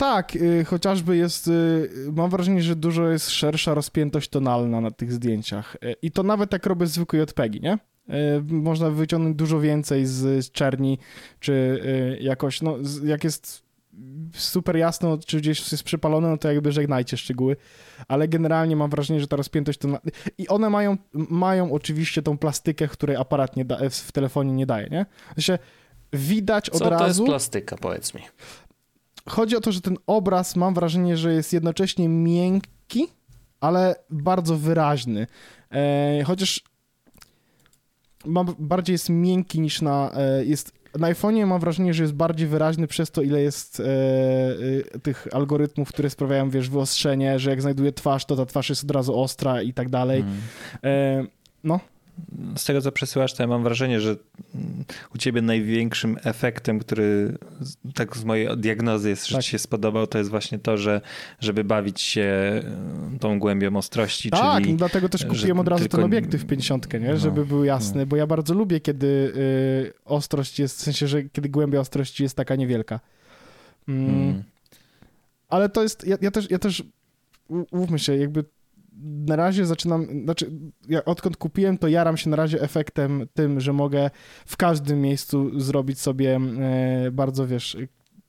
tak, 0.00 0.36
y, 0.36 0.64
chociażby 0.64 1.16
jest, 1.16 1.48
y, 1.48 1.90
mam 2.12 2.30
wrażenie, 2.30 2.62
że 2.62 2.76
dużo 2.76 3.08
jest 3.08 3.30
szersza 3.30 3.74
rozpiętość 3.74 4.28
tonalna 4.28 4.80
na 4.80 4.90
tych 4.90 5.12
zdjęciach. 5.12 5.76
Y, 5.84 5.94
I 6.02 6.10
to 6.10 6.22
nawet 6.22 6.52
jak 6.52 6.66
robię 6.66 6.86
zwykłe 6.86 7.18
JPEGi, 7.18 7.60
nie? 7.60 7.78
Można 8.48 8.90
wyciągnąć 8.90 9.36
dużo 9.36 9.60
więcej 9.60 10.06
z, 10.06 10.52
czerni, 10.52 10.98
czy 11.40 11.80
jakoś, 12.20 12.62
no 12.62 12.76
z- 12.82 13.02
jak 13.04 13.24
jest 13.24 13.62
super 14.34 14.76
jasno, 14.76 15.18
czy 15.26 15.38
gdzieś 15.38 15.72
jest 15.72 15.84
przypalone, 15.84 16.28
no 16.28 16.36
to 16.38 16.52
jakby 16.52 16.72
żegnajcie 16.72 17.16
szczegóły, 17.16 17.56
ale 18.08 18.28
generalnie 18.28 18.76
mam 18.76 18.90
wrażenie, 18.90 19.20
że 19.20 19.26
ta 19.26 19.36
rozpiętość 19.36 19.78
tonalna... 19.78 20.00
I 20.38 20.48
one 20.48 20.70
mają, 20.70 20.96
mają 21.12 21.72
oczywiście 21.72 22.22
tą 22.22 22.38
plastykę, 22.38 22.88
której 22.88 23.16
aparat 23.16 23.56
nie 23.56 23.64
da, 23.64 23.78
w 23.90 24.12
telefonie 24.12 24.52
nie 24.52 24.66
daje, 24.66 24.88
nie? 24.90 25.06
Sensie 25.34 25.58
widać 26.12 26.70
od 26.70 26.78
Co 26.78 26.90
razu... 26.90 27.02
to 27.02 27.08
jest 27.08 27.24
plastyka, 27.24 27.76
powiedz 27.76 28.14
mi? 28.14 28.20
Chodzi 29.30 29.56
o 29.56 29.60
to, 29.60 29.72
że 29.72 29.80
ten 29.80 29.96
obraz 30.06 30.56
mam 30.56 30.74
wrażenie, 30.74 31.16
że 31.16 31.32
jest 31.32 31.52
jednocześnie 31.52 32.08
miękki, 32.08 33.08
ale 33.60 33.94
bardzo 34.10 34.56
wyraźny. 34.56 35.26
E, 35.72 36.22
chociaż 36.26 36.64
mam, 38.24 38.54
bardziej 38.58 38.94
jest 38.94 39.08
miękki 39.08 39.60
niż 39.60 39.82
na. 39.82 40.12
E, 40.14 40.44
jest, 40.44 40.72
na 40.98 41.12
iPhone'ie 41.12 41.46
mam 41.46 41.60
wrażenie, 41.60 41.94
że 41.94 42.02
jest 42.02 42.14
bardziej 42.14 42.48
wyraźny 42.48 42.86
przez 42.86 43.10
to, 43.10 43.22
ile 43.22 43.42
jest 43.42 43.80
e, 43.80 43.84
e, 43.84 44.98
tych 44.98 45.26
algorytmów, 45.32 45.88
które 45.88 46.10
sprawiają, 46.10 46.50
wiesz, 46.50 46.68
wyostrzenie, 46.68 47.38
że 47.38 47.50
jak 47.50 47.62
znajduję 47.62 47.92
twarz, 47.92 48.24
to 48.24 48.36
ta 48.36 48.46
twarz 48.46 48.68
jest 48.68 48.84
od 48.84 48.90
razu 48.90 49.20
ostra 49.20 49.62
i 49.62 49.72
tak 49.72 49.88
dalej. 49.88 50.24
Mm. 50.82 51.28
No, 51.64 51.80
Z 52.56 52.64
tego, 52.64 52.80
co 52.80 52.92
przesyłasz, 52.92 53.34
to 53.34 53.42
ja 53.42 53.46
mam 53.46 53.62
wrażenie, 53.62 54.00
że 54.00 54.16
u 55.14 55.18
ciebie 55.18 55.42
największym 55.42 56.16
efektem, 56.24 56.78
który 56.78 57.38
tak 57.94 58.16
z 58.16 58.24
mojej 58.24 58.56
diagnozy 58.56 59.08
jest, 59.08 59.26
że 59.28 59.34
Tak. 59.36 59.44
ci 59.44 59.50
się 59.50 59.58
spodobał, 59.58 60.06
to 60.06 60.18
jest 60.18 60.30
właśnie 60.30 60.58
to, 60.58 60.76
że 60.76 61.00
żeby 61.40 61.64
bawić 61.64 62.00
się 62.00 62.60
y, 63.16 63.18
tą 63.18 63.38
głębią 63.38 63.76
ostrości, 63.76 64.30
Tak, 64.30 64.58
czyli 64.62 64.72
no 64.72 64.78
dlatego 64.78 65.08
też 65.08 65.20
że 65.20 65.26
kupiłem 65.26 65.58
od 65.60 65.68
razu 65.68 65.82
tylko- 65.82 65.96
ten 65.96 66.06
obiektyw 66.06 66.46
50, 66.46 66.92
nie? 66.92 67.00
No, 67.00 67.16
żeby 67.16 67.46
był 67.46 67.64
jasny, 67.64 68.06
bo 68.06 68.16
ja 68.16 68.26
bardzo 68.26 68.54
lubię, 68.54 68.80
kiedy 68.80 69.06
y, 69.06 69.92
ostrość 70.04 70.58
jest, 70.58 70.78
w 70.78 70.80
sensie, 70.82 71.06
że 71.08 71.22
kiedy 71.22 71.48
głębia 71.48 71.80
ostrości 71.80 72.22
jest 72.22 72.36
taka 72.36 72.56
niewielka. 72.56 73.00
Mm, 73.88 74.10
Mm. 74.10 74.42
Ale 75.48 75.68
to 75.68 75.82
jest, 75.82 76.06
ja, 76.06 76.16
ja 76.20 76.30
też, 76.30 76.50
ja 76.50 76.58
też, 76.58 76.82
umówmy 77.70 77.98
się, 77.98 78.16
jakby 78.16 78.44
na 79.02 79.36
razie 79.36 79.66
zaczynam, 79.66 80.06
znaczy 80.24 80.50
ja 80.88 81.04
odkąd 81.04 81.36
kupiłem, 81.36 81.78
to 81.78 81.88
jaram 81.88 82.16
się 82.16 82.30
na 82.30 82.36
razie 82.36 82.62
efektem 82.62 83.26
tym, 83.34 83.60
że 83.60 83.72
mogę 83.72 84.10
w 84.46 84.56
każdym 84.56 85.00
miejscu 85.00 85.60
zrobić 85.60 86.00
sobie 86.00 86.36
e, 86.36 87.10
bardzo, 87.10 87.46
wiesz, 87.46 87.76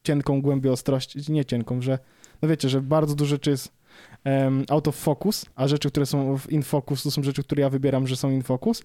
cienką 0.04 0.42
głębię 0.42 0.72
ostrości, 0.72 1.32
nie 1.32 1.46
cienką, 1.46 1.82
że, 1.82 2.00
no 2.42 2.50
wiecie, 2.50 2.70
że 2.70 2.82
bardzo 2.82 3.16
dużo 3.16 3.30
rzeczy 3.30 3.50
jest 3.50 3.74
um, 4.26 4.66
out 4.70 4.88
of 4.88 4.96
focus, 4.96 5.46
a 5.56 5.68
rzeczy, 5.68 5.90
które 5.90 6.06
są 6.06 6.38
w 6.38 6.52
in 6.52 6.64
focus, 6.64 7.04
to 7.04 7.12
są 7.12 7.24
rzeczy, 7.24 7.44
które 7.44 7.62
ja 7.62 7.70
wybieram, 7.70 8.08
że 8.08 8.16
są 8.16 8.32
in 8.32 8.44
focus, 8.44 8.84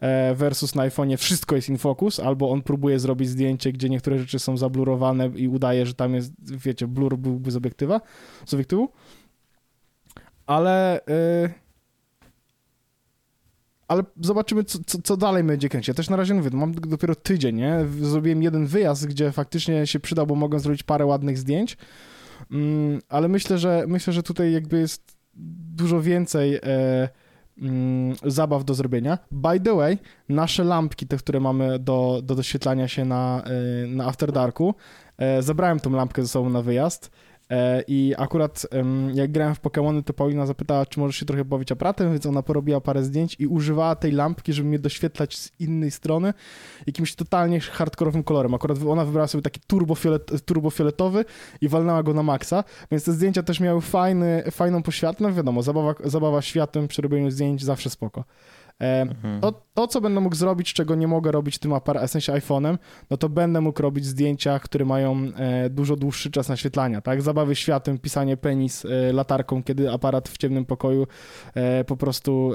e, 0.00 0.34
versus 0.34 0.74
na 0.74 0.88
iPhone'ie 0.88 1.16
wszystko 1.16 1.56
jest 1.56 1.68
in 1.68 1.78
focus, 1.78 2.20
albo 2.20 2.50
on 2.50 2.62
próbuje 2.62 2.98
zrobić 2.98 3.28
zdjęcie, 3.28 3.72
gdzie 3.72 3.88
niektóre 3.88 4.18
rzeczy 4.18 4.38
są 4.38 4.56
zablurowane 4.56 5.30
i 5.36 5.48
udaje, 5.48 5.86
że 5.86 5.94
tam 5.94 6.14
jest, 6.14 6.32
wiecie, 6.64 6.86
blur 6.86 7.18
byłby 7.18 7.50
z 7.50 7.56
obiektywa, 7.56 8.00
z 8.46 8.54
obiektywu, 8.54 8.88
ale 10.46 11.00
y, 11.00 11.50
ale 13.88 14.02
zobaczymy, 14.20 14.64
co, 14.64 14.78
co, 14.86 15.02
co 15.02 15.16
dalej 15.16 15.44
będzie 15.44 15.68
kręcić. 15.68 15.88
Ja 15.88 15.94
też 15.94 16.10
na 16.10 16.16
razie 16.16 16.34
mówię, 16.34 16.50
no 16.52 16.58
mam 16.58 16.74
dopiero 16.74 17.14
tydzień, 17.14 17.56
nie? 17.56 17.86
Zrobiłem 18.00 18.42
jeden 18.42 18.66
wyjazd, 18.66 19.06
gdzie 19.06 19.32
faktycznie 19.32 19.86
się 19.86 20.00
przydał, 20.00 20.26
bo 20.26 20.34
mogę 20.34 20.58
zrobić 20.58 20.82
parę 20.82 21.06
ładnych 21.06 21.38
zdjęć, 21.38 21.76
Mm, 22.50 23.00
ale 23.08 23.28
myślę, 23.28 23.58
że 23.58 23.84
myślę, 23.88 24.12
że 24.12 24.22
tutaj 24.22 24.52
jakby 24.52 24.78
jest 24.78 25.16
dużo 25.74 26.00
więcej 26.00 26.54
e, 26.56 27.08
mm, 27.58 28.16
zabaw 28.24 28.64
do 28.64 28.74
zrobienia. 28.74 29.18
By 29.30 29.60
the 29.60 29.74
way, 29.76 29.98
nasze 30.28 30.64
lampki, 30.64 31.06
te, 31.06 31.16
które 31.16 31.40
mamy 31.40 31.78
do, 31.78 32.20
do 32.22 32.34
doświetlania 32.34 32.88
się 32.88 33.04
na, 33.04 33.42
e, 33.44 33.86
na 33.86 34.06
After 34.06 34.32
Darku, 34.32 34.74
e, 35.18 35.42
zabrałem 35.42 35.80
tą 35.80 35.90
lampkę 35.90 36.22
ze 36.22 36.28
sobą 36.28 36.50
na 36.50 36.62
wyjazd 36.62 37.10
i 37.88 38.14
akurat 38.18 38.66
jak 39.14 39.32
grałem 39.32 39.54
w 39.54 39.60
Pokémony, 39.60 40.02
to 40.02 40.12
Paulina 40.12 40.46
zapytała, 40.46 40.86
czy 40.86 41.00
możesz 41.00 41.16
się 41.16 41.26
trochę 41.26 41.44
bawić 41.44 41.72
aparatem, 41.72 42.12
więc 42.12 42.26
ona 42.26 42.42
porobiła 42.42 42.80
parę 42.80 43.04
zdjęć 43.04 43.36
i 43.38 43.46
używała 43.46 43.96
tej 43.96 44.12
lampki, 44.12 44.52
żeby 44.52 44.68
mnie 44.68 44.78
doświetlać 44.78 45.38
z 45.38 45.60
innej 45.60 45.90
strony 45.90 46.34
jakimś 46.86 47.14
totalnie 47.14 47.60
hardkorowym 47.60 48.22
kolorem. 48.22 48.54
Akurat 48.54 48.78
ona 48.88 49.04
wybrała 49.04 49.26
sobie 49.26 49.42
taki 49.42 49.60
turbofiolet, 49.66 50.44
turbofioletowy 50.44 51.24
i 51.60 51.68
walnęła 51.68 52.02
go 52.02 52.14
na 52.14 52.22
maksa, 52.22 52.64
więc 52.90 53.04
te 53.04 53.12
zdjęcia 53.12 53.42
też 53.42 53.60
miały 53.60 53.80
fajny, 53.80 54.44
fajną 54.50 54.82
poświatę. 54.82 55.24
No 55.24 55.32
wiadomo, 55.32 55.62
zabawa, 55.62 55.94
zabawa 56.04 56.42
światłem 56.42 56.88
przy 56.88 57.02
robieniu 57.02 57.30
zdjęć 57.30 57.64
zawsze 57.64 57.90
spoko. 57.90 58.24
E, 58.80 59.00
Mhm. 59.00 59.40
to, 59.40 59.62
to, 59.74 59.86
co 59.86 60.00
będę 60.00 60.20
mógł 60.20 60.36
zrobić, 60.36 60.72
czego 60.72 60.94
nie 60.94 61.08
mogę 61.08 61.32
robić 61.32 61.58
tym 61.58 61.72
aparatem, 61.72 62.08
w 62.08 62.10
sensie 62.10 62.32
iPhone'em, 62.32 62.78
no 63.10 63.16
to 63.16 63.28
będę 63.28 63.60
mógł 63.60 63.82
robić 63.82 64.06
zdjęcia, 64.06 64.58
które 64.58 64.84
mają 64.84 65.16
e, 65.36 65.70
dużo 65.70 65.96
dłuższy 65.96 66.30
czas 66.30 66.48
naświetlania, 66.48 67.00
tak? 67.00 67.22
Zabawy 67.22 67.54
światłem, 67.54 67.98
pisanie 67.98 68.36
penis 68.36 68.84
e, 68.84 69.12
latarką, 69.12 69.62
kiedy 69.62 69.90
aparat 69.90 70.28
w 70.28 70.38
ciemnym 70.38 70.64
pokoju 70.64 71.06
po 71.86 71.96
prostu 71.96 72.52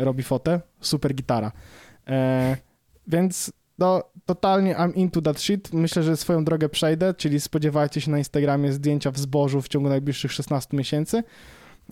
robi 0.00 0.22
fotę. 0.22 0.60
Super 0.80 1.14
gitara. 1.14 1.52
Więc 3.06 3.52
no, 3.78 4.02
totalnie 4.26 4.74
I'm 4.74 4.92
into 4.94 5.22
that 5.22 5.40
shit. 5.40 5.72
Myślę, 5.72 6.02
że 6.02 6.16
swoją 6.16 6.44
drogę 6.44 6.68
przejdę, 6.68 7.14
czyli 7.14 7.40
spodziewajcie 7.40 8.00
się 8.00 8.10
na 8.10 8.18
Instagramie 8.18 8.72
zdjęcia 8.72 9.10
w 9.10 9.18
zbożu 9.18 9.62
w 9.62 9.68
ciągu 9.68 9.88
najbliższych 9.88 10.32
16 10.32 10.76
miesięcy. 10.76 11.22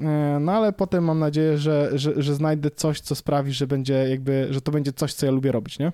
E, 0.01 0.39
No 0.41 0.53
ale 0.53 0.73
potem 0.73 1.05
mam 1.05 1.19
nadzieję, 1.19 1.59
że, 1.59 1.91
że, 1.99 2.23
że 2.23 2.35
znajdę 2.35 2.71
coś, 2.71 3.01
co 3.01 3.15
sprawi, 3.15 3.53
że 3.53 3.67
będzie 3.67 3.95
jakby, 3.95 4.47
że 4.51 4.61
to 4.61 4.73
będzie 4.73 4.93
coś, 4.93 5.15
co 5.15 5.27
ja 5.27 5.33
lubię 5.33 5.53
robić, 5.53 5.79
nie? 5.79 5.93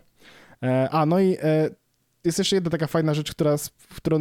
E, 0.63 0.89
A, 0.91 1.07
no 1.07 1.21
i 1.21 1.37
e, 1.43 1.71
jest 2.25 2.39
jeszcze 2.39 2.57
jedna 2.57 2.71
taka 2.71 2.87
fajna 2.87 3.15
rzecz, 3.15 3.35
która, 3.35 4.19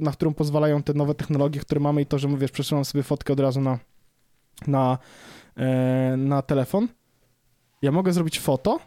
na 0.00 0.12
którą 0.12 0.34
pozwalają 0.34 0.82
te 0.82 0.94
nowe 0.94 1.14
technologie, 1.14 1.60
które 1.60 1.80
mamy 1.80 2.02
i 2.02 2.06
to, 2.06 2.18
że 2.18 2.28
mówisz, 2.28 2.50
przesyłam 2.50 2.84
sobie 2.84 3.02
fotkę 3.02 3.32
od 3.32 3.40
razu 3.40 3.60
na, 3.60 3.78
na, 4.66 4.98
na 6.16 6.42
telefon. 6.42 6.88
Ja 7.82 7.92
mogę 7.92 8.12
zrobić 8.12 8.40
foto, 8.40 8.80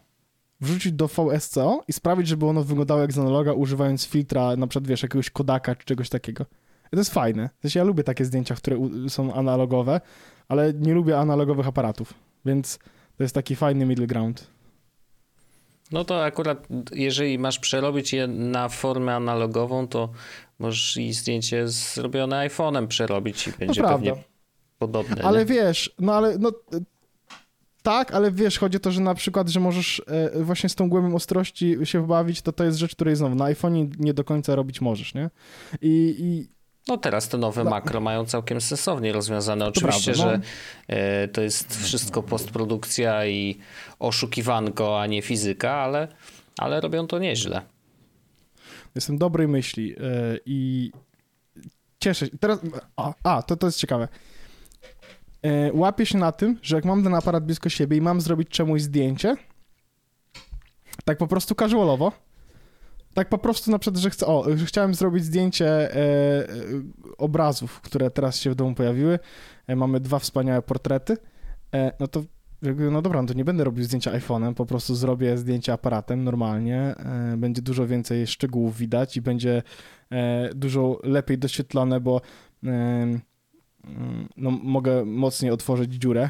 wrzucić 0.62 0.93
do 0.93 1.08
VSCO 1.08 1.84
i 1.88 1.93
sprawić, 1.93 2.28
żeby 2.28 2.45
ono 2.45 2.64
wyglądało 2.64 3.02
jak 3.02 3.12
z 3.14 3.18
analoga, 3.18 3.54
używając 3.54 4.06
filtra, 4.06 4.56
na 4.56 4.68
przykład, 4.68 4.88
wiesz, 4.88 5.04
jakiegoś 5.04 5.30
Kodaka 5.30 5.76
czy 5.76 5.86
czegoś 5.86 6.10
takiego. 6.10 6.45
To 6.92 6.98
jest 6.98 7.14
fajne. 7.14 7.50
Sensie 7.62 7.80
ja 7.80 7.84
lubię 7.84 8.04
takie 8.04 8.26
zdjęcia, 8.26 8.56
które 8.56 8.78
są 9.10 9.34
analogowe, 9.34 10.02
ale 10.48 10.74
nie 10.74 10.94
lubię 10.94 11.20
analogowych 11.20 11.68
aparatów, 11.68 12.14
więc 12.46 12.80
to 13.18 13.24
jest 13.24 13.36
taki 13.36 13.56
fajny 13.56 13.86
middle 13.86 14.08
ground. 14.08 14.48
No 15.92 16.06
to 16.06 16.24
akurat, 16.24 16.68
jeżeli 16.92 17.40
masz 17.40 17.60
przerobić 17.60 18.14
je 18.14 18.28
na 18.28 18.70
formę 18.70 19.16
analogową, 19.16 19.88
to 19.88 20.10
możesz 20.60 20.98
i 20.98 21.14
zdjęcie 21.14 21.68
zrobione 21.68 22.50
iPhone'em 22.50 22.88
przerobić 22.88 23.48
i 23.48 23.52
będzie 23.52 23.82
prawda. 23.82 23.98
pewnie 23.98 24.24
podobne. 24.80 25.24
Ale 25.24 25.40
nie? 25.40 25.46
wiesz, 25.46 25.96
no 26.00 26.14
ale 26.14 26.38
no 26.38 26.52
tak, 27.84 28.14
ale 28.14 28.32
wiesz, 28.32 28.60
chodzi 28.60 28.78
o 28.78 28.80
to, 28.80 28.92
że 28.92 29.02
na 29.02 29.16
przykład, 29.16 29.50
że 29.50 29.60
możesz 29.60 30.02
e, 30.08 30.44
właśnie 30.44 30.70
z 30.70 30.76
tą 30.76 30.90
głębią 30.90 31.16
ostrości 31.16 31.76
się 31.84 32.08
bawić, 32.08 32.42
to 32.42 32.52
to 32.52 32.64
jest 32.64 32.78
rzecz, 32.78 32.96
której 32.96 33.16
znowu 33.16 33.36
na 33.36 33.46
iPhone'ie 33.46 33.90
nie 34.00 34.14
do 34.14 34.24
końca 34.24 34.56
robić 34.56 34.82
możesz, 34.82 35.14
nie? 35.14 35.30
I, 35.82 36.16
i 36.20 36.57
No 36.88 36.98
teraz 36.98 37.30
te 37.30 37.38
nowe 37.38 37.64
No. 37.64 37.70
makro 37.70 38.02
mają 38.02 38.26
całkiem 38.26 38.62
sensownie 38.62 39.14
rozwiązane. 39.14 39.66
Oczywiście, 39.66 40.14
prawda, 40.14 40.38
no. 40.38 40.44
że 40.44 40.96
e, 40.96 41.28
to 41.28 41.42
jest 41.42 41.84
wszystko 41.84 42.24
postprodukcja 42.24 43.26
i 43.26 43.58
oszukiwanko, 44.00 45.02
a 45.02 45.06
nie 45.08 45.22
fizyka, 45.22 45.72
ale, 45.74 46.08
ale 46.58 46.82
robią 46.82 47.08
to 47.08 47.20
nieźle. 47.20 47.62
jestem 48.96 49.18
dobrej 49.18 49.48
myśli 49.48 49.96
e, 49.98 50.02
i 50.46 50.92
cieszę 52.00 52.26
się. 52.28 52.38
Teraz, 52.38 52.60
a, 52.96 53.14
a 53.24 53.42
to, 53.44 53.56
to 53.56 53.68
jest 53.68 53.80
ciekawe. 53.80 54.08
E, 55.44 55.74
Łapię 55.74 56.06
się 56.06 56.18
na 56.18 56.32
tym, 56.32 56.60
że 56.62 56.76
jak 56.76 56.86
mam 56.86 57.04
ten 57.04 57.16
aparat 57.16 57.46
blisko 57.46 57.70
siebie 57.70 57.98
i 57.98 58.02
mam 58.02 58.22
zrobić 58.22 58.50
czemuś 58.50 58.82
zdjęcie, 58.82 59.36
Tak 61.06 61.18
po 61.18 61.28
prostu 61.28 61.56
casualowo. 61.56 62.12
Tak 63.18 63.30
po 63.30 63.38
prostu 63.38 63.72
na 63.72 63.80
przykład, 63.80 64.01
że 64.01 64.09
chcę, 64.09 64.28
o, 64.28 64.57
że 64.57 64.65
chciałem 64.65 64.93
zrobić 64.93 65.24
zdjęcie 65.24 65.68
e, 65.68 65.95
e, 65.95 66.47
obrazów, 67.18 67.82
które 67.82 68.11
teraz 68.11 68.39
się 68.39 68.49
w 68.49 68.55
domu 68.55 68.76
pojawiły. 68.76 69.20
E, 69.68 69.76
mamy 69.76 69.99
dwa 69.99 70.20
wspaniałe 70.20 70.61
portrety. 70.61 71.18
E, 71.74 71.91
no 71.99 72.07
to 72.07 72.24
jakby, 72.61 72.91
no 72.91 73.01
dobra, 73.01 73.22
no 73.22 73.28
to 73.28 73.34
nie 73.34 73.45
będę 73.45 73.63
robił 73.63 73.84
zdjęcia 73.84 74.11
iPhone'em, 74.11 74.53
po 74.53 74.65
prostu 74.65 74.95
zrobię 74.95 75.38
zdjęcie 75.38 75.74
aparatem 75.74 76.24
normalnie. 76.24 76.80
E, 76.82 77.38
będzie 77.38 77.61
dużo 77.61 77.88
więcej 77.88 78.28
szczegółów 78.28 78.78
widać 78.78 79.18
i 79.18 79.22
będzie 79.22 79.63
e, 80.11 80.49
dużo 80.55 80.99
lepiej 81.03 81.38
doświetlone, 81.38 81.99
bo 81.99 82.22
mm, 82.63 83.22
no, 84.38 84.51
mogę 84.51 85.05
mocniej 85.05 85.51
otworzyć 85.51 85.93
dziurę. 85.93 86.30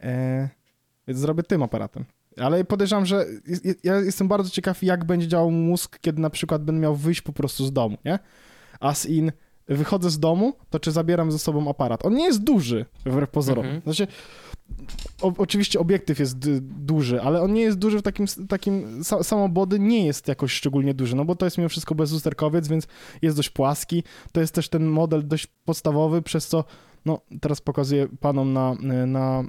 więc 1.06 1.20
zrobię 1.20 1.42
tym 1.42 1.62
aparatem. 1.62 2.04
Ale 2.40 2.64
podejrzewam, 2.64 3.06
że 3.06 3.26
jest- 3.46 3.84
ja 3.84 3.96
jestem 3.96 4.28
bardzo 4.28 4.50
ciekaw, 4.50 4.82
jak 4.82 5.04
będzie 5.04 5.28
działał 5.28 5.50
mózg, 5.50 5.98
kiedy 6.00 6.22
na 6.22 6.30
przykład 6.30 6.64
będę 6.64 6.80
miał 6.82 6.96
wyjść 6.96 7.20
po 7.20 7.32
prostu 7.32 7.66
z 7.66 7.72
domu, 7.72 7.96
nie? 8.04 8.18
As 8.80 9.06
in, 9.06 9.32
wychodzę 9.68 10.10
z 10.10 10.18
domu, 10.18 10.52
to 10.70 10.80
czy 10.80 10.92
zabieram 10.92 11.32
ze 11.32 11.38
sobą 11.38 11.70
aparat? 11.70 12.04
On 12.06 12.14
nie 12.14 12.24
jest 12.24 12.42
duży, 12.42 12.86
wbrew 13.06 13.30
pozorom. 13.30 13.64
Mhm. 13.64 13.82
Znaczy, 13.82 14.06
o, 15.22 15.32
oczywiście 15.38 15.78
obiektyw 15.78 16.18
jest 16.18 16.38
duży, 16.60 17.22
ale 17.22 17.42
on 17.42 17.52
nie 17.52 17.62
jest 17.62 17.78
duży 17.78 17.98
w 17.98 18.02
takim, 18.02 18.26
takim 18.48 19.00
sa, 19.02 19.22
samobody 19.22 19.78
nie 19.78 20.06
jest 20.06 20.28
jakoś 20.28 20.52
szczególnie 20.52 20.94
duży, 20.94 21.16
no 21.16 21.24
bo 21.24 21.36
to 21.36 21.46
jest 21.46 21.58
mimo 21.58 21.68
wszystko 21.68 21.94
bezusterkowiec, 21.94 22.68
więc 22.68 22.86
jest 23.22 23.36
dość 23.36 23.50
płaski. 23.50 24.02
To 24.32 24.40
jest 24.40 24.54
też 24.54 24.68
ten 24.68 24.86
model 24.86 25.28
dość 25.28 25.46
podstawowy, 25.46 26.22
przez 26.22 26.48
co, 26.48 26.64
no 27.04 27.20
teraz 27.40 27.60
pokazuję 27.60 28.08
panom 28.20 28.52
na, 28.52 28.74
na, 29.06 29.44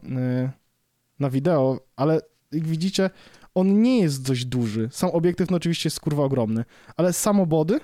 na 1.19 1.29
wideo, 1.29 1.79
ale 1.95 2.21
jak 2.51 2.67
widzicie, 2.67 3.09
on 3.55 3.81
nie 3.81 3.99
jest 3.99 4.27
dość 4.27 4.45
duży. 4.45 4.89
Sam 4.91 5.09
obiektyw 5.09 5.51
no 5.51 5.57
oczywiście 5.57 5.87
jest 5.87 5.99
kurwa 5.99 6.23
ogromny, 6.23 6.65
ale 6.97 7.13
samobody, 7.13 7.79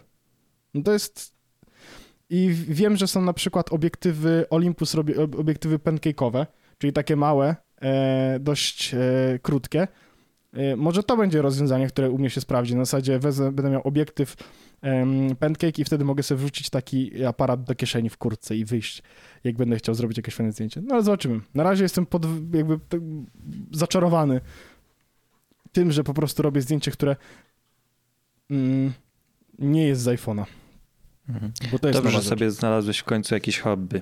no 0.74 0.84
to 0.84 0.94
jest... 0.94 1.36
I 2.30 2.50
wiem, 2.50 2.98
że 2.98 3.08
są 3.08 3.22
na 3.22 3.34
przykład 3.34 3.74
obiektywy 3.74 4.46
Olympus, 4.50 4.96
obiektywy 5.38 5.80
pancake'owe, 5.80 6.46
czyli 6.78 6.94
takie 6.94 7.16
małe, 7.16 7.56
e, 7.82 8.40
dość 8.40 8.94
e, 8.94 8.98
krótkie. 9.42 9.88
E, 10.56 10.76
może 10.76 11.04
to 11.04 11.18
będzie 11.18 11.42
rozwiązanie, 11.42 11.88
które 11.88 12.10
u 12.10 12.18
mnie 12.18 12.30
się 12.30 12.42
sprawdzi. 12.42 12.76
Na 12.76 12.86
zasadzie 12.86 13.20
wezmę, 13.20 13.52
będę 13.52 13.72
miał 13.72 13.82
obiektyw 13.88 14.36
em, 14.82 15.36
pancake 15.40 15.80
i 15.80 15.86
wtedy 15.86 16.06
mogę 16.06 16.24
sobie 16.24 16.40
wrzucić 16.40 16.70
taki 16.70 17.26
aparat 17.26 17.64
do 17.64 17.76
kieszeni 17.76 18.10
w 18.10 18.18
kurtce 18.18 18.56
i 18.56 18.66
wyjść, 18.66 19.04
jak 19.44 19.56
będę 19.56 19.76
chciał 19.76 19.96
zrobić 19.96 20.18
jakieś 20.18 20.36
fajne 20.36 20.52
zdjęcie. 20.52 20.82
No 20.82 20.96
ale 20.96 21.04
zobaczymy. 21.04 21.42
Na 21.54 21.64
razie 21.64 21.84
jestem 21.84 22.06
pod, 22.06 22.26
jakby 22.54 22.80
tak 22.90 23.02
zaczarowany 23.72 24.42
tym, 25.72 25.92
że 25.92 26.04
po 26.04 26.14
prostu 26.14 26.44
robię 26.44 26.62
zdjęcie, 26.62 26.92
które 26.92 27.16
mm, 28.52 28.94
nie 29.60 29.88
jest 29.88 30.02
z 30.02 30.08
iPhone'a. 30.08 30.46
Mhm. 31.30 31.52
Dobrze, 31.94 32.12
że 32.12 32.22
sobie 32.22 32.52
znalazłeś 32.52 33.00
w 33.00 33.04
końcu 33.04 33.34
jakieś 33.34 33.60
hobby. 33.60 34.02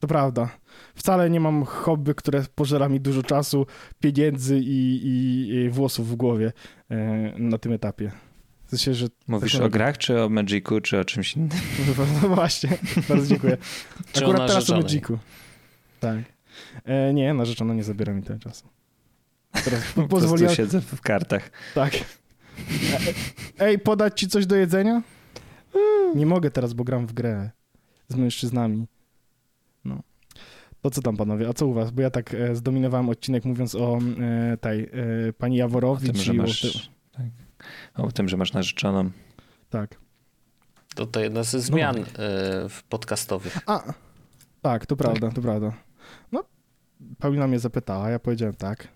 To 0.00 0.08
prawda. 0.08 0.48
Wcale 0.94 1.30
nie 1.30 1.40
mam 1.40 1.64
hobby, 1.64 2.14
które 2.14 2.44
pożera 2.54 2.88
mi 2.88 3.00
dużo 3.00 3.22
czasu, 3.22 3.66
pieniędzy 4.00 4.58
i, 4.58 5.06
i, 5.06 5.48
i 5.54 5.70
włosów 5.70 6.08
w 6.08 6.14
głowie 6.14 6.52
e, 6.90 6.96
na 7.38 7.58
tym 7.58 7.72
etapie. 7.72 8.12
W 8.66 8.70
sensie, 8.70 8.94
że... 8.94 9.06
Mówisz 9.28 9.52
tak 9.52 9.62
o 9.62 9.68
grach, 9.68 9.98
czy 9.98 10.22
o 10.22 10.28
Magicu, 10.28 10.80
czy 10.80 10.98
o 10.98 11.04
czymś 11.04 11.36
innym? 11.36 11.58
No 12.22 12.28
właśnie, 12.28 12.78
bardzo 13.08 13.26
dziękuję. 13.26 13.56
Akurat 14.22 14.48
teraz 14.48 14.70
o? 14.70 14.76
Magicu. 14.76 15.18
Tak. 16.00 16.18
E, 16.84 17.14
nie, 17.14 17.34
narzeczona 17.34 17.74
nie 17.74 17.84
zabiera 17.84 18.12
mi 18.12 18.22
tyle 18.22 18.38
czasu. 18.38 18.68
Teraz 19.64 19.82
po- 19.94 20.08
pozwoliłem... 20.08 20.54
siedzę 20.54 20.80
w 20.80 21.00
kartach. 21.00 21.50
Tak. 21.74 21.94
E, 21.94 22.00
Ej, 23.58 23.78
podać 23.78 24.20
ci 24.20 24.28
coś 24.28 24.46
do 24.46 24.56
jedzenia? 24.56 25.02
Nie 26.14 26.26
mogę 26.26 26.50
teraz, 26.50 26.72
bo 26.72 26.84
gram 26.84 27.06
w 27.06 27.12
grę 27.12 27.50
z 28.08 28.16
mężczyznami. 28.16 28.86
No. 30.84 30.90
To 30.90 30.90
co 30.90 31.02
tam, 31.02 31.16
panowie? 31.16 31.48
A 31.48 31.52
co 31.52 31.66
u 31.66 31.72
was? 31.72 31.90
Bo 31.90 32.02
ja 32.02 32.10
tak 32.10 32.34
e, 32.34 32.56
zdominowałem 32.56 33.08
odcinek 33.08 33.44
mówiąc 33.44 33.74
o 33.74 33.98
e, 34.20 34.56
tej 34.56 34.82
e, 34.82 34.88
pani 35.32 35.56
O 35.56 35.58
Jaworowicz 35.58 36.12
tym, 36.12 36.22
że 36.22 36.34
i 36.34 36.38
o 36.38 36.42
masz, 36.42 36.60
tym- 36.60 36.70
tak. 37.12 37.26
o 38.04 38.12
tym, 38.12 38.28
że 38.28 38.36
masz 38.36 38.52
narzeczoną. 38.52 39.10
Tak. 39.70 39.94
To, 40.94 41.06
to 41.06 41.20
jedna 41.20 41.42
ze 41.42 41.60
zmian 41.60 41.96
e, 41.98 42.04
w 42.68 42.82
podcastowych. 42.88 43.58
A, 43.66 43.92
tak, 44.62 44.86
to 44.86 44.96
prawda, 44.96 45.30
to 45.30 45.42
prawda. 45.42 45.72
No, 46.32 46.44
Paulina 47.18 47.46
mnie 47.46 47.58
zapytała, 47.58 48.10
ja 48.10 48.18
powiedziałem 48.18 48.54
tak. 48.54 48.88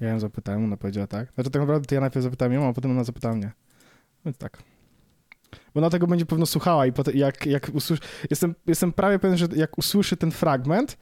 Ja 0.00 0.08
ją 0.08 0.20
zapytałem, 0.20 0.64
ona 0.64 0.76
powiedziała 0.76 1.06
tak. 1.06 1.32
Znaczy 1.34 1.50
tak 1.50 1.62
naprawdę 1.62 1.86
to 1.86 1.94
ja 1.94 2.00
najpierw 2.00 2.22
zapytałem 2.22 2.52
ją, 2.52 2.68
a 2.68 2.72
potem 2.72 2.90
ona 2.90 3.04
zapytała 3.04 3.34
mnie. 3.34 3.52
Więc 4.24 4.36
tak. 4.38 4.62
Bo 5.74 5.80
ona 5.80 5.90
tego 5.90 6.06
będzie 6.06 6.26
pewno 6.26 6.46
słuchała 6.46 6.86
i 6.86 6.92
potem 6.92 7.16
jak, 7.16 7.46
jak 7.46 7.70
usłyszy... 7.74 8.02
Jestem, 8.30 8.54
jestem 8.66 8.92
prawie 8.92 9.18
pewien, 9.18 9.36
że 9.38 9.46
jak 9.56 9.78
usłyszy 9.78 10.16
ten 10.16 10.30
fragment, 10.30 10.98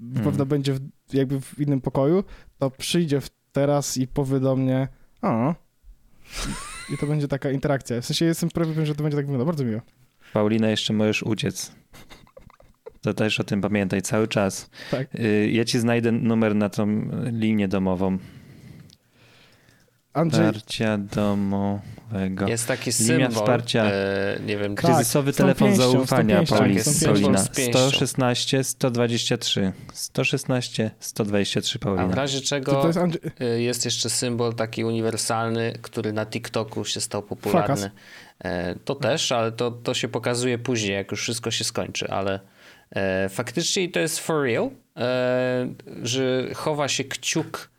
Mhm. 0.00 0.24
pewno 0.24 0.46
będzie 0.46 0.72
w, 0.74 0.80
jakby 1.12 1.40
w 1.40 1.58
innym 1.58 1.80
pokoju, 1.80 2.24
to 2.58 2.70
przyjdzie 2.70 3.20
w 3.20 3.30
teraz 3.52 3.96
i 3.96 4.06
powie 4.06 4.40
do 4.40 4.56
mnie 4.56 4.88
a 5.22 5.54
i 6.94 6.98
to 6.98 7.06
będzie 7.06 7.28
taka 7.28 7.50
interakcja. 7.50 8.00
W 8.00 8.06
sensie 8.06 8.24
jestem 8.24 8.50
prawie 8.50 8.70
pewien, 8.70 8.86
że 8.86 8.94
to 8.94 9.02
będzie 9.02 9.16
tak 9.16 9.26
wyglądało. 9.26 9.46
Bardzo 9.46 9.64
miło. 9.64 9.80
Paulina, 10.32 10.68
jeszcze 10.70 10.92
możesz 10.92 11.22
uciec. 11.22 11.72
To 13.00 13.14
też 13.14 13.40
o 13.40 13.44
tym 13.44 13.60
pamiętaj 13.60 14.02
cały 14.02 14.28
czas. 14.28 14.70
Tak. 14.90 15.14
Y, 15.14 15.50
Ja 15.52 15.64
ci 15.64 15.78
znajdę 15.78 16.12
numer 16.12 16.54
na 16.54 16.68
tą 16.68 16.86
linię 17.32 17.68
domową. 17.68 18.18
Andrzej, 20.12 20.46
Wsparcia 20.46 20.98
domowego. 20.98 22.48
Jest 22.48 22.68
taki 22.68 22.90
Linia 23.00 23.06
symbol, 23.26 23.30
wsparcia. 23.30 23.84
e, 23.84 24.38
nie 24.46 24.56
wiem, 24.58 24.74
Tak. 24.76 24.84
Kryzysowy 24.84 25.32
tą 25.32 25.36
telefon 25.38 25.68
pięścią, 25.68 25.90
zaufania, 25.92 26.36
pięścią, 26.36 26.56
Paulina. 26.56 26.74
pięścią. 26.84 27.06
Paulina. 27.06 27.38
Z 27.38 27.48
pięścią. 27.48 27.78
116 27.78 28.64
123. 28.64 29.72
116 29.92 30.90
123 31.00 31.78
a 31.78 31.78
w 31.78 31.82
Paulina. 31.82 32.14
razie 32.14 32.40
to, 32.40 32.46
czego 32.46 32.72
to 32.72 32.86
jest 32.86 32.98
Andrzej... 32.98 33.20
e, 33.40 33.44
jest 33.60 33.84
jeszcze 33.84 34.10
symbol 34.10 34.54
taki 34.54 34.84
uniwersalny, 34.84 35.72
który 35.82 36.12
na 36.12 36.26
TikToku 36.26 36.84
się 36.84 37.00
stał 37.00 37.22
popularny. 37.22 37.90
E, 38.44 38.74
To 38.84 38.94
też, 38.94 39.32
ale 39.32 39.52
to, 39.52 39.70
to 39.70 39.94
się 39.94 40.08
pokazuje 40.08 40.58
później, 40.58 40.92
jak 40.94 41.10
już 41.10 41.22
wszystko 41.22 41.50
się 41.50 41.64
skończy, 41.64 42.08
ale 42.10 42.40
e, 42.90 43.28
faktycznie 43.28 43.88
to 43.90 44.00
jest 44.00 44.18
for 44.18 44.42
real, 44.44 44.70
e, 44.96 45.68
że 46.02 46.48
chowa 46.54 46.88
się 46.88 47.04
kciuk 47.04 47.70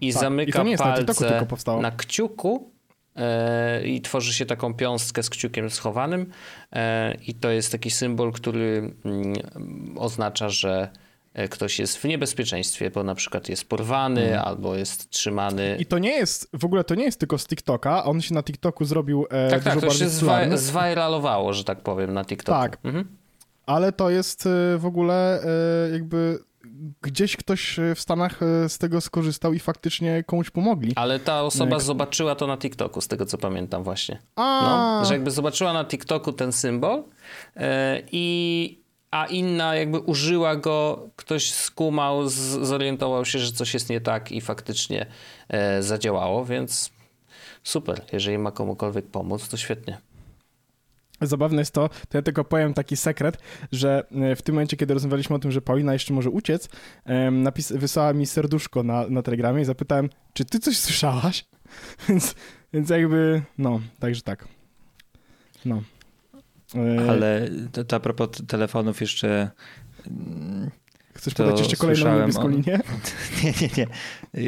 i 0.00 0.12
Tak, 0.12 0.18
i 0.18 0.24
zamyka 0.24 0.58
to 0.58 0.64
nie 0.64 0.70
jest 0.70 0.84
na 0.84 0.96
TikToku 0.96 1.18
palce 1.20 1.28
tylko 1.34 1.46
powstało. 1.46 1.82
na 1.82 1.90
kciuku 1.90 2.70
e, 3.16 3.86
i 3.86 4.00
tworzy 4.00 4.32
się 4.32 4.46
taką 4.46 4.74
piąstkę 4.74 5.22
z 5.22 5.30
kciukiem 5.30 5.70
schowanym 5.70 6.26
e, 6.72 7.14
i 7.14 7.34
to 7.34 7.50
jest 7.50 7.72
taki 7.72 7.90
symbol, 7.90 8.32
który 8.32 8.94
mm, 9.04 9.34
oznacza, 9.98 10.48
że 10.48 10.88
e, 11.34 11.48
ktoś 11.48 11.78
jest 11.78 11.96
w 11.98 12.04
niebezpieczeństwie, 12.04 12.90
bo 12.90 13.02
na 13.04 13.14
przykład 13.14 13.48
jest 13.48 13.68
porwany 13.68 14.22
Mhm. 14.22 14.44
albo 14.48 14.74
jest 14.76 15.10
trzymany. 15.10 15.76
I 15.80 15.86
to 15.86 15.98
nie 15.98 16.10
jest, 16.12 16.48
w 16.52 16.64
ogóle 16.64 16.84
to 16.84 16.94
nie 16.94 17.04
jest 17.04 17.20
tylko 17.20 17.38
z 17.38 17.46
TikToka, 17.46 18.04
on 18.04 18.20
się 18.20 18.34
na 18.34 18.42
TikToku 18.42 18.84
zrobił 18.84 19.26
e, 19.30 19.50
tak, 19.50 19.62
dużo 19.64 19.80
tak, 19.80 19.80
to 19.90 19.94
się 19.96 20.06
zwa- 20.08 20.56
zwajralowało, 20.56 21.52
że 21.52 21.64
tak 21.64 21.80
powiem, 21.80 22.14
na 22.14 22.24
TikToku. 22.24 22.58
Tak. 22.60 22.78
Mhm. 22.84 23.08
ale 23.66 23.92
to 23.92 24.10
jest 24.10 24.46
e, 24.46 24.78
w 24.78 24.86
ogóle 24.86 25.42
e, 25.42 25.90
jakby 25.92 26.38
gdzieś 27.02 27.36
ktoś 27.36 27.78
e, 27.78 27.94
w 27.94 28.00
Stanach 28.00 28.42
e, 28.42 28.68
z 28.68 28.78
tego 28.78 29.00
skorzystał 29.00 29.52
i 29.52 29.58
faktycznie 29.58 30.24
komuś 30.26 30.50
pomogli. 30.50 30.92
Ale 30.96 31.20
ta 31.20 31.42
osoba 31.42 31.76
Jak- 31.76 31.82
zobaczyła 31.82 32.34
to 32.34 32.46
na 32.46 32.56
TikToku, 32.56 33.00
z 33.00 33.08
tego 33.08 33.26
co 33.26 33.38
pamiętam 33.38 33.82
właśnie. 33.82 34.18
A, 34.36 34.60
No, 35.00 35.04
że 35.04 35.14
jakby 35.14 35.30
zobaczyła 35.30 35.72
na 35.72 35.84
TikToku 35.84 36.32
ten 36.32 36.52
symbol 36.52 37.04
e, 37.56 38.02
i 38.12 38.78
a 39.10 39.26
inna 39.26 39.74
jakby 39.74 39.98
użyła 39.98 40.56
go, 40.56 41.08
ktoś 41.16 41.50
skumał, 41.50 42.28
zorientował 42.62 43.24
się, 43.24 43.38
że 43.38 43.52
coś 43.52 43.74
jest 43.74 43.90
nie 43.90 44.00
tak 44.00 44.32
i 44.32 44.40
faktycznie 44.40 45.06
e, 45.48 45.82
zadziałało, 45.82 46.44
więc 46.44 46.90
super. 47.62 48.02
Jeżeli 48.12 48.38
ma 48.38 48.50
komukolwiek 48.50 49.06
pomóc, 49.06 49.48
to 49.48 49.56
świetnie. 49.56 49.98
Zabawne 51.20 51.58
jest 51.60 51.74
to, 51.74 51.88
to 51.88 52.18
ja 52.18 52.22
tylko 52.22 52.44
powiem 52.44 52.74
taki 52.74 52.96
sekret, 52.96 53.38
że 53.72 54.06
e, 54.12 54.36
w 54.36 54.42
tym 54.42 54.54
momencie, 54.54 54.76
kiedy 54.76 54.94
rozmawialiśmy 54.94 55.36
o 55.36 55.38
tym, 55.38 55.52
że 55.52 55.60
Paulina 55.62 55.92
jeszcze 55.92 56.14
może 56.14 56.30
uciec, 56.30 56.68
napis, 57.32 57.72
wysłała 57.72 58.12
mi 58.12 58.26
serduszko 58.26 58.82
na, 58.82 59.08
na 59.08 59.22
telegramie 59.22 59.62
i 59.62 59.64
zapytałem, 59.64 60.08
czy 60.32 60.44
ty 60.44 60.58
coś 60.58 60.78
słyszałaś? 60.78 61.44
więc, 62.08 62.34
więc 62.72 62.90
jakby, 62.90 63.42
no, 63.58 63.80
także 64.00 64.22
tak. 64.22 64.48
No. 65.64 65.82
E, 66.74 67.10
Ale 67.10 67.48
to, 67.72 67.84
to 67.84 67.96
a 67.96 68.00
propos 68.00 68.28
telefonów 68.48 69.00
jeszcze... 69.00 69.50
mm, 70.06 70.70
Chcesz 71.14 71.34
podać 71.34 71.58
jeszcze 71.58 71.76
kolejną 71.76 72.20
niebieską 72.20 72.48
linię? 72.48 72.80
Nie, 73.44 73.52
nie, 73.60 73.68
nie. 73.76 73.86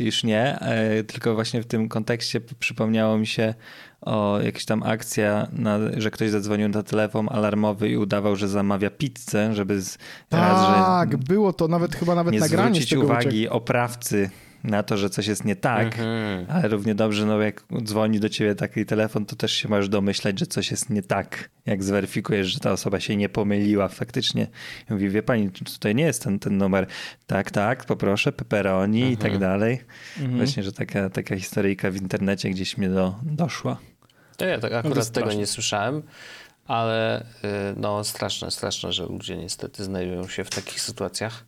Już 0.05 0.25
nie. 0.25 0.61
e, 0.61 1.05
Tylko 1.05 1.35
właśnie 1.35 1.62
w 1.62 1.66
tym 1.66 1.89
kontekście 1.89 2.41
przypomniało 2.41 3.18
mi 3.18 3.27
się 3.27 3.55
o 4.01 4.38
jakaś 4.44 4.64
tam 4.64 4.82
akcja, 4.82 5.48
na, 5.53 5.78
że 5.96 6.11
ktoś 6.11 6.30
zadzwonił 6.30 6.68
na 6.68 6.82
telefon 6.82 7.28
alarmowy 7.30 7.88
i 7.90 7.96
udawał, 7.96 8.36
że 8.36 8.48
zamawia 8.48 8.90
pizzę, 8.90 9.55
żeby 9.55 9.80
z, 9.82 9.98
raz, 10.30 10.66
że 10.68 10.74
Tak, 10.74 11.16
było 11.16 11.53
to 11.53 11.68
nawet 11.68 11.94
chyba 11.96 12.14
nawet 12.14 12.34
nie 12.34 12.40
nagranie 12.40 12.68
z 12.68 12.72
zwrócić 12.72 12.90
tego 12.90 13.03
uwagi 13.03 13.48
oprawcy 13.48 14.30
na 14.64 14.82
to, 14.82 14.96
że 14.96 15.11
coś 15.11 15.26
jest 15.26 15.44
nie 15.44 15.57
tak, 15.57 15.86
Mhm. 15.86 16.46
ale 16.48 16.68
równie 16.68 16.94
dobrze, 16.94 17.26
no 17.26 17.40
jak 17.40 17.64
dzwoni 17.82 18.20
do 18.20 18.28
ciebie 18.28 18.55
taki 18.55 18.86
telefon, 18.86 19.26
to 19.26 19.36
też 19.36 19.53
się 19.53 19.68
możesz 19.68 19.88
domyślać, 19.88 20.38
że 20.38 20.46
coś 20.46 20.70
jest 20.70 20.90
nie 20.90 21.03
tak. 21.03 21.51
Jak 21.66 21.84
zweryfikujesz, 21.84 22.46
że 22.46 22.61
ta 22.61 22.72
osoba 22.72 23.01
się 23.01 23.16
nie 23.16 23.28
pomyliła 23.28 23.88
faktycznie. 23.88 24.46
I 24.90 24.92
mówi, 24.92 25.09
wie 25.09 25.22
pani, 25.22 25.51
tutaj 25.51 25.94
nie 25.94 26.05
jest 26.05 26.24
ten, 26.24 26.38
ten 26.38 26.59
numer. 26.59 26.86
Tak, 27.26 27.51
tak, 27.51 27.84
poproszę, 27.84 28.32
pepperoni 28.32 29.12
i 29.12 29.16
tak 29.16 29.38
dalej. 29.38 29.80
Właśnie, 30.36 30.62
że 30.62 30.72
taka, 30.72 31.11
taka 31.11 31.36
historyjka 31.36 31.90
w 31.90 31.96
internecie 31.96 32.51
gdzieś 32.51 32.78
mnie 32.78 32.88
do, 32.88 33.14
doszła. 33.22 33.76
Ja 34.41 34.59
tak 34.59 34.72
akurat 34.72 34.97
jest 34.97 35.14
tego 35.14 35.32
nie 35.32 35.47
słyszałem, 35.47 36.03
ale 36.66 37.20
y, 37.20 37.24
no 37.76 38.05
straszne, 38.05 38.51
straszne, 38.51 38.93
że 38.93 39.07
ludzie 39.07 39.36
niestety 39.36 39.84
znajdują 39.84 40.28
się 40.28 40.45
w 40.45 40.51
takich 40.51 40.80
sytuacjach. 40.80 41.45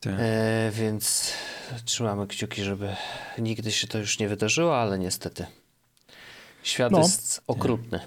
Tak. 0.00 0.12
E, 0.18 0.70
więc 0.72 1.32
trzymamy 1.84 2.26
kciuki, 2.26 2.64
żeby 2.64 2.96
nigdy 3.38 3.72
się 3.72 3.86
to 3.86 3.98
już 3.98 4.18
nie 4.18 4.28
wydarzyło, 4.28 4.78
ale 4.80 4.98
niestety. 4.98 5.46
Świat 6.62 6.92
No. 6.92 6.98
jest 6.98 7.42
okrutny. 7.46 8.00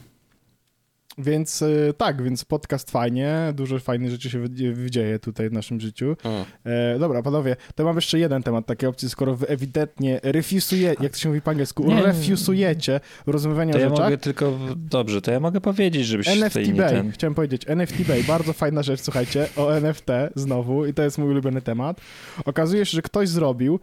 Więc 1.22 1.62
y, 1.62 1.94
tak, 1.98 2.24
więc 2.24 2.46
podcast 2.46 2.92
fajnie, 2.92 3.38
dużo 3.56 3.80
fajnych 3.80 4.12
rzeczy 4.12 4.30
się 4.30 4.40
wy- 4.40 4.74
wydzieje 4.74 5.20
tutaj 5.20 5.50
w 5.50 5.54
naszym 5.54 5.80
życiu. 5.80 6.16
E, 6.64 7.00
dobra, 7.00 7.22
panowie, 7.24 7.56
to 7.76 7.84
mam 7.84 7.96
jeszcze 7.96 8.20
jeden 8.20 8.44
temat 8.44 8.66
takiej 8.66 8.90
opcji, 8.90 9.10
skoro 9.10 9.36
wy 9.36 9.48
ewidentnie 9.48 10.20
refusujecie, 10.24 11.04
jak 11.04 11.12
to 11.12 11.18
się 11.20 11.30
mówi 11.30 11.42
po 11.42 11.52
angielsku, 11.52 11.84
Nie. 11.88 12.02
refusujecie 12.02 13.00
rozmawiania 13.26 13.74
To 13.74 13.80
o 13.80 13.82
ja 13.82 13.90
rzeczach. 13.90 14.06
mogę 14.06 14.18
tylko, 14.18 14.60
dobrze, 14.76 15.22
to 15.22 15.32
ja 15.32 15.40
mogę 15.40 15.62
powiedzieć, 15.62 16.06
żebyś 16.06 16.28
NFT 16.28 16.54
tutaj 16.54 16.68
nie 16.74 16.74
Bay, 16.82 16.90
ten... 16.92 17.12
chciałem 17.12 17.34
powiedzieć, 17.36 17.62
NFT 17.68 18.02
Bay, 18.08 18.24
bardzo 18.24 18.54
fajna 18.54 18.84
rzecz, 18.84 19.02
słuchajcie, 19.02 19.48
o 19.58 19.76
NFT 19.78 20.08
znowu 20.36 20.86
i 20.86 20.94
to 20.94 21.04
jest 21.04 21.18
mój 21.18 21.30
ulubiony 21.30 21.62
temat. 21.62 22.02
Okazuje 22.46 22.86
się, 22.86 22.92
że 22.96 23.02
ktoś 23.02 23.30
zrobił 23.30 23.80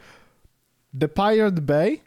The 1.00 1.08
Pirate 1.08 1.60
Bay, 1.60 1.98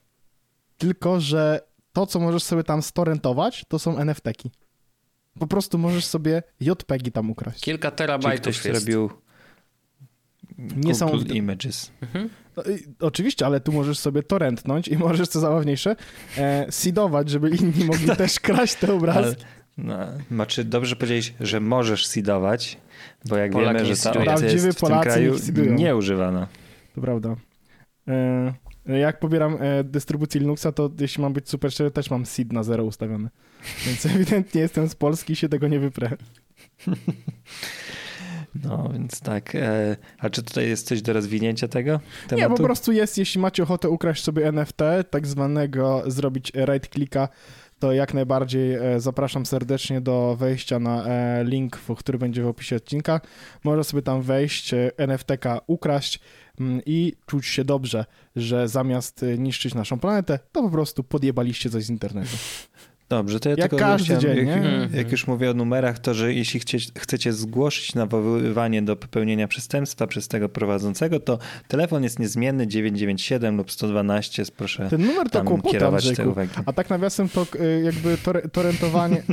tylko 0.78 1.20
że 1.20 1.62
to, 1.94 2.06
co 2.08 2.20
możesz 2.20 2.44
sobie 2.44 2.64
tam 2.64 2.82
storentować, 2.82 3.66
to 3.68 3.80
są 3.80 3.98
NFT-ki. 3.98 4.52
Po 5.40 5.48
prostu 5.48 5.78
możesz 5.78 6.06
sobie 6.06 6.44
JPEGi 6.60 7.12
tam 7.12 7.32
ukraść. 7.32 7.64
Kilka 7.64 7.92
Czyli 7.92 7.98
terabajtów 7.98 8.42
ktoś 8.42 8.66
jest. 8.66 8.80
zrobił 8.86 9.10
Nie 10.58 10.96
są... 10.96 11.10
Google 11.10 11.34
Images. 11.34 11.92
No, 12.58 12.66
y, 12.66 12.84
Oczywiście, 13.00 13.46
ale 13.46 13.60
tu 13.60 13.72
możesz 13.72 14.00
sobie 14.00 14.24
torrentnąć 14.24 14.88
i 14.88 14.98
możesz, 15.08 15.28
co 15.28 15.40
zabawniejsze, 15.40 15.96
e, 16.38 16.72
seedować, 16.72 17.30
żeby 17.30 17.50
inni 17.50 17.86
mogli 17.86 18.16
też 18.18 18.40
kraść 18.40 18.76
te 18.76 18.88
Ale, 18.88 18.96
obrazki. 18.96 19.44
no, 19.78 19.98
znaczy 20.32 20.64
dobrze 20.64 20.96
powiedzieć, 20.96 21.34
że 21.40 21.60
możesz 21.60 22.06
seedować, 22.06 22.78
bo 23.26 23.38
jak 23.38 23.52
Polak 23.52 23.78
wiemy, 23.78 23.96
że 23.96 24.02
ta 24.02 24.10
opcja 24.34 24.48
jest 24.48 24.68
w 24.68 24.88
tym 24.88 25.02
kraju 25.02 25.36
nie 25.56 25.76
nieużywana. 25.76 26.48
To 26.96 27.02
prawda. 27.02 27.36
E, 28.08 28.54
jak 28.98 29.20
pobieram 29.20 29.58
e, 29.60 29.84
dystrybucję 29.84 30.42
Linuxa, 30.42 30.72
to 30.72 30.90
jeśli 31.00 31.22
mam 31.22 31.34
być 31.34 31.50
super 31.50 31.72
szczery, 31.72 31.92
też 31.92 32.10
mam 32.10 32.26
seed 32.26 32.54
na 32.54 32.64
zero 32.64 32.84
ustawiony. 32.84 33.30
Więc 33.86 34.06
ewidentnie 34.06 34.62
jestem 34.62 34.90
z 34.90 34.96
Polski 34.96 35.34
i 35.34 35.36
się 35.36 35.50
tego 35.50 35.68
nie 35.68 35.80
wyprę. 35.80 36.10
No, 38.64 38.90
więc 38.94 39.20
tak. 39.20 39.56
E, 39.56 39.98
a 40.20 40.30
czy 40.30 40.44
tutaj 40.44 40.70
jest 40.70 40.88
coś 40.88 41.02
do 41.02 41.14
rozwinięcia 41.14 41.68
tego 41.68 41.92
Nie, 41.92 42.28
tematu? 42.28 42.56
po 42.56 42.64
prostu 42.64 42.92
jest, 42.92 43.18
jeśli 43.18 43.42
macie 43.42 43.64
ochotę 43.64 43.90
ukraść 43.90 44.24
sobie 44.24 44.48
NFT, 44.48 44.78
tak 45.10 45.28
zwanego 45.28 46.04
zrobić 46.08 46.52
right 46.56 46.94
clicka, 46.94 47.30
to 47.80 47.94
jak 47.94 48.14
najbardziej 48.14 48.74
e, 48.74 49.00
zapraszam 49.00 49.46
serdecznie 49.46 50.02
do 50.02 50.36
wejścia 50.40 50.80
na 50.80 51.06
e, 51.06 51.44
link, 51.44 51.80
który 51.98 52.18
będzie 52.18 52.44
w 52.44 52.48
opisie 52.48 52.76
odcinka. 52.76 53.22
Można 53.64 53.84
sobie 53.84 54.02
tam 54.02 54.22
wejść, 54.22 54.74
e, 54.74 54.92
NFT-ka 54.98 55.62
ukraść 55.68 56.20
mm, 56.60 56.82
i 56.86 57.14
czuć 57.26 57.46
się 57.46 57.66
dobrze, 57.66 58.06
że 58.36 58.68
zamiast 58.68 59.26
niszczyć 59.38 59.76
naszą 59.76 60.00
planetę, 60.00 60.40
to 60.52 60.62
po 60.62 60.70
prostu 60.70 61.04
podjebaliście 61.04 61.70
coś 61.70 61.84
z 61.84 61.90
internetu. 61.90 62.38
Dobrze, 63.10 63.40
to 63.40 63.50
ja 63.50 63.56
Jak 63.58 63.70
tylko 63.70 63.86
każdy 63.86 64.16
chciałem, 64.16 64.22
dzień, 64.22 64.48
jak, 64.48 64.48
nie? 64.48 64.70
Mhm. 64.70 64.96
jak 64.96 65.12
już 65.12 65.28
mówię 65.28 65.52
o 65.52 65.54
numerach, 65.54 66.00
to 66.00 66.14
że 66.14 66.34
jeśli 66.34 66.60
chcecie, 66.60 66.92
chcecie 66.98 67.34
zgłosić 67.34 67.96
nawoływanie 67.96 68.82
do 68.82 68.96
popełnienia 68.96 69.48
przestępstwa 69.48 70.08
przez 70.08 70.28
tego 70.28 70.50
prowadzącego, 70.50 71.20
to 71.20 71.40
telefon 71.68 72.04
jest 72.04 72.20
niezmienny 72.20 72.68
997 72.68 73.58
lub 73.58 73.72
112, 73.72 74.44
proszę 74.58 74.90
Ten 74.90 75.02
numer 75.02 75.30
to 75.30 75.30
tam 75.30 75.48
kłopot, 75.48 75.72
kierować 75.72 76.04
te 76.04 76.10
Andrzejku. 76.10 76.32
uwagi. 76.32 76.52
A 76.66 76.74
tak 76.74 76.90
nawiasem 76.90 77.30
to 77.30 77.48
e, 77.60 77.82
jakby 77.82 78.18
tore, 78.18 78.42
torentowanie... 78.42 79.24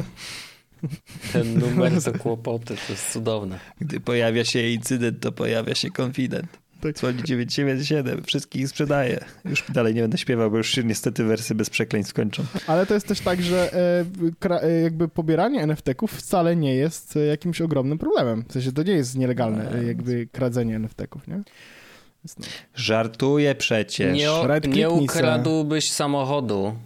Ten 1.32 1.58
numer 1.58 2.02
to 2.02 2.12
kłopoty, 2.12 2.66
to 2.86 2.92
jest 2.92 3.12
cudowne. 3.12 3.58
Gdy 3.80 4.00
pojawia 4.00 4.44
się 4.44 4.62
incydent, 4.68 5.20
to 5.20 5.32
pojawia 5.32 5.74
się 5.74 5.90
konfident. 5.90 6.58
Tak. 6.80 6.94
Dzwoni 6.96 7.22
997, 7.22 8.22
wszystkich 8.24 8.68
sprzedaje. 8.68 9.24
Już 9.44 9.64
dalej 9.72 9.94
nie 9.94 10.02
będę 10.02 10.18
śpiewał, 10.18 10.50
bo 10.50 10.56
już 10.56 10.70
się 10.70 10.84
niestety 10.84 11.24
wersy 11.24 11.54
bez 11.54 11.70
przekleństw 11.70 12.14
kończą. 12.14 12.44
Ale 12.66 12.86
to 12.86 12.94
jest 12.94 13.08
też 13.08 13.20
tak, 13.20 13.42
że 13.42 13.72
e, 14.42 14.62
e, 14.62 14.80
jakby 14.80 15.08
pobieranie 15.08 15.62
NFT-ków 15.62 16.12
wcale 16.12 16.56
nie 16.56 16.74
jest 16.74 17.16
e, 17.16 17.20
jakimś 17.20 17.60
ogromnym 17.60 17.98
problemem. 17.98 18.44
W 18.48 18.52
sensie 18.52 18.72
to 18.72 18.82
nie 18.82 18.92
jest 18.92 19.16
nielegalne 19.16 19.72
e, 19.72 19.84
jakby 19.84 20.28
kradzenie 20.32 20.76
NFT-ków, 20.76 21.28
nie? 21.28 21.42
No. 22.38 22.46
Żartuję 22.74 23.54
przecież. 23.54 24.16
Nie, 24.16 24.32
o, 24.32 24.48
nie 24.68 24.90
ukradłbyś 24.90 25.92
samochodu. 25.92 26.76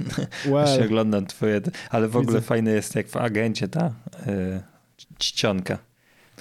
Well, 0.50 0.84
oglądam 0.84 1.26
twoje, 1.26 1.60
ale 1.90 2.08
w 2.08 2.16
ogóle 2.16 2.36
Widzę. 2.36 2.46
fajne 2.46 2.70
jest 2.70 2.94
jak 2.94 3.08
w 3.08 3.16
agencie 3.16 3.68
ta 3.68 3.92
y, 4.26 4.60
czcionka. 5.18 5.78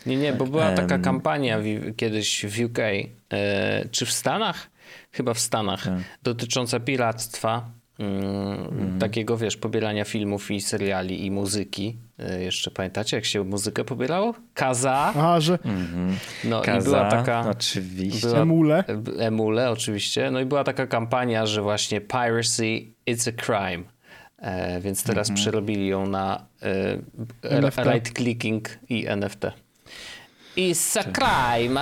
Nie, 0.05 0.17
nie, 0.17 0.33
bo 0.33 0.45
była 0.45 0.71
taka 0.71 0.99
kampania 0.99 1.59
w, 1.59 1.95
kiedyś 1.95 2.45
w 2.45 2.63
UK, 2.65 2.79
e, 2.79 3.85
czy 3.91 4.05
w 4.05 4.11
Stanach? 4.11 4.69
Chyba 5.11 5.33
w 5.33 5.39
Stanach, 5.39 5.83
Tak. 5.83 5.93
dotycząca 6.23 6.79
piractwa. 6.79 7.69
mm, 7.99 8.99
Takiego, 8.99 9.37
wiesz, 9.37 9.57
pobierania 9.57 10.05
filmów 10.05 10.51
i 10.51 10.61
seriali 10.61 11.25
i 11.25 11.31
muzyki. 11.31 11.97
E, 12.19 12.43
jeszcze 12.43 12.71
pamiętacie, 12.71 13.17
jak 13.17 13.25
się 13.25 13.43
muzykę 13.43 13.83
pobierało? 13.83 14.33
Kaza. 14.53 14.93
aha, 15.15 15.39
że 15.39 15.53
Mhm. 15.65 16.15
No 16.43 16.61
Kaza, 16.61 16.79
i 16.79 16.83
była 16.83 17.09
taka... 17.09 17.49
oczywiście. 17.49 18.27
była- 18.27 18.39
emule. 18.39 18.83
Emule, 19.19 19.69
oczywiście. 19.69 20.31
No 20.31 20.39
i 20.39 20.45
była 20.45 20.63
taka 20.63 20.87
kampania, 20.87 21.45
że 21.45 21.61
właśnie 21.61 22.01
piracy 22.01 22.63
it's 23.09 23.29
a 23.29 23.45
crime. 23.45 23.83
E, 24.37 24.81
więc 24.81 25.03
teraz 25.03 25.29
Mhm. 25.29 25.35
przerobili 25.43 25.87
ją 25.87 26.07
na 26.07 26.45
e, 27.43 27.83
right 27.93 28.17
clicking 28.17 28.69
i 28.89 29.07
NFT. 29.07 29.45
It's 30.55 30.97
a 30.99 31.03
crime. 31.03 31.79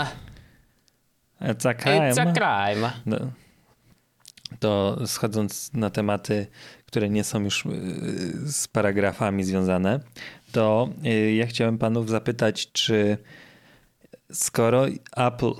It's 1.41 1.65
a 1.65 1.73
It's 1.73 2.17
a 2.17 2.23
crime. 2.23 2.33
crime. 2.33 2.91
No. 3.05 3.17
To 4.59 4.97
schodząc 5.07 5.73
na 5.73 5.89
tematy, 5.89 6.47
które 6.85 7.09
nie 7.09 7.23
są 7.23 7.43
już 7.43 7.65
y, 7.65 8.51
z 8.51 8.67
paragrafami 8.67 9.43
związane, 9.43 9.99
to 10.51 10.89
y, 11.05 11.33
ja 11.33 11.47
chciałem 11.47 11.77
panów 11.77 12.09
zapytać, 12.09 12.71
czy 12.71 13.17
skoro 14.31 14.85
Apple 15.15 15.53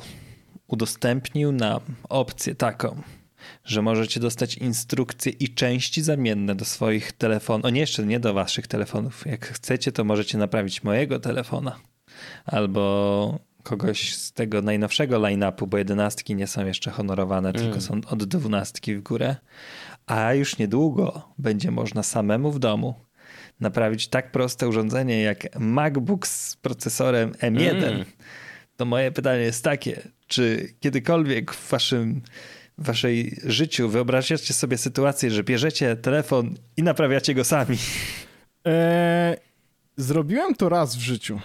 udostępnił 0.68 1.52
nam 1.52 1.80
opcję 2.10 2.56
taką, 2.56 3.02
że 3.66 3.82
możecie 3.82 4.20
dostać 4.20 4.56
instrukcje 4.56 5.32
i 5.32 5.50
części 5.50 6.02
zamienne 6.02 6.56
do 6.56 6.66
swoich 6.66 7.12
telefonów, 7.12 7.66
o 7.66 7.70
nie 7.70 7.80
jeszcze 7.82 8.06
nie 8.06 8.20
do 8.20 8.34
waszych 8.34 8.68
telefonów, 8.68 9.26
jak 9.26 9.46
chcecie, 9.46 9.92
to 9.92 10.04
możecie 10.04 10.38
naprawić 10.38 10.84
mojego 10.84 11.20
telefona 11.20 11.80
albo 12.46 13.40
kogoś 13.64 14.16
z 14.16 14.34
tego 14.34 14.62
najnowszego 14.62 15.20
line-upu, 15.20 15.68
bo 15.68 15.78
jedenastki 15.78 16.36
nie 16.36 16.48
są 16.48 16.66
jeszcze 16.66 16.92
honorowane, 16.92 17.54
tylko 17.54 17.82
są 17.82 18.02
od 18.08 18.24
dwunastki 18.24 18.96
w 18.96 19.02
górę. 19.02 19.36
A 20.06 20.34
już 20.34 20.58
niedługo 20.58 21.34
będzie 21.38 21.72
można 21.72 22.04
samemu 22.04 22.52
w 22.52 22.60
domu 22.60 22.96
naprawić 23.60 24.08
tak 24.08 24.32
proste 24.32 24.68
urządzenie 24.68 25.22
jak 25.22 25.60
MacBook 25.60 26.28
z 26.28 26.56
procesorem 26.56 27.32
M1. 27.32 27.84
Mm. 27.84 28.06
To 28.78 28.86
moje 28.86 29.12
pytanie 29.12 29.42
jest 29.42 29.64
takie, 29.64 30.02
czy 30.28 30.74
kiedykolwiek 30.80 31.54
w 31.54 31.70
waszym 31.70 32.22
w 32.78 32.86
waszej 32.86 33.40
życiu 33.46 33.90
wyobrażacie 33.90 34.54
sobie 34.54 34.78
sytuację, 34.78 35.32
że 35.32 35.44
bierzecie 35.44 35.96
telefon 35.96 36.56
i 36.78 36.84
naprawiacie 36.84 37.34
go 37.34 37.44
sami? 37.44 37.78
E, 38.68 39.38
zrobiłem 39.98 40.56
to 40.56 40.70
raz 40.70 40.96
w 40.96 41.00
życiu. 41.00 41.40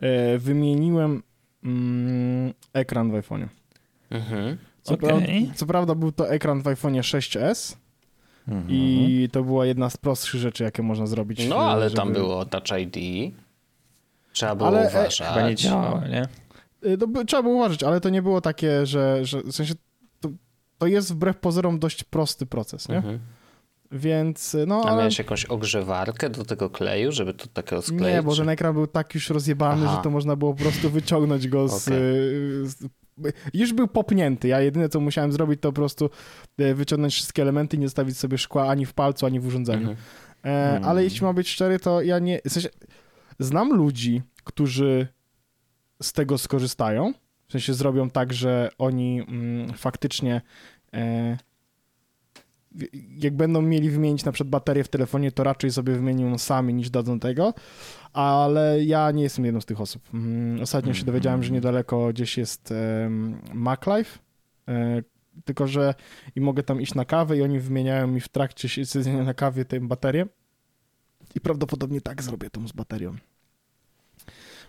E, 0.00 0.38
wymieniłem 0.38 1.22
mm, 1.64 2.52
ekran 2.72 3.10
w 3.10 3.14
iPhone'ie. 3.14 3.48
Mhm. 4.10 4.58
Co, 4.82 4.94
Okej. 4.94 5.08
prawda, 5.08 5.26
co 5.54 5.66
prawda 5.66 5.94
był 5.94 6.12
to 6.12 6.30
ekran 6.30 6.62
w 6.62 6.64
iPhone'ie 6.64 7.00
6s 7.00 7.76
Mhm. 8.48 8.66
i 8.70 9.28
to 9.32 9.42
była 9.44 9.66
jedna 9.66 9.90
z 9.90 9.96
prostszych 9.96 10.40
rzeczy, 10.40 10.64
jakie 10.64 10.82
można 10.82 11.06
zrobić. 11.06 11.48
No, 11.48 11.56
e, 11.56 11.58
ale 11.58 11.84
żeby- 11.90 11.96
tam 11.96 12.12
było 12.12 12.44
Touch 12.44 12.78
ID. 12.80 12.96
Trzeba 14.32 14.54
było 14.54 14.68
Ale, 14.68 14.84
e, 14.84 14.88
uważać. 14.88 15.18
Chyba 15.28 15.48
nie 15.48 15.54
działało, 15.54 16.00
nie? 16.00 16.22
Y, 16.92 16.98
To 16.98 17.06
by, 17.08 17.24
trzeba 17.24 17.42
było 17.42 17.54
uważać, 17.54 17.82
ale 17.82 18.00
to 18.00 18.08
nie 18.08 18.22
było 18.22 18.40
takie, 18.40 18.86
że, 18.86 19.24
że 19.24 19.42
w 19.42 19.52
sensie 19.52 19.74
to, 20.20 20.28
to 20.78 20.86
jest 20.86 21.12
wbrew 21.12 21.36
pozorom 21.36 21.78
dość 21.78 22.04
prosty 22.04 22.46
proces, 22.46 22.88
nie? 22.88 22.96
Mhm. 22.96 23.18
Więc 23.92 24.54
y, 24.54 24.66
no, 24.66 24.82
A 24.84 24.88
ale 24.88 24.96
miałeś 24.96 25.18
jakąś 25.18 25.44
ogrzewarkę 25.44 26.30
do 26.30 26.44
tego 26.44 26.70
kleju, 26.70 27.12
żeby 27.12 27.34
to 27.34 27.46
takiego 27.46 27.82
skleić? 27.82 28.02
nie, 28.02 28.22
bo 28.22 28.36
ten 28.36 28.48
ekran 28.48 28.74
był 28.74 28.86
tak 28.86 29.14
już 29.14 29.30
rozjebany, 29.30 29.86
Aha. 29.86 29.96
że 29.96 30.02
to 30.02 30.10
można 30.10 30.36
było 30.36 30.54
po 30.54 30.62
prostu 30.62 30.90
wyciągnąć 30.90 31.48
go 31.48 31.68
z, 31.68 31.88
Okej. 31.88 31.98
y, 31.98 32.68
z 32.68 32.84
już 33.54 33.72
był 33.72 33.88
popnięty. 33.88 34.48
Ja 34.48 34.60
jedyne, 34.60 34.88
co 34.88 35.00
musiałem 35.00 35.32
zrobić, 35.32 35.60
to 35.60 35.68
po 35.68 35.72
prostu 35.72 36.10
e, 36.58 36.74
wyciągnąć 36.74 37.14
wszystkie 37.14 37.42
elementy 37.42 37.76
i 37.76 37.80
nie 37.80 37.86
zostawić 37.86 38.18
sobie 38.18 38.38
szkła 38.38 38.68
ani 38.68 38.86
w 38.86 38.92
palcu, 38.92 39.26
ani 39.26 39.40
w 39.40 39.46
urządzeniu. 39.46 39.90
Mhm. 39.90 39.98
E, 40.44 40.80
ale 40.84 41.04
jeśli 41.04 41.26
ma 41.26 41.32
być 41.32 41.48
szczery, 41.48 41.78
to 41.78 42.02
ja 42.02 42.18
nie... 42.18 42.40
W 42.46 42.52
sensie, 42.52 42.68
znam 43.38 43.72
ludzi, 43.76 44.22
którzy 44.44 45.06
z 46.02 46.12
tego 46.12 46.38
skorzystają. 46.38 47.12
W 47.48 47.52
sensie 47.52 47.74
zrobią 47.74 48.10
tak, 48.10 48.32
że 48.32 48.70
oni 48.78 49.20
mm, 49.28 49.72
faktycznie 49.72 50.40
e, 50.94 51.38
jak 53.16 53.36
będą 53.36 53.62
mieli 53.62 53.90
wymienić 53.90 54.24
na 54.24 54.32
przykład 54.32 54.50
baterię 54.50 54.84
w 54.84 54.88
telefonie, 54.88 55.32
to 55.32 55.44
raczej 55.44 55.70
sobie 55.70 55.92
wymienią 55.92 56.38
sami 56.38 56.74
niż 56.74 56.90
dadzą 56.90 57.20
tego, 57.20 57.54
ale 58.12 58.84
ja 58.84 59.10
nie 59.10 59.22
jestem 59.22 59.44
jedną 59.44 59.60
z 59.60 59.66
tych 59.66 59.80
osób. 59.80 60.02
Mm, 60.14 60.62
Ostatnio 60.62 60.94
się 60.94 61.04
dowiedziałem, 61.04 61.42
że 61.42 61.52
niedaleko 61.52 62.08
gdzieś 62.08 62.38
jest 62.38 62.74
MacLife, 63.54 64.18
e, 64.68 65.02
tylko 65.44 65.66
że 65.66 65.94
i 66.36 66.40
mogę 66.40 66.62
tam 66.62 66.80
iść 66.80 66.94
na 66.94 67.04
kawę 67.04 67.36
i 67.36 67.42
oni 67.42 67.60
wymieniają 67.60 68.06
mi 68.06 68.20
w 68.20 68.28
trakcie 68.28 68.68
siedzenia 68.68 69.24
na 69.24 69.34
kawie 69.34 69.64
tę 69.64 69.80
baterię 69.80 70.26
i 71.34 71.40
prawdopodobnie 71.40 72.00
tak 72.00 72.22
zrobię 72.22 72.50
tą 72.50 72.68
z 72.68 72.72
baterią. 72.72 73.16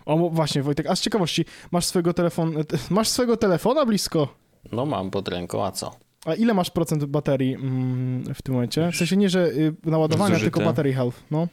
O, 0.06 0.30
właśnie 0.30 0.62
Wojtek, 0.62 0.86
a 0.86 0.96
z 0.96 1.00
ciekawości, 1.00 1.44
masz 1.70 1.84
swojego 1.86 2.14
telefonu, 2.14 2.60
masz 2.90 3.08
swojego 3.08 3.36
telefona 3.36 3.86
blisko? 3.86 4.34
No 4.72 4.86
mam 4.86 5.10
pod 5.10 5.28
ręką, 5.28 5.64
a 5.64 5.72
co? 5.72 5.96
A 6.24 6.34
ile 6.34 6.54
masz 6.54 6.70
procent 6.70 7.04
baterii 7.04 7.54
mm, 7.54 8.34
w 8.34 8.42
tym 8.42 8.54
momencie? 8.54 8.90
W 8.92 8.96
sensie 8.96 9.16
nie, 9.16 9.28
że 9.28 9.46
y, 9.48 9.74
naładowania, 9.84 10.34
Zużyte. 10.34 10.50
tylko 10.50 10.60
battery 10.70 10.92
health, 10.92 11.22
no. 11.30 11.48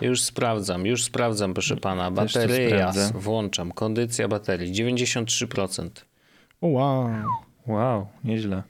Już 0.00 0.22
sprawdzam, 0.22 0.86
już 0.86 1.04
sprawdzam, 1.04 1.54
proszę 1.54 1.76
pana. 1.76 2.10
Bateria, 2.10 2.92
włączam. 3.14 3.72
Kondycja 3.72 4.28
baterii 4.28 4.72
93%. 4.72 5.88
O 6.60 6.66
wow, 6.66 7.10
Wow, 7.66 8.06
nieźle. 8.24 8.62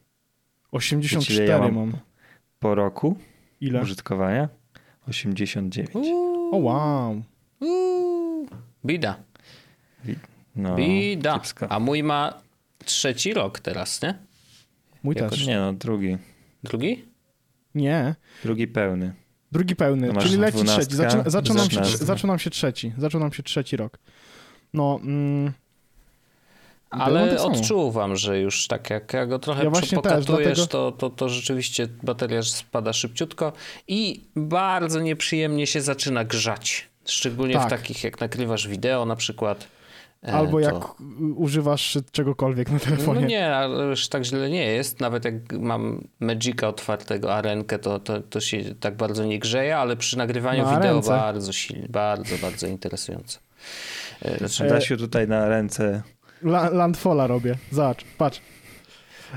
84 0.72 1.44
ja 1.46 1.58
mam? 1.58 1.74
mam. 1.74 1.92
Po 2.60 2.74
roku 2.74 3.16
Ile? 3.60 3.82
użytkowania 3.82 4.48
89. 5.08 5.90
O 6.52 6.56
wow. 6.56 7.22
Bida, 8.84 9.16
No, 10.56 10.76
bida. 10.76 11.34
kiepsko. 11.34 11.66
A 11.72 11.80
mój 11.80 12.02
ma 12.02 12.34
trzeci 12.84 13.34
rok 13.34 13.60
teraz, 13.60 14.02
nie? 14.02 14.14
Mój 15.06 15.14
Jakoś- 15.14 15.38
też. 15.38 15.46
Nie 15.46 15.58
no, 15.58 15.72
drugi. 15.72 16.18
Drugi? 16.62 17.04
Nie. 17.74 18.14
Drugi 18.42 18.66
pełny. 18.68 19.14
Drugi 19.52 19.76
pełny, 19.76 20.12
masz 20.12 20.24
czyli 20.24 20.36
leci 20.36 20.64
trzeci. 20.64 20.96
Zaczyna, 20.96 21.30
zaczął, 21.30 21.56
nam 21.56 21.64
się, 21.70 21.74
szesnastka. 21.74 22.06
zaczął 22.06 22.28
nam 22.28 22.38
się 22.38 22.50
trzeci. 22.50 22.92
Zaczął 22.98 23.20
nam 23.20 23.32
się 23.32 23.42
trzeci 23.42 23.76
rok. 23.76 23.98
No, 24.74 25.00
mm, 25.02 25.52
Ale 26.90 27.30
tak 27.36 27.40
odczuwam, 27.40 28.16
że 28.16 28.40
już 28.40 28.66
tak 28.66 28.90
jak 28.90 29.12
ja 29.12 29.26
go 29.26 29.38
trochę 29.38 29.64
Ja 29.64 29.70
właśnie 29.70 29.98
też, 30.02 30.12
pokatujesz, 30.12 30.56
dlatego- 30.58 30.66
to, 30.66 30.92
to, 30.92 31.10
to 31.10 31.28
rzeczywiście 31.28 31.88
bateria 32.02 32.42
spada 32.42 32.92
szybciutko 32.92 33.52
i 33.88 34.20
bardzo 34.36 35.00
nieprzyjemnie 35.00 35.66
się 35.66 35.80
zaczyna 35.80 36.24
grzać. 36.24 36.88
Szczególnie 37.04 37.54
w 37.54 37.58
Tak. 37.58 37.70
takich, 37.70 38.04
jak 38.04 38.20
nagrywasz 38.20 38.68
wideo 38.68 39.06
na 39.06 39.16
przykład. 39.16 39.68
E, 40.24 40.32
albo 40.32 40.52
to- 40.52 40.60
jak 40.60 40.74
y, 40.74 41.34
używasz 41.36 41.98
czegokolwiek 42.12 42.70
na 42.70 42.78
telefonie. 42.78 43.20
No 43.20 43.26
nie, 43.26 43.54
ale 43.56 43.84
już 43.84 44.08
tak 44.08 44.24
źle 44.24 44.50
nie 44.50 44.64
jest. 44.66 45.00
Nawet 45.00 45.24
jak 45.24 45.52
mam 45.52 46.08
Magica 46.20 46.68
otwartego, 46.68 47.34
arenkę, 47.34 47.78
to, 47.78 48.00
to, 48.00 48.20
to 48.20 48.40
się 48.40 48.74
tak 48.80 48.96
bardzo 48.96 49.24
nie 49.24 49.38
grzeje, 49.38 49.76
ale 49.76 49.96
przy 49.96 50.18
nagrywaniu 50.18 50.64
Na 50.64 50.76
wideo 50.76 50.94
ręce. 50.94 51.10
bardzo 51.10 51.52
silnie, 51.52 51.86
bardzo, 51.88 52.36
bardzo 52.42 52.66
interesujące. 52.66 53.38
Znaczy, 54.38 54.64
Dasiu 54.68 54.96
tutaj 54.96 55.28
na 55.28 55.48
ręce. 55.48 56.02
La, 56.42 56.70
landfalla 56.70 57.26
robię. 57.26 57.54
Zobacz, 57.70 58.04
patrz. 58.18 58.40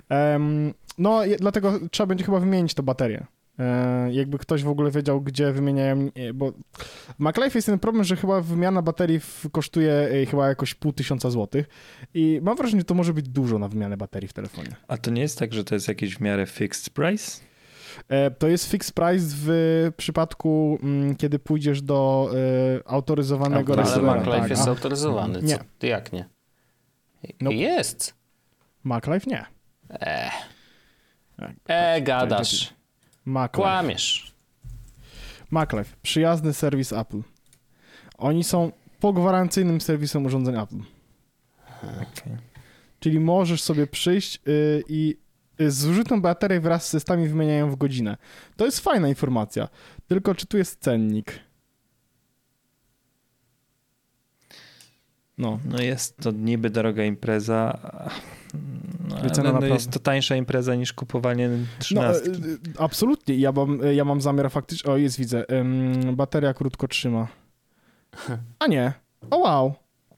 Em, 0.10 0.74
no, 0.98 1.22
dlatego 1.40 1.74
trzeba 1.92 2.08
będzie 2.08 2.24
chyba 2.26 2.40
wymienić 2.40 2.74
tę 2.74 2.84
baterię. 2.84 3.26
E, 3.60 4.10
jakby 4.12 4.38
ktoś 4.38 4.64
w 4.64 4.70
ogóle 4.70 4.92
wiedział, 4.92 5.22
gdzie 5.22 5.52
wymieniają, 5.52 6.10
e, 6.16 6.34
bo 6.34 6.52
w 6.52 7.20
MacLife 7.20 7.58
jest 7.58 7.66
ten 7.66 7.80
problem, 7.80 8.04
że 8.04 8.16
chyba 8.16 8.42
wymiana 8.42 8.82
baterii 8.82 9.20
kosztuje 9.52 9.94
e, 9.94 10.26
chyba 10.26 10.48
jakoś 10.48 10.74
pół 10.74 10.94
tysiąca 10.94 11.30
złotych 11.30 11.68
i 12.14 12.40
mam 12.44 12.58
wrażenie, 12.58 12.82
że 12.82 12.86
to 12.86 12.94
może 12.94 13.14
być 13.14 13.30
dużo 13.30 13.60
na 13.60 13.68
wymianę 13.68 13.98
baterii 13.98 14.28
w 14.28 14.34
telefonie. 14.34 14.76
A 14.88 14.98
to 14.98 15.12
nie 15.12 15.22
jest 15.22 15.40
tak, 15.40 15.54
że 15.54 15.64
to 15.64 15.76
jest 15.76 15.88
jakiś 15.88 16.16
w 16.16 16.20
miarę 16.20 16.46
fixed 16.46 16.90
price? 16.90 17.42
To 18.40 18.48
jest 18.48 18.72
fixed 18.72 18.96
price 18.96 19.26
w 19.30 19.92
przypadku, 19.98 20.80
mm, 20.84 21.16
kiedy 21.16 21.40
pójdziesz 21.40 21.82
do 21.82 22.32
autoryzowanego 22.86 23.74
Ale 23.74 23.84
ale. 23.84 24.02
MacLife 24.02 24.40
tak, 24.40 24.50
jest 24.50 24.68
a 24.68 24.70
autoryzowany. 24.70 25.42
Nie. 25.42 25.58
Co? 25.58 25.64
Ty 25.80 25.88
Jak 25.88 26.14
nie? 26.14 26.26
Nope. 27.42 27.56
Jest. 27.56 28.14
MacLife 28.84 29.30
nie. 29.30 29.46
E, 29.90 30.30
Tak, 31.38 31.52
e 31.68 32.02
gadasz. 32.02 32.79
MacLife. 33.30 33.62
Kłamiesz. 33.62 34.34
MacLife, 35.52 35.96
przyjazny 36.02 36.54
serwis 36.54 36.94
Apple. 36.94 37.22
Oni 38.18 38.44
są 38.44 38.72
pogwarancyjnym 39.00 39.82
serwisem 39.82 40.26
urządzeń 40.26 40.56
Apple. 40.56 40.80
Okej. 41.84 42.38
Czyli 43.00 43.20
możesz 43.20 43.62
sobie 43.62 43.88
przyjść 43.88 44.40
y, 44.48 44.84
i 44.90 45.18
y, 45.62 45.72
zużytą 45.72 46.22
baterię 46.22 46.60
wraz 46.60 46.86
z 46.86 46.90
systemami 46.90 47.28
wymieniają 47.28 47.72
w 47.72 47.76
godzinę. 47.76 48.18
To 48.56 48.66
jest 48.66 48.80
fajna 48.80 49.08
informacja. 49.10 49.68
Tylko 50.08 50.36
czy 50.36 50.46
tu 50.46 50.58
jest 50.58 50.82
cennik? 50.82 51.40
No. 55.38 55.60
No 55.66 55.82
jest 55.82 56.18
to 56.18 56.32
niby 56.32 56.70
droga 56.70 57.04
impreza, 57.04 57.80
no, 59.10 59.18
I 59.18 59.32
cena 59.32 59.34
ale 59.34 59.44
no 59.44 59.44
naprawdę. 59.44 59.70
jest 59.70 59.92
to 59.92 60.00
tańsza 60.00 60.36
impreza 60.36 60.76
niż 60.76 60.94
kupowanie 60.94 61.50
No, 61.50 61.58
trzynastki. 61.80 62.30
y, 62.30 62.34
y, 62.34 62.60
absolutnie. 62.80 63.36
Ja 63.36 63.52
mam, 63.52 63.80
ja 63.96 64.06
mam 64.06 64.22
zamiar 64.22 64.52
faktycznie. 64.52 64.92
O, 64.92 64.98
jest, 64.98 65.20
widzę. 65.20 65.52
Ym, 65.52 66.16
bateria 66.16 66.54
krótko 66.54 66.88
trzyma. 66.88 67.28
A 68.60 68.68
nie. 68.68 68.94
O, 69.32 69.38
wow. 69.38 69.74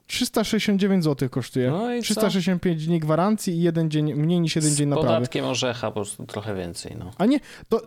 369 0.08 1.04
zł 1.04 1.30
kosztuje. 1.30 1.72
No 1.72 1.94
i 1.96 2.00
co? 2.00 2.04
365 2.04 2.88
dni 2.88 3.00
gwarancji 3.00 3.54
i 3.54 3.62
jeden 3.62 3.92
dzień, 3.92 4.14
mniej 4.14 4.40
niż 4.42 4.56
jeden 4.56 4.76
dzień 4.76 4.88
Z 4.88 4.90
naprawy. 4.90 5.16
podatkiem 5.16 5.46
orzecha 5.46 5.88
po 5.88 5.94
prostu 5.94 6.26
trochę 6.26 6.56
więcej. 6.56 6.96
No. 7.00 7.12
A 7.18 7.26
nie, 7.26 7.40
to, 7.70 7.82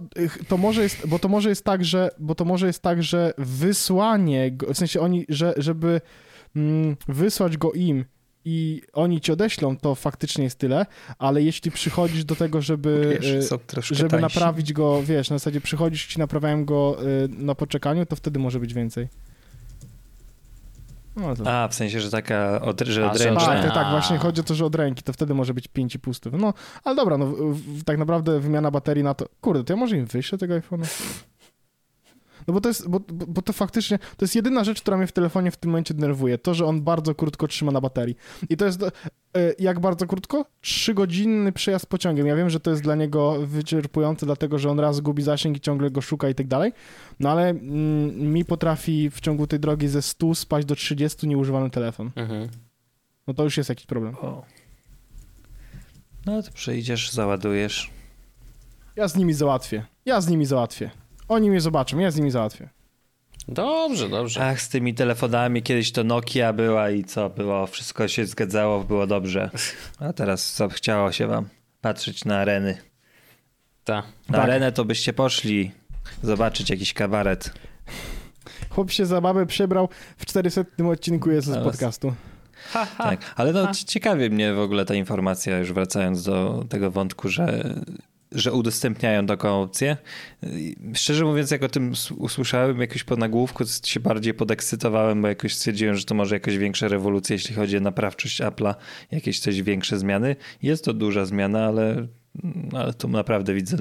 to 0.49 0.57
może 0.57 0.83
jest, 0.83 1.07
bo 1.09 1.19
to 1.19 1.29
może 1.29 1.49
jest 1.49 1.65
tak, 1.65 1.85
że, 1.85 2.11
bo 2.19 2.35
to 2.35 2.45
może 2.45 2.67
jest 2.67 2.83
tak, 2.83 3.03
że 3.03 3.33
wysłanie, 3.39 4.57
w 4.69 4.79
sensie 4.79 5.01
oni, 5.01 5.27
że, 5.29 5.55
żeby 5.57 6.01
mm, 6.57 6.97
wysłać 7.09 7.57
go 7.57 7.73
im 7.73 8.05
i 8.45 8.83
oni 8.93 9.21
ci 9.21 9.33
odeślą, 9.33 9.77
to 9.77 9.95
faktycznie 9.95 10.45
jest 10.45 10.59
tyle, 10.59 10.87
ale 11.19 11.43
jeśli 11.43 11.71
przychodzisz 11.71 12.25
do 12.25 12.37
tego, 12.37 12.63
żeby, 12.63 13.19
Wiesz, 13.21 13.53
y, 13.53 13.95
żeby 13.95 14.11
tańsi. 14.11 14.23
naprawić 14.23 14.73
go, 14.73 15.03
wiesz, 15.03 15.31
na 15.31 15.39
zasadzie 15.39 15.61
przychodzisz, 15.61 16.07
ci 16.07 16.19
naprawiają 16.19 16.65
go 16.65 16.97
y, 17.25 17.29
na 17.29 17.55
poczekaniu, 17.55 18.07
to 18.07 18.17
wtedy 18.17 18.39
może 18.39 18.61
być 18.61 18.75
więcej. 18.75 19.09
No 21.17 21.37
to... 21.37 21.63
A, 21.63 21.69
w 21.69 21.75
sensie, 21.75 22.01
że 22.01 22.11
taka, 22.11 22.61
od, 22.61 22.81
że 22.81 23.11
odręczna. 23.11 23.47
Tak, 23.47 23.63
tak, 23.63 23.75
tak, 23.75 23.91
właśnie 23.91 24.19
chodzi 24.19 24.41
o 24.41 24.45
to, 24.45 24.55
że 24.55 24.65
od 24.65 24.75
ręki, 24.75 25.03
to 25.03 25.13
wtedy 25.13 25.35
może 25.35 25.55
być 25.55 25.69
5,5 25.69 26.15
stówy. 26.15 26.39
No, 26.39 26.55
ale 26.85 26.97
dobra, 26.97 27.19
no 27.19 27.27
w, 27.27 27.55
w, 27.57 27.85
tak 27.85 27.99
naprawdę 27.99 28.41
wymiana 28.41 28.71
baterii 28.71 29.05
na 29.05 29.15
to, 29.15 29.27
kurde, 29.41 29.65
to 29.65 29.73
ja 29.73 29.77
może 29.77 29.97
im 29.97 30.07
wyślę 30.07 30.39
tego 30.39 30.55
iPhone'a? 30.55 30.87
No 32.47 32.55
bo 32.55 32.61
to 32.61 32.69
jest, 32.69 32.89
bo, 32.89 33.01
bo 33.09 33.43
to 33.43 33.53
faktycznie, 33.53 33.99
to 33.99 34.25
jest 34.25 34.35
jedyna 34.35 34.65
rzecz, 34.65 34.83
która 34.83 34.97
mnie 34.97 35.07
w 35.07 35.13
telefonie 35.13 35.51
w 35.51 35.57
tym 35.57 35.71
momencie 35.71 35.95
denerwuje, 35.95 36.39
to, 36.39 36.55
że 36.55 36.67
on 36.67 36.83
bardzo 36.83 37.15
krótko 37.15 37.49
trzyma 37.49 37.73
na 37.73 37.81
baterii. 37.81 38.17
I 38.49 38.57
to 38.57 38.65
jest, 38.65 38.83
e, 38.83 38.91
jak 39.59 39.81
bardzo 39.81 40.07
krótko? 40.07 40.45
Trzygodzinny 40.61 41.53
przejazd 41.53 41.87
pociągiem. 41.87 42.27
Ja 42.27 42.37
wiem, 42.37 42.51
że 42.51 42.61
to 42.61 42.71
jest 42.71 42.83
dla 42.83 42.95
niego 42.95 43.47
wyczerpujące, 43.47 44.27
dlatego, 44.27 44.59
że 44.59 44.71
on 44.71 44.81
raz 44.81 45.01
gubi 45.01 45.23
zasięg 45.23 45.57
i 45.57 45.61
ciągle 45.61 45.91
go 45.91 46.01
szuka 46.01 46.29
i 46.29 46.35
tak 46.35 46.47
dalej, 46.47 46.73
no 47.21 47.31
ale 47.31 47.49
mm, 47.49 48.33
mi 48.33 48.45
potrafi 48.45 49.11
w 49.11 49.21
ciągu 49.21 49.47
tej 49.47 49.61
drogi 49.61 49.89
ze 49.89 50.03
100 50.03 50.35
spaść 50.35 50.67
do 50.67 50.75
30 50.75 51.29
nieużywany 51.29 51.71
telefon. 51.71 52.11
Mhm. 52.17 52.49
No 53.27 53.35
to 53.35 53.45
już 53.45 53.57
jest 53.57 53.69
jakiś 53.69 53.87
problem. 53.87 54.15
O. 54.15 54.45
No 56.27 56.43
to 56.43 56.51
przyjdziesz, 56.53 57.11
załadujesz. 57.11 57.91
Ja 58.97 59.09
z 59.09 59.17
nimi 59.17 59.35
załatwię. 59.35 59.85
Ja 60.05 60.21
z 60.21 60.29
nimi 60.29 60.47
załatwię. 60.47 60.91
Oni 61.29 61.51
mnie 61.51 61.61
zobaczą, 61.61 61.99
ja 61.99 62.11
z 62.11 62.17
nimi 62.17 62.31
załatwię. 62.31 62.69
Dobrze, 63.49 64.09
dobrze. 64.09 64.47
Ach, 64.47 64.61
z 64.61 64.69
tymi 64.69 64.95
telefonami 64.95 65.63
kiedyś 65.63 65.93
to 65.93 66.05
Nokia 66.05 66.53
była 66.53 66.91
i 66.91 67.05
co 67.05 67.31
było, 67.31 67.67
wszystko 67.67 68.09
się 68.09 68.27
zgadzało, 68.27 68.85
było 68.85 69.07
dobrze. 69.07 69.51
A 69.99 70.13
teraz 70.13 70.53
co, 70.53 70.69
chciało 70.69 71.13
się 71.13 71.27
wam 71.27 71.49
patrzeć 71.81 72.25
na 72.25 72.39
areny. 72.39 72.79
Ta. 73.85 73.95
Na 74.29 74.37
Tak. 74.39 74.45
arenę 74.45 74.73
to 74.73 74.85
byście 74.85 75.13
poszli 75.13 75.71
zobaczyć 76.23 76.71
jakiś 76.71 76.93
kabaret. 76.95 77.55
Chłop 78.71 78.91
się 78.91 79.07
za 79.07 79.21
babę 79.21 79.47
przebrał 79.47 79.89
w 80.17 80.27
400 80.27 80.65
odcinku 80.91 81.31
jest 81.31 81.47
z 81.49 81.65
podcastu. 81.65 82.15
Tak, 82.99 83.21
ale 83.37 83.53
no 83.53 83.75
c- 83.75 83.85
ciekawie 83.85 84.31
mnie 84.31 84.55
w 84.55 84.59
ogóle 84.59 84.85
ta 84.85 84.95
informacja, 84.95 85.59
już 85.59 85.73
wracając 85.73 86.23
do 86.23 86.65
tego 86.69 86.91
wątku, 86.91 87.29
że 87.29 87.75
że 88.35 88.53
udostępniają 88.53 89.27
taką 89.27 89.63
opcję. 89.63 89.97
Szczerze 90.95 91.25
mówiąc, 91.25 91.51
jak 91.51 91.63
o 91.63 91.69
tym 91.69 91.93
usłyszałem 92.17 92.81
jakoś 92.81 93.05
po 93.05 93.17
nagłówku, 93.17 93.65
się 93.85 94.01
bardziej 94.01 94.35
podekscytowałem, 94.35 95.23
bo 95.23 95.29
jakoś 95.29 95.55
stwierdziłem, 95.55 95.97
że 95.97 96.05
to 96.05 96.15
może 96.15 96.37
jakaś 96.37 96.59
większa 96.59 96.89
rewolucja, 96.89 97.35
jeśli 97.35 97.55
chodzi 97.55 97.77
o 97.77 97.81
naprawczość 97.81 98.41
Apple'a, 98.41 98.75
jakieś 99.11 99.41
coś 99.41 99.63
większe 99.63 99.99
zmiany. 99.99 100.37
Jest 100.63 100.85
to 100.85 100.93
duża 100.93 101.25
zmiana, 101.25 101.65
ale, 101.67 102.07
ale 102.73 102.95
to 102.95 103.09
naprawdę 103.09 103.55
widzę. 103.55 103.77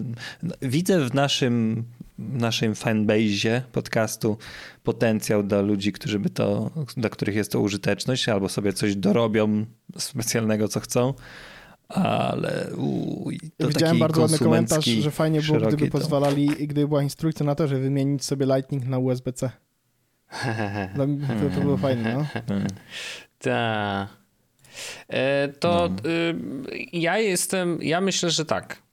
Widzę 0.61 1.05
w 1.05 1.13
naszym 1.13 1.83
w 2.17 2.41
naszym 2.41 2.75
fanbase 2.75 3.61
podcastu 3.71 4.37
potencjał 4.83 5.43
dla 5.43 5.61
ludzi, 5.61 5.91
którzy 5.91 6.19
by 6.19 6.29
to, 6.29 6.71
dla 6.97 7.09
których 7.09 7.35
jest 7.35 7.51
to 7.51 7.59
użyteczność, 7.59 8.29
albo 8.29 8.49
sobie 8.49 8.73
coś 8.73 8.95
dorobią 8.95 9.65
specjalnego, 9.97 10.67
co 10.67 10.79
chcą. 10.79 11.13
Ale 11.93 12.69
uj, 12.75 13.39
to 13.57 13.67
Widziałem 13.67 13.99
bardzo 13.99 14.21
ładny 14.21 14.39
komentarz, 14.39 14.85
że 14.85 15.11
fajnie 15.11 15.41
było, 15.41 15.59
gdyby 15.59 15.85
to... 15.85 15.91
pozwalali, 15.91 16.47
gdyby 16.47 16.87
była 16.87 17.03
instrukcja 17.03 17.45
na 17.45 17.55
to, 17.55 17.67
żeby 17.67 17.81
wymienić 17.81 18.25
sobie 18.25 18.45
Lightning 18.45 18.85
na 18.85 18.99
USB-C. 18.99 19.49
To, 20.97 21.55
to, 21.55 21.61
było 21.61 21.77
fajne, 21.77 22.13
no. 22.13 22.25
Tak. 23.39 24.07
To 25.59 25.89
no. 25.89 26.09
y, 26.09 26.35
ja 26.93 27.17
jestem, 27.17 27.79
ja 27.81 28.01
myślę, 28.01 28.29
że 28.29 28.45
tak 28.45 28.83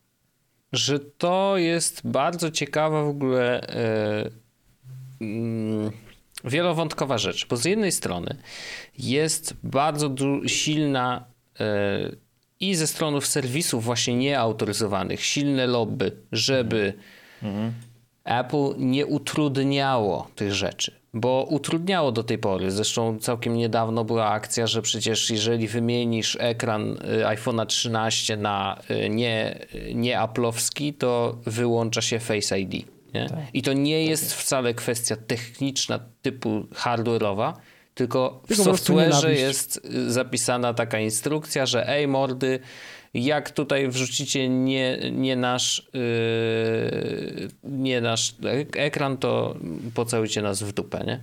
że 0.73 1.01
to 1.01 1.57
jest 1.57 2.01
bardzo 2.05 2.51
ciekawa 2.51 3.05
w 3.05 3.09
ogóle 3.09 3.61
yy, 5.21 5.29
yy, 5.29 5.91
wielowątkowa 6.45 7.19
rzecz, 7.19 7.49
bo 7.49 7.57
z 7.57 7.65
jednej 7.65 7.93
strony 7.93 8.37
jest 8.99 9.55
bardzo 9.63 10.11
silna 10.47 11.25
yy, 11.59 12.17
i 12.61 12.75
ze 12.75 12.87
stronów 12.87 13.27
serwisów 13.27 13.85
właśnie 13.85 14.15
nieautoryzowanych, 14.15 15.25
silne 15.25 15.67
lobby, 15.67 16.13
żeby 16.33 16.95
mhm. 17.43 17.73
Apple 18.25 18.75
nie 18.79 19.07
utrudniało 19.07 20.31
tych 20.35 20.55
rzeczy 20.55 21.01
bo 21.15 21.47
utrudniało 21.51 22.13
do 22.13 22.23
tej 22.25 22.39
pory. 22.39 22.71
Zresztą 22.71 23.19
całkiem 23.19 23.57
niedawno 23.57 24.05
była 24.05 24.27
akcja, 24.27 24.67
że 24.67 24.83
przecież 24.83 25.31
jeżeli 25.31 25.69
wymienisz 25.69 26.37
ekran 26.41 26.91
y, 26.93 26.97
iPhone'a 27.25 27.67
13 27.67 28.37
na 28.37 28.81
y, 28.91 29.09
nie, 29.09 29.59
nie 29.95 30.19
Apple'owski, 30.19 30.95
to 30.99 31.39
wyłącza 31.47 32.03
się 32.03 32.19
Face 32.19 32.61
ID. 32.61 32.87
Tak. 33.13 33.31
I 33.55 33.63
to 33.63 33.73
nie 33.73 34.01
tak 34.01 34.11
jest 34.11 34.35
wcale 34.35 34.75
kwestia 34.75 35.17
techniczna 35.17 36.01
typu 36.23 36.67
hardware'owa, 36.75 37.53
tylko 37.95 38.41
w 38.45 38.49
tylko 38.49 38.63
software'ze 38.65 39.29
jest 39.29 39.81
zapisana 40.07 40.75
taka 40.75 41.01
instrukcja, 41.01 41.67
że 41.67 41.89
ej 41.89 42.09
mordy, 42.09 42.61
jak 43.15 43.51
tutaj 43.51 43.89
wrzucicie 43.89 44.49
nie, 44.49 44.99
nie, 45.13 45.37
nasz, 45.37 45.91
yy, 45.95 47.49
nie 47.65 48.01
nasz 48.01 48.35
ekran, 48.77 49.17
to 49.17 49.57
pocałujcie 49.95 50.43
nas 50.43 50.63
w 50.63 50.73
dupę, 50.73 51.05
nie? 51.07 51.21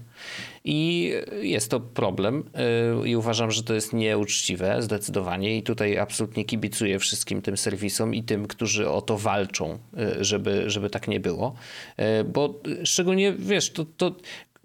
I 0.63 1.11
jest 1.41 1.71
to 1.71 1.79
problem 1.79 2.43
yy, 3.01 3.09
i 3.09 3.15
uważam, 3.15 3.51
że 3.51 3.63
to 3.63 3.73
jest 3.73 3.93
nieuczciwe 3.93 4.81
zdecydowanie 4.81 5.57
i 5.57 5.63
tutaj 5.63 5.97
absolutnie 5.97 6.45
kibicuję 6.45 6.99
wszystkim 6.99 7.41
tym 7.41 7.57
serwisom 7.57 8.15
i 8.15 8.23
tym, 8.23 8.47
którzy 8.47 8.89
o 8.89 9.01
to 9.01 9.17
walczą, 9.17 9.77
yy, 9.93 10.23
żeby, 10.23 10.69
żeby 10.69 10.89
tak 10.89 11.07
nie 11.07 11.19
było, 11.19 11.55
yy, 11.97 12.05
bo 12.23 12.59
szczególnie, 12.83 13.33
wiesz, 13.33 13.71
to, 13.71 13.85
to 13.97 14.15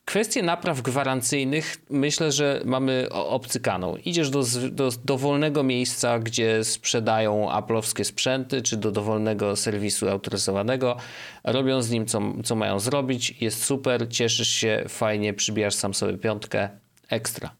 Kwestię 0.04 0.42
napraw 0.42 0.82
gwarancyjnych 0.82 1.76
myślę, 1.90 2.32
że 2.32 2.60
mamy 2.64 3.06
obcykaną. 3.10 3.96
Idziesz 3.96 4.30
do, 4.30 4.42
do 4.70 4.90
dowolnego 5.04 5.62
miejsca, 5.62 6.18
gdzie 6.18 6.64
sprzedają 6.64 7.50
aplowskie 7.50 8.04
sprzęty, 8.04 8.62
czy 8.62 8.76
do 8.76 8.92
dowolnego 8.92 9.56
serwisu 9.56 10.08
autoryzowanego, 10.08 10.96
robią 11.44 11.82
z 11.82 11.90
nim 11.90 12.06
co, 12.06 12.20
co 12.44 12.56
mają 12.56 12.80
zrobić, 12.80 13.42
jest 13.42 13.64
super, 13.64 14.08
cieszysz 14.08 14.48
się, 14.48 14.84
fajnie, 14.88 15.34
przybijasz 15.34 15.74
sam 15.74 15.94
sobie 15.94 16.18
piątkę, 16.18 16.68
ekstra. 17.08 17.50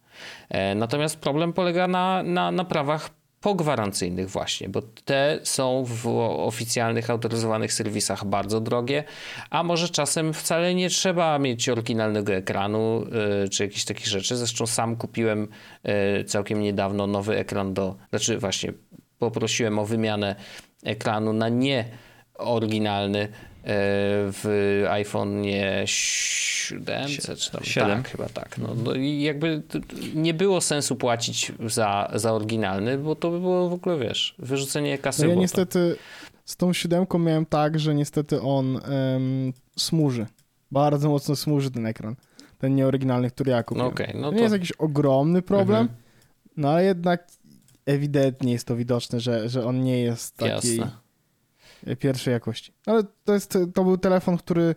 E, 0.49 0.74
natomiast 0.74 1.20
problem 1.20 1.53
polega 1.53 1.86
na, 1.86 2.22
na 2.22 2.53
naprawach 2.53 3.11
pogwarancyjnych 3.43 4.30
właśnie, 4.30 4.68
bo 4.68 4.82
te 5.05 5.40
są 5.43 5.84
w 5.86 6.07
oficjalnych, 6.47 7.11
autoryzowanych 7.11 7.72
serwisach 7.72 8.24
bardzo 8.24 8.61
drogie, 8.61 9.05
a 9.51 9.62
może 9.62 9.88
czasem 9.88 10.34
wcale 10.34 10.74
nie 10.74 10.90
trzeba 10.90 11.38
mieć 11.38 11.68
oryginalnego 11.68 12.32
ekranu 12.32 13.05
yy, 13.40 13.49
czy 13.49 13.62
jakichś 13.64 13.84
takich 13.84 14.07
rzeczy. 14.07 14.36
Zresztą 14.36 14.66
sam 14.66 14.97
kupiłem 14.97 15.49
yy, 15.84 16.24
całkiem 16.24 16.61
niedawno 16.61 17.07
nowy 17.07 17.36
ekran 17.36 17.74
do, 17.74 17.97
znaczy 18.11 18.38
właśnie 18.38 18.72
poprosiłem 19.18 19.78
o 19.78 19.84
wymianę 19.84 20.36
ekranu 20.84 21.32
na 21.32 21.49
nie 21.49 21.84
oryginalny 22.34 23.28
w 23.64 24.84
iPhone 24.90 25.42
7 25.84 27.08
czy 27.08 27.50
tam 27.50 27.64
7. 27.64 28.02
Tak, 28.02 28.08
chyba 28.08 28.28
tak. 28.28 28.58
No, 28.58 28.74
no 28.84 28.94
i 28.94 29.22
jakby 29.22 29.62
nie 30.14 30.34
było 30.34 30.60
sensu 30.60 30.96
płacić 30.96 31.52
za, 31.66 32.10
za 32.14 32.32
oryginalny, 32.32 32.98
bo 32.98 33.14
to 33.14 33.30
by 33.30 33.40
było 33.40 33.68
w 33.68 33.72
ogóle, 33.72 33.98
wiesz, 33.98 34.34
wyrzucenie 34.38 34.98
kasy. 34.98 35.22
No 35.22 35.28
ja 35.28 35.34
niestety 35.34 35.96
z 36.44 36.56
tą 36.56 36.72
siódemką 36.72 37.18
miałem 37.18 37.46
tak, 37.46 37.78
że 37.78 37.94
niestety 37.94 38.40
on 38.40 38.76
um, 38.76 39.52
smuży. 39.76 40.26
Bardzo 40.70 41.08
mocno 41.08 41.36
smuży 41.36 41.70
ten 41.70 41.86
ekran. 41.86 42.16
Ten 42.58 42.74
nieoryginalny, 42.74 43.30
który 43.30 43.50
ja 43.50 43.62
kupiłem. 43.62 43.86
No 43.86 43.92
okay, 43.92 44.12
no 44.14 44.30
to... 44.30 44.36
nie 44.36 44.42
jest 44.42 44.52
jakiś 44.52 44.72
ogromny 44.72 45.42
problem, 45.42 45.80
mhm. 45.80 45.98
no 46.56 46.70
ale 46.70 46.84
jednak 46.84 47.26
ewidentnie 47.86 48.52
jest 48.52 48.66
to 48.66 48.76
widoczne, 48.76 49.20
że, 49.20 49.48
że 49.48 49.66
on 49.66 49.82
nie 49.82 50.02
jest 50.02 50.36
taki... 50.36 50.76
Jasne 50.76 51.01
pierwszej 51.98 52.32
jakości. 52.32 52.72
Ale 52.86 53.02
to, 53.24 53.34
jest, 53.34 53.58
to 53.74 53.84
był 53.84 53.98
telefon, 53.98 54.38
który 54.38 54.74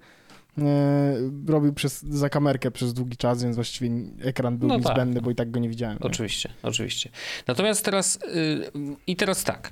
e, 0.58 1.16
robił 1.48 1.74
przez, 1.74 2.02
za 2.02 2.30
kamerkę 2.30 2.72
przez 2.72 2.94
długi 2.94 3.18
czas, 3.18 3.44
więc 3.44 3.56
właściwie 3.56 3.90
ekran 4.22 4.58
był 4.58 4.70
no 4.70 4.80
tak. 4.80 4.94
zbędny, 4.94 5.22
bo 5.22 5.32
i 5.32 5.36
tak 5.36 5.52
go 5.52 5.60
nie 5.60 5.70
widziałem. 5.70 5.98
Oczywiście, 6.02 6.50
nie? 6.50 6.70
oczywiście. 6.70 7.10
Natomiast 7.48 7.86
teraz 7.86 8.20
yy, 8.36 8.96
i 9.08 9.16
teraz 9.16 9.44
tak. 9.44 9.72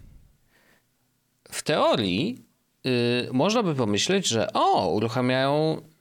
W 1.52 1.64
teorii 1.64 2.46
yy, 2.84 2.92
można 3.34 3.64
by 3.64 3.76
pomyśleć, 3.76 4.28
że 4.28 4.54
o, 4.54 4.90
uruchamiają 4.90 5.82
Y, 5.82 5.93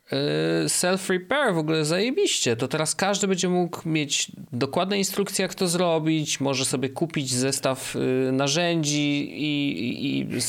self-repair 0.67 1.55
w 1.55 1.59
ogóle 1.59 1.85
zajebiście. 1.85 2.57
To 2.57 2.69
teraz 2.69 2.95
każdy 2.95 3.29
będzie 3.29 3.49
mógł 3.49 3.89
mieć 3.89 4.33
dokładne 4.53 4.99
instrukcje, 4.99 5.43
jak 5.43 5.55
to 5.55 5.69
zrobić. 5.69 6.41
Może 6.41 6.65
sobie 6.65 6.89
kupić 6.89 7.31
zestaw 7.31 7.97
y, 7.97 8.33
narzędzi 8.33 9.31
i, 9.43 10.19
i 10.19 10.41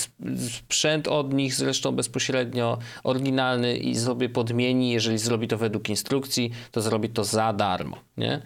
sprzęt 0.50 1.08
od 1.08 1.34
nich, 1.34 1.54
zresztą 1.54 1.92
bezpośrednio 1.92 2.78
oryginalny 3.04 3.78
i 3.78 3.96
sobie 3.96 4.30
podmieni. 4.30 4.92
Jeżeli 4.92 5.18
zrobi 5.18 5.48
to 5.48 5.58
według 5.58 5.90
instrukcji, 5.90 6.52
to 6.72 6.82
zrobi 6.82 7.10
to 7.10 7.24
za 7.24 7.54
darmo. 7.54 7.98
Nie? 8.18 8.42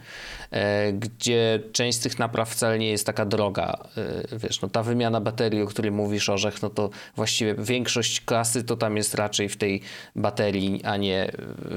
E, 0.51 0.93
gdzie 0.93 1.59
część 1.71 1.97
z 1.97 2.01
tych 2.01 2.19
napraw 2.19 2.49
wcale 2.49 2.79
nie 2.79 2.89
jest 2.89 3.05
taka 3.05 3.25
droga. 3.25 3.87
E, 4.31 4.37
wiesz, 4.37 4.61
no 4.61 4.69
ta 4.69 4.83
wymiana 4.83 5.21
baterii, 5.21 5.61
o 5.61 5.67
której 5.67 5.91
mówisz, 5.91 6.29
Orzech, 6.29 6.61
no 6.61 6.69
to 6.69 6.89
właściwie 7.15 7.55
większość 7.55 8.21
klasy 8.21 8.63
to 8.63 8.77
tam 8.77 8.97
jest 8.97 9.15
raczej 9.15 9.49
w 9.49 9.57
tej 9.57 9.81
baterii, 10.15 10.83
a 10.83 10.97
nie 10.97 11.31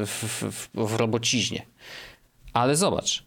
w, 0.06 0.24
w, 0.52 0.68
w 0.74 0.96
robociźnie. 0.96 1.66
Ale 2.52 2.76
zobacz, 2.76 3.26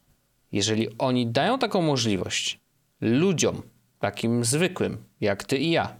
jeżeli 0.51 0.97
oni 0.97 1.27
dają 1.27 1.59
taką 1.59 1.81
możliwość 1.81 2.59
ludziom, 3.01 3.61
takim 3.99 4.45
zwykłym, 4.45 4.97
jak 5.21 5.43
ty 5.43 5.57
i 5.57 5.71
ja, 5.71 5.95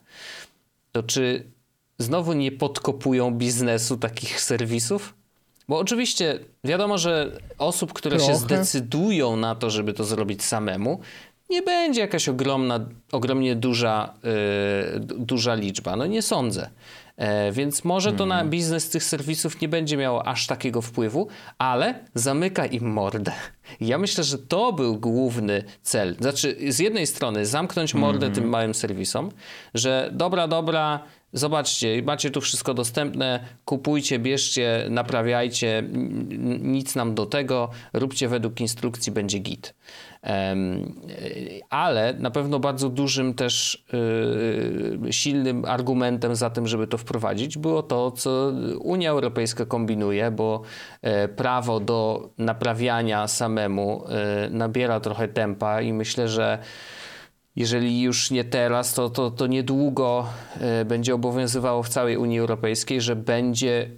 to 0.92 1.04
czy 1.04 1.52
znowu 1.98 2.34
nie 2.34 2.52
podkopują 2.52 3.32
biznesu 3.32 3.98
takich 3.98 4.42
serwisów? 4.42 5.14
Bo 5.68 5.80
oczywiście 5.80 6.40
wiadomo, 6.64 6.98
że 6.98 7.32
osób, 7.58 7.94
które 7.94 8.18
Trochę. 8.18 8.34
się 8.34 8.40
zdecydują 8.40 9.36
na 9.36 9.56
to, 9.56 9.70
żeby 9.70 9.94
to 9.94 10.04
zrobić 10.04 10.44
samemu, 10.44 11.00
nie 11.50 11.62
będzie 11.62 12.02
jakaś 12.02 12.30
ogromna, 12.30 12.80
ogromnie 13.12 13.56
duża, 13.56 14.14
yy, 14.24 15.00
duża 15.00 15.56
liczba. 15.56 15.96
No 15.96 16.06
nie 16.06 16.22
sądzę. 16.22 16.70
E, 17.18 17.52
więc 17.52 17.84
może 17.84 18.14
to 18.14 18.26
na 18.26 18.36
mhm. 18.36 18.50
biznes 18.50 18.90
tych 18.90 19.04
serwisów 19.04 19.62
nie 19.62 19.68
będzie 19.68 19.98
miało 19.98 20.28
aż 20.28 20.48
takiego 20.48 20.82
wpływu, 20.82 21.28
ale 21.58 22.00
zamyka 22.14 22.66
im 22.66 22.92
mordę. 22.92 23.32
Ja 23.82 23.98
myślę, 23.98 24.24
że 24.24 24.38
to 24.38 24.74
był 24.74 25.00
główny 25.00 25.64
cel. 25.82 26.16
Znaczy, 26.20 26.58
z 26.70 26.80
jednej 26.80 27.08
strony 27.08 27.46
zamknąć 27.46 27.94
mordę 27.94 28.26
mm 28.26 28.32
-hmm. 28.32 28.36
tym 28.36 28.50
małym 28.50 28.74
serwisom, 28.74 29.32
że 29.74 30.10
dobra, 30.14 30.48
dobra, 30.48 31.00
Zobaczcie, 31.34 32.02
macie 32.04 32.32
tu 32.32 32.42
wszystko 32.42 32.74
dostępne, 32.74 33.40
kupujcie, 33.66 34.20
bierzcie, 34.20 34.88
naprawiajcie, 34.90 35.84
nic 36.60 36.96
nam 36.96 37.16
do 37.16 37.26
tego, 37.26 37.70
róbcie 37.94 38.28
według 38.28 38.62
instrukcji, 38.62 39.12
będzie 39.12 39.40
git. 39.40 39.74
Ale 41.70 42.14
na 42.20 42.32
pewno 42.32 42.60
bardzo 42.60 42.90
dużym 42.90 43.34
też 43.34 43.86
y, 45.08 45.14
silnym 45.14 45.66
argumentem 45.66 46.36
za 46.36 46.50
tym, 46.50 46.68
żeby 46.68 46.88
to 46.88 46.98
wprowadzić, 46.98 47.58
było 47.58 47.84
to, 47.84 48.12
co 48.12 48.54
Unia 48.80 49.10
Europejska 49.10 49.66
kombinuje, 49.66 50.32
bo 50.32 50.62
e, 51.02 51.28
prawo 51.28 51.80
do 51.80 52.30
naprawiania 52.38 53.28
samemu 53.28 54.04
e, 54.08 54.50
nabiera 54.50 55.00
trochę 55.00 55.28
tempa 55.28 55.82
i 55.82 55.94
myślę, 55.94 56.28
że 56.28 56.60
jeżeli 57.56 58.02
już 58.02 58.32
nie 58.32 58.44
teraz, 58.44 58.94
to, 58.94 59.10
to, 59.10 59.32
to 59.32 59.48
niedługo 59.48 60.28
e, 60.60 60.86
będzie 60.86 61.16
obowiązywało 61.16 61.84
w 61.84 61.90
całej 61.90 62.18
Unii 62.18 62.40
Europejskiej, 62.40 63.02
że 63.02 63.16
będzie 63.16 63.90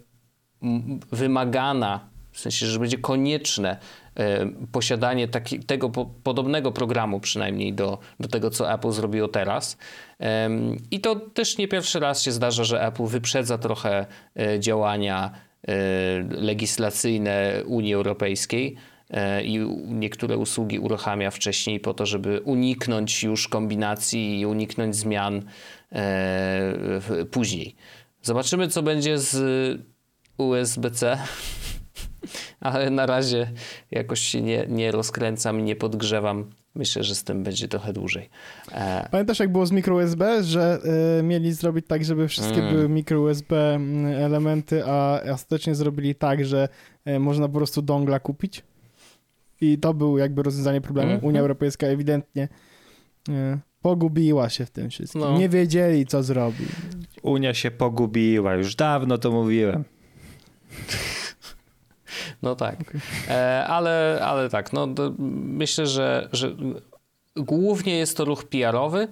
wymagana, 1.11 2.09
w 2.31 2.39
sensie, 2.39 2.65
że 2.65 2.79
będzie 2.79 2.97
konieczne 2.97 3.77
e, 4.15 4.45
posiadanie 4.71 5.27
taki, 5.27 5.59
tego 5.59 5.89
po, 5.89 6.05
podobnego 6.05 6.71
programu 6.71 7.19
przynajmniej 7.19 7.73
do, 7.73 7.99
do 8.19 8.27
tego, 8.27 8.49
co 8.49 8.73
Apple 8.73 8.91
zrobiło 8.91 9.27
teraz. 9.27 9.77
I 10.91 10.99
to 10.99 11.15
też 11.15 11.57
nie 11.57 11.67
pierwszy 11.67 11.99
raz 11.99 12.21
się 12.21 12.31
zdarza, 12.31 12.63
że 12.63 12.87
Apple 12.87 13.05
wyprzedza 13.05 13.57
trochę 13.57 14.05
e, 14.35 14.59
działania 14.59 15.31
legislacyjne 16.29 17.63
Unii 17.65 17.93
Europejskiej 17.93 18.75
i 19.43 19.61
u- 19.61 19.93
niektóre 19.93 20.37
usługi 20.37 20.79
uruchamia 20.79 21.31
wcześniej 21.31 21.79
po 21.79 21.93
to, 21.93 22.05
żeby 22.05 22.39
uniknąć 22.41 23.23
już 23.23 23.47
kombinacji 23.47 24.39
i 24.39 24.45
uniknąć 24.45 24.95
zmian 24.95 25.41
e, 25.91 26.73
później. 27.31 27.75
Zobaczymy, 28.21 28.67
co 28.67 28.83
będzie 28.83 29.17
z 29.19 29.35
USB-C, 30.37 31.17
ale 32.59 32.89
na 32.89 33.05
razie 33.05 33.51
jakoś 33.91 34.19
się 34.19 34.41
nie, 34.41 34.65
nie 34.69 34.91
rozkręcam 34.91 35.59
i 35.59 35.63
nie 35.63 35.75
podgrzewam. 35.75 36.49
Myślę, 36.75 37.03
że 37.03 37.15
z 37.15 37.23
tym 37.23 37.43
będzie 37.43 37.67
trochę 37.67 37.93
dłużej. 37.93 38.29
E, 38.71 39.07
Pamiętasz, 39.11 39.39
jak 39.39 39.51
było 39.51 39.65
z 39.65 39.71
micro 39.71 39.95
USB, 39.95 40.43
że 40.43 40.79
y, 41.19 41.23
mieli 41.23 41.53
zrobić 41.53 41.85
tak, 41.87 42.05
żeby 42.05 42.27
wszystkie 42.27 42.59
Mm. 42.61 42.73
były 42.73 42.89
micro 42.89 43.21
USB 43.21 43.75
mm, 43.75 44.05
elementy, 44.23 44.85
a 44.85 45.21
ostatecznie 45.33 45.75
zrobili 45.75 46.15
tak, 46.15 46.45
że 46.45 46.69
y, 47.07 47.19
można 47.19 47.47
po 47.47 47.53
prostu 47.57 47.81
dongla 47.81 48.19
kupić? 48.19 48.63
I 49.61 49.77
to 49.77 49.93
był 49.93 50.17
jakby 50.17 50.43
rozwiązanie 50.43 50.81
problemu. 50.81 51.11
Mhm. 51.11 51.27
Unia 51.27 51.41
Europejska 51.41 51.87
ewidentnie 51.87 52.47
y, 53.29 53.33
pogubiła 53.81 54.49
się 54.49 54.65
w 54.65 54.71
tym 54.71 54.89
wszystkim. 54.89 55.21
No. 55.21 55.37
Nie 55.37 55.49
wiedzieli, 55.49 56.05
co 56.05 56.23
zrobić. 56.23 56.69
Unia 57.21 57.53
się 57.53 57.71
pogubiła, 57.71 58.55
już 58.55 58.75
dawno 58.75 59.17
to 59.17 59.31
mówiłem. 59.31 59.83
No 62.41 62.55
tak. 62.55 62.97
E, 63.29 63.65
ale, 63.67 64.19
ale 64.23 64.49
tak, 64.49 64.73
no, 64.73 64.87
myślę, 65.19 65.87
że, 65.87 66.29
że 66.31 66.55
głównie 67.35 67.97
jest 67.97 68.17
to 68.17 68.25
ruch 68.25 68.43
PR-owy. 68.43 69.07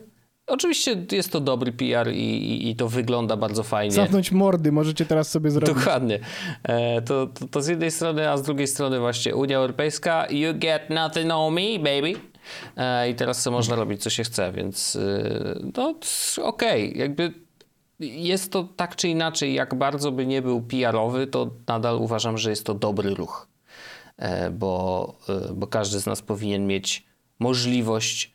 Oczywiście 0.47 1.05
jest 1.11 1.31
to 1.31 1.39
dobry 1.39 1.71
PR 1.71 2.11
i, 2.13 2.19
i, 2.19 2.69
i 2.69 2.75
to 2.75 2.89
wygląda 2.89 3.37
bardzo 3.37 3.63
fajnie. 3.63 3.91
Zamknąć 3.91 4.31
mordy 4.31 4.71
możecie 4.71 5.05
teraz 5.05 5.31
sobie 5.31 5.51
zrobić. 5.51 5.75
Dokładnie. 5.75 6.19
E, 6.63 7.01
to, 7.01 7.27
to, 7.27 7.47
to 7.47 7.61
z 7.61 7.67
jednej 7.67 7.91
strony, 7.91 8.29
a 8.29 8.37
z 8.37 8.41
drugiej 8.41 8.67
strony 8.67 8.99
właśnie 8.99 9.35
Unia 9.35 9.57
Europejska, 9.57 10.27
you 10.29 10.53
get 10.53 10.89
nothing 10.89 11.31
on 11.31 11.53
me, 11.53 11.79
baby. 11.79 12.13
E, 12.77 13.09
I 13.09 13.15
teraz 13.15 13.41
co 13.41 13.51
można 13.51 13.75
robić, 13.75 14.03
co 14.03 14.09
się 14.09 14.23
chce, 14.23 14.51
więc 14.51 14.95
e, 14.95 15.59
no 15.77 15.95
okej, 16.41 16.97
jakby 16.97 17.33
jest 17.99 18.51
to 18.51 18.63
tak 18.63 18.95
czy 18.95 19.07
inaczej, 19.07 19.53
jak 19.53 19.75
bardzo 19.75 20.11
by 20.11 20.25
nie 20.25 20.41
był 20.41 20.61
PR-owy, 20.61 21.27
to 21.27 21.51
nadal 21.67 21.97
uważam, 21.97 22.37
że 22.37 22.49
jest 22.49 22.65
to 22.65 22.73
dobry 22.73 23.13
ruch, 23.13 23.47
e, 24.17 24.49
bo, 24.49 25.15
e, 25.29 25.53
bo 25.53 25.67
każdy 25.67 25.99
z 25.99 26.05
nas 26.05 26.21
powinien 26.21 26.67
mieć 26.67 27.05
możliwość 27.39 28.32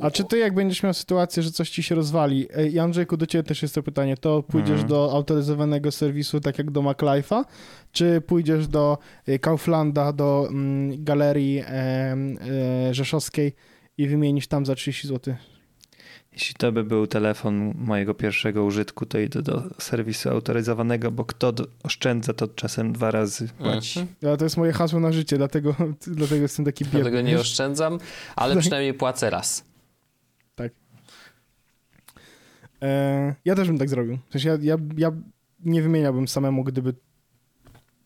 A 0.00 0.10
czy 0.10 0.24
ty, 0.24 0.38
jak 0.38 0.54
będziesz 0.54 0.82
miał 0.82 0.94
sytuację, 0.94 1.42
że 1.42 1.50
coś 1.50 1.70
ci 1.70 1.82
się 1.82 1.94
rozwali, 1.94 2.48
i 2.72 2.78
Andrzejku, 2.78 3.16
do 3.16 3.26
ciebie 3.26 3.42
też 3.42 3.62
jest 3.62 3.74
to 3.74 3.82
pytanie, 3.82 4.16
to 4.16 4.42
pójdziesz 4.42 4.70
Mhm. 4.70 4.88
do 4.88 5.12
autoryzowanego 5.12 5.92
serwisu, 5.92 6.40
tak 6.40 6.58
jak 6.58 6.70
do 6.70 6.82
MacLife'a, 6.82 7.44
czy 7.92 8.20
pójdziesz 8.20 8.68
do 8.68 8.98
y, 9.28 9.38
Kauflanda, 9.38 10.12
do 10.12 10.46
mm, 10.50 11.04
galerii 11.04 11.62
e, 11.66 12.16
rzeszowskiej 12.90 13.52
i 13.98 14.08
wymienisz 14.08 14.46
tam 14.46 14.66
za 14.66 14.74
30 14.74 15.08
zł? 15.08 15.34
Jeśli 16.34 16.54
to 16.54 16.72
by 16.72 16.84
był 16.84 17.06
telefon 17.06 17.74
mojego 17.76 18.14
pierwszego 18.14 18.64
użytku, 18.64 19.06
to 19.06 19.18
idę 19.18 19.42
do 19.42 19.62
serwisu 19.78 20.30
autoryzowanego, 20.30 21.10
bo 21.10 21.24
kto 21.24 21.52
oszczędza, 21.82 22.32
to 22.32 22.48
czasem 22.48 22.92
dwa 22.92 23.10
razy 23.10 23.48
płaci. 23.48 24.00
Mhm. 24.00 24.16
Ja, 24.22 24.36
to 24.36 24.44
jest 24.44 24.56
moje 24.56 24.72
hasło 24.72 25.00
na 25.00 25.12
życie, 25.12 25.36
dlatego, 25.36 25.74
dlatego 26.06 26.42
jestem 26.42 26.64
taki 26.64 26.84
biedny. 26.84 27.00
Dlatego 27.00 27.20
nie 27.20 27.40
oszczędzam, 27.40 27.98
ale 28.36 28.56
przynajmniej 28.60 28.94
płacę 28.94 29.30
raz. 29.30 29.64
E, 32.84 33.34
ja 33.44 33.54
też 33.54 33.68
bym 33.68 33.78
tak 33.78 33.88
zrobił. 33.88 34.18
W 34.28 34.32
sensie 34.32 34.48
ja, 34.48 34.56
ja, 34.62 34.76
ja 34.96 35.12
nie 35.64 35.82
wymieniałbym 35.82 36.28
samemu, 36.28 36.64
gdyby 36.64 36.94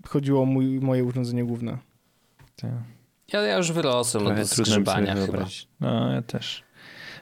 chodziło 0.06 0.42
o 0.42 0.44
mój, 0.44 0.80
moje 0.80 1.04
urządzenie 1.04 1.44
główne. 1.44 1.78
Tak. 2.56 2.70
Ja, 3.32 3.42
ja 3.42 3.56
już 3.56 3.72
wyrosłem 3.72 4.26
od 4.26 4.46
zgrzebania 4.46 5.14
chyba. 5.14 5.46
No, 5.80 6.12
ja 6.12 6.22
też. 6.22 6.64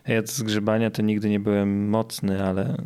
Ja 0.08 0.22
z 0.26 0.42
grzebania 0.42 0.90
to 0.90 1.02
nigdy 1.02 1.28
nie 1.28 1.40
byłem 1.40 1.88
mocny, 1.88 2.44
ale, 2.44 2.76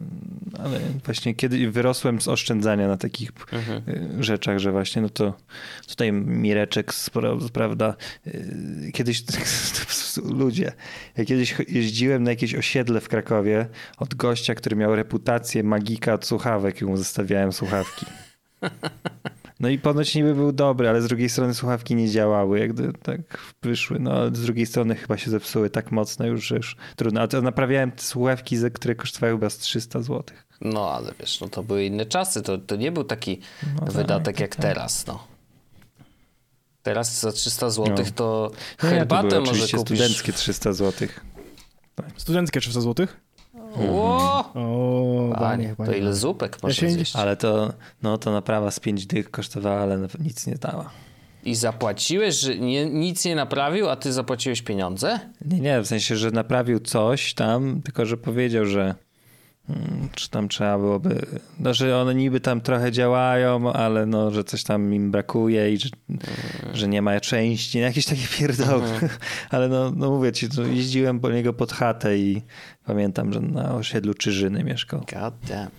ale 0.65 0.81
właśnie 1.05 1.35
kiedy 1.35 1.71
wyrosłem 1.71 2.21
z 2.21 2.29
oszczędzania 2.29 2.89
na 2.89 2.97
takich 2.97 3.33
Mhm. 3.53 3.83
y, 4.21 4.23
rzeczach, 4.25 4.59
że 4.59 4.73
właśnie 4.73 5.03
no 5.03 5.09
to 5.09 5.35
tutaj 5.89 6.13
Mireczek, 6.13 6.93
prawda, 7.53 7.95
y, 8.27 8.91
kiedyś 8.95 9.25
ludzie, 10.39 10.73
ja 11.17 11.25
kiedyś 11.25 11.55
jeździłem 11.69 12.23
na 12.23 12.31
jakieś 12.31 12.55
osiedle 12.55 13.01
w 13.01 13.09
Krakowie 13.09 13.67
od 13.99 14.15
gościa, 14.15 14.55
który 14.55 14.77
miał 14.77 14.97
reputację 14.97 15.63
magika 15.63 16.15
od 16.15 16.27
słuchawek 16.27 16.81
i 16.81 16.85
mu 16.85 16.97
zostawiałem 16.97 17.53
słuchawki. 17.53 18.07
No 19.61 19.69
i 19.69 19.79
ponoć 19.79 20.15
niby 20.15 20.35
był 20.35 20.53
dobry, 20.53 20.89
ale 20.89 21.03
z 21.03 21.07
drugiej 21.09 21.29
strony 21.29 21.55
słuchawki 21.55 21.95
nie 21.95 22.11
działały, 22.11 22.59
jak 22.59 22.73
gdy 22.73 22.93
tak 23.03 23.21
wyszły. 23.63 23.99
No 23.99 24.13
ale 24.13 24.27
z 24.37 24.43
drugiej 24.43 24.67
strony 24.67 24.95
chyba 24.95 25.17
się 25.17 25.31
zepsuły 25.31 25.71
tak 25.71 25.93
mocno 25.93 26.27
już, 26.27 26.47
że 26.47 26.57
już 26.57 26.77
trudno. 26.97 27.21
A 27.21 27.29
to 27.29 27.43
naprawiałem 27.43 27.93
te 27.93 28.03
słuchawki, 28.03 28.57
za 28.57 28.71
które 28.71 28.95
kosztowały 28.95 29.33
chyba 29.33 29.51
z 29.51 29.59
300 29.59 30.03
zł. 30.03 30.23
No 30.61 30.91
ale 30.91 31.13
wiesz, 31.21 31.41
no 31.41 31.49
to 31.49 31.63
były 31.63 31.85
inne 31.85 32.07
czasy, 32.07 32.43
to, 32.43 32.59
to 32.59 32.77
nie 32.77 32.93
był 32.93 33.05
taki 33.05 33.41
No 33.75 33.81
tak, 33.81 33.93
wydatek 33.93 34.25
tak, 34.37 34.41
jak 34.41 34.57
tak. 34.57 34.63
teraz, 34.63 35.07
no. 35.07 35.27
Teraz 36.83 37.21
za 37.21 37.33
300 37.33 37.71
zł 37.71 37.95
No. 37.99 38.05
to 38.15 38.51
No 38.83 38.91
nie, 38.91 38.97
to 38.97 38.97
herbatę 38.97 39.29
były 39.29 39.41
może 39.41 39.51
oczywiście 39.51 39.77
kupisz. 39.77 39.99
studenckie 39.99 40.33
300 40.33 40.73
zł. 40.73 41.09
Studenckie 42.17 42.61
300 42.61 42.81
zł? 42.81 43.07
Ło! 43.77 44.45
O, 44.55 45.35
Panie, 45.39 45.75
panie, 45.79 45.91
to 45.91 45.97
ile 45.97 46.15
zupek 46.15 46.63
można 46.63 46.75
się- 46.75 46.91
zjeść? 46.91 47.17
Ale 47.17 47.37
to, 47.37 47.73
no 48.03 48.19
to 48.19 48.33
naprawa 48.33 48.71
z 48.71 48.81
5 48.81 49.07
dych 49.07 49.31
kosztowała, 49.31 49.81
ale 49.81 50.09
nic 50.21 50.47
nie 50.47 50.55
dała. 50.55 50.91
I 51.45 51.55
zapłaciłeś, 51.55 52.35
że 52.35 52.59
nie, 52.59 52.87
nic 52.87 53.25
nie 53.25 53.35
naprawił, 53.35 53.89
a 53.89 53.97
ty 53.97 54.13
zapłaciłeś 54.13 54.63
pieniądze? 54.63 55.21
Nie, 55.45 55.61
nie, 55.61 55.81
w 55.81 55.87
sensie, 55.87 56.17
że 56.17 56.31
naprawił 56.31 56.81
coś 56.81 57.35
tam, 57.35 57.81
tylko 57.85 58.07
że 58.07 58.17
powiedział, 58.17 58.67
że 58.67 58.95
czy 60.15 60.31
tam 60.31 60.49
trzeba 60.49 60.79
byłoby, 60.79 61.27
no, 61.61 61.75
że 61.75 61.99
one 61.99 62.15
niby 62.15 62.41
tam 62.41 62.61
trochę 62.61 62.93
działają, 62.93 63.73
ale 63.73 64.07
no, 64.07 64.31
że 64.31 64.45
coś 64.45 64.63
tam 64.63 64.95
im 64.95 65.11
brakuje 65.11 65.73
i 65.73 65.79
że, 65.79 65.89
że 66.75 66.89
nie 66.89 67.03
ma 67.03 67.21
części, 67.21 67.79
no, 67.79 67.85
jakieś 67.85 68.07
takie 68.07 68.27
pierdoły. 68.39 68.89
Ale 69.51 69.69
no, 69.69 69.91
no 69.91 70.11
mówię 70.11 70.33
ci, 70.33 70.49
to 70.49 70.63
jeździłem 70.63 71.21
po 71.21 71.31
niego 71.31 71.53
pod 71.53 71.73
chatę 71.73 72.19
i 72.19 72.43
pamiętam, 72.85 73.33
że 73.33 73.41
na 73.41 73.75
osiedlu 73.75 74.15
Czyżyny 74.15 74.65
mieszkał. 74.65 75.01
God 75.01 75.35
damn. 75.49 75.71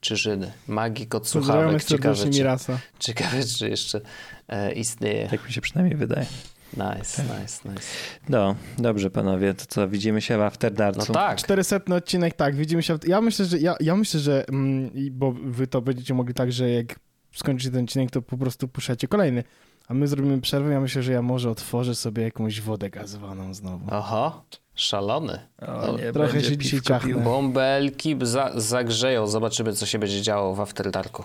Czyżyny. 0.00 0.52
Magik 0.68 1.14
od 1.14 1.28
słuchawek. 1.28 1.84
Ciekawe 1.84 2.16
czy, 2.16 2.30
ciekawe, 2.98 3.44
czy 3.58 3.68
jeszcze 3.68 4.00
e, 4.48 4.72
istnieje. 4.72 5.28
Tak 5.28 5.46
mi 5.46 5.52
się 5.52 5.60
przynajmniej 5.60 5.96
wydaje. 5.96 6.26
Nice, 6.72 7.22
nice, 7.22 7.68
nice. 7.68 7.82
No, 8.28 8.54
dobrze 8.78 9.10
panowie, 9.10 9.54
to 9.54 9.64
co, 9.68 9.88
widzimy 9.88 10.20
się 10.20 10.38
w 10.38 10.40
After 10.40 10.72
No 10.72 10.76
Dartsu? 10.78 11.12
tak. 11.12 11.38
400 11.38 11.76
odcinek, 11.96 12.34
tak, 12.34 12.56
widzimy 12.56 12.82
się. 12.82 12.98
w- 12.98 13.08
Ja 13.08 13.20
myślę, 13.20 13.44
że 13.44 13.58
ja, 13.58 13.76
ja 13.80 13.96
myślę, 13.96 14.20
że 14.20 14.44
mm, 14.48 14.90
bo 15.10 15.32
wy 15.32 15.66
to 15.66 15.80
będziecie 15.82 16.14
mogli 16.14 16.34
tak, 16.34 16.52
że 16.52 16.70
jak 16.70 16.98
skończycie 17.32 17.70
ten 17.70 17.84
odcinek, 17.84 18.10
to 18.10 18.22
po 18.22 18.36
prostu 18.36 18.68
puszczacie 18.68 19.08
kolejny. 19.08 19.44
A 19.88 19.94
my 19.94 20.08
zrobimy 20.08 20.40
przerwę. 20.40 20.72
Ja 20.72 20.80
myślę, 20.80 21.02
że 21.02 21.12
ja 21.12 21.22
może 21.22 21.50
otworzę 21.50 21.94
sobie 21.94 22.22
jakąś 22.22 22.60
wodę 22.60 22.90
gazowaną 22.90 23.54
znowu. 23.54 23.94
Oho, 23.94 24.44
szalony. 24.74 25.38
O, 25.58 25.96
nie, 25.96 26.12
Trochę 26.12 26.40
się 26.42 26.56
dzisiaj 26.56 26.80
ciachnę. 26.80 27.10
pił. 27.10 27.20
Bąbelki 27.20 28.16
za, 28.22 28.50
zagrzeją. 28.54 29.26
Zobaczymy, 29.26 29.72
co 29.72 29.86
się 29.86 29.98
będzie 29.98 30.22
działo 30.22 30.54
w 30.54 30.60
After 30.60 30.90
Darku. 30.90 31.24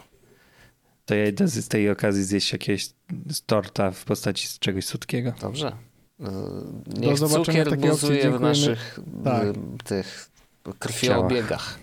To 1.05 1.15
ja 1.15 1.27
idę 1.27 1.47
z 1.47 1.67
tej 1.67 1.89
okazji 1.89 2.23
zjeść 2.23 2.51
jakiegoś 2.53 2.89
torta 3.45 3.91
w 3.91 4.05
postaci 4.05 4.47
czegoś 4.59 4.85
słodkiego. 4.85 5.33
Dobrze. 5.41 5.71
Yy, 6.19 6.27
Niech 6.97 7.17
zobaczenia 7.17 7.65
cukier 7.65 7.79
buzuje 7.79 8.31
w 8.31 8.41
naszych 8.41 8.99
Tak. 9.23 9.43
tych 9.83 10.29
krwiobiegach. 10.79 11.79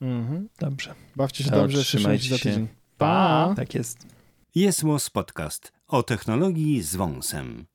Mhm. 0.00 0.48
Dobrze. 0.58 0.94
Bawcie 1.16 1.44
się 1.44 1.50
To 1.50 1.56
dobrze, 1.56 1.82
trzymajcie 1.82 2.38
się. 2.38 2.66
Pa! 2.98 3.52
Tak 3.56 3.74
jest. 3.74 4.06
Jest 4.54 4.82
Podcast 5.12 5.72
o 5.88 6.02
technologii 6.02 6.82
z 6.82 6.96
wąsem. 6.96 7.66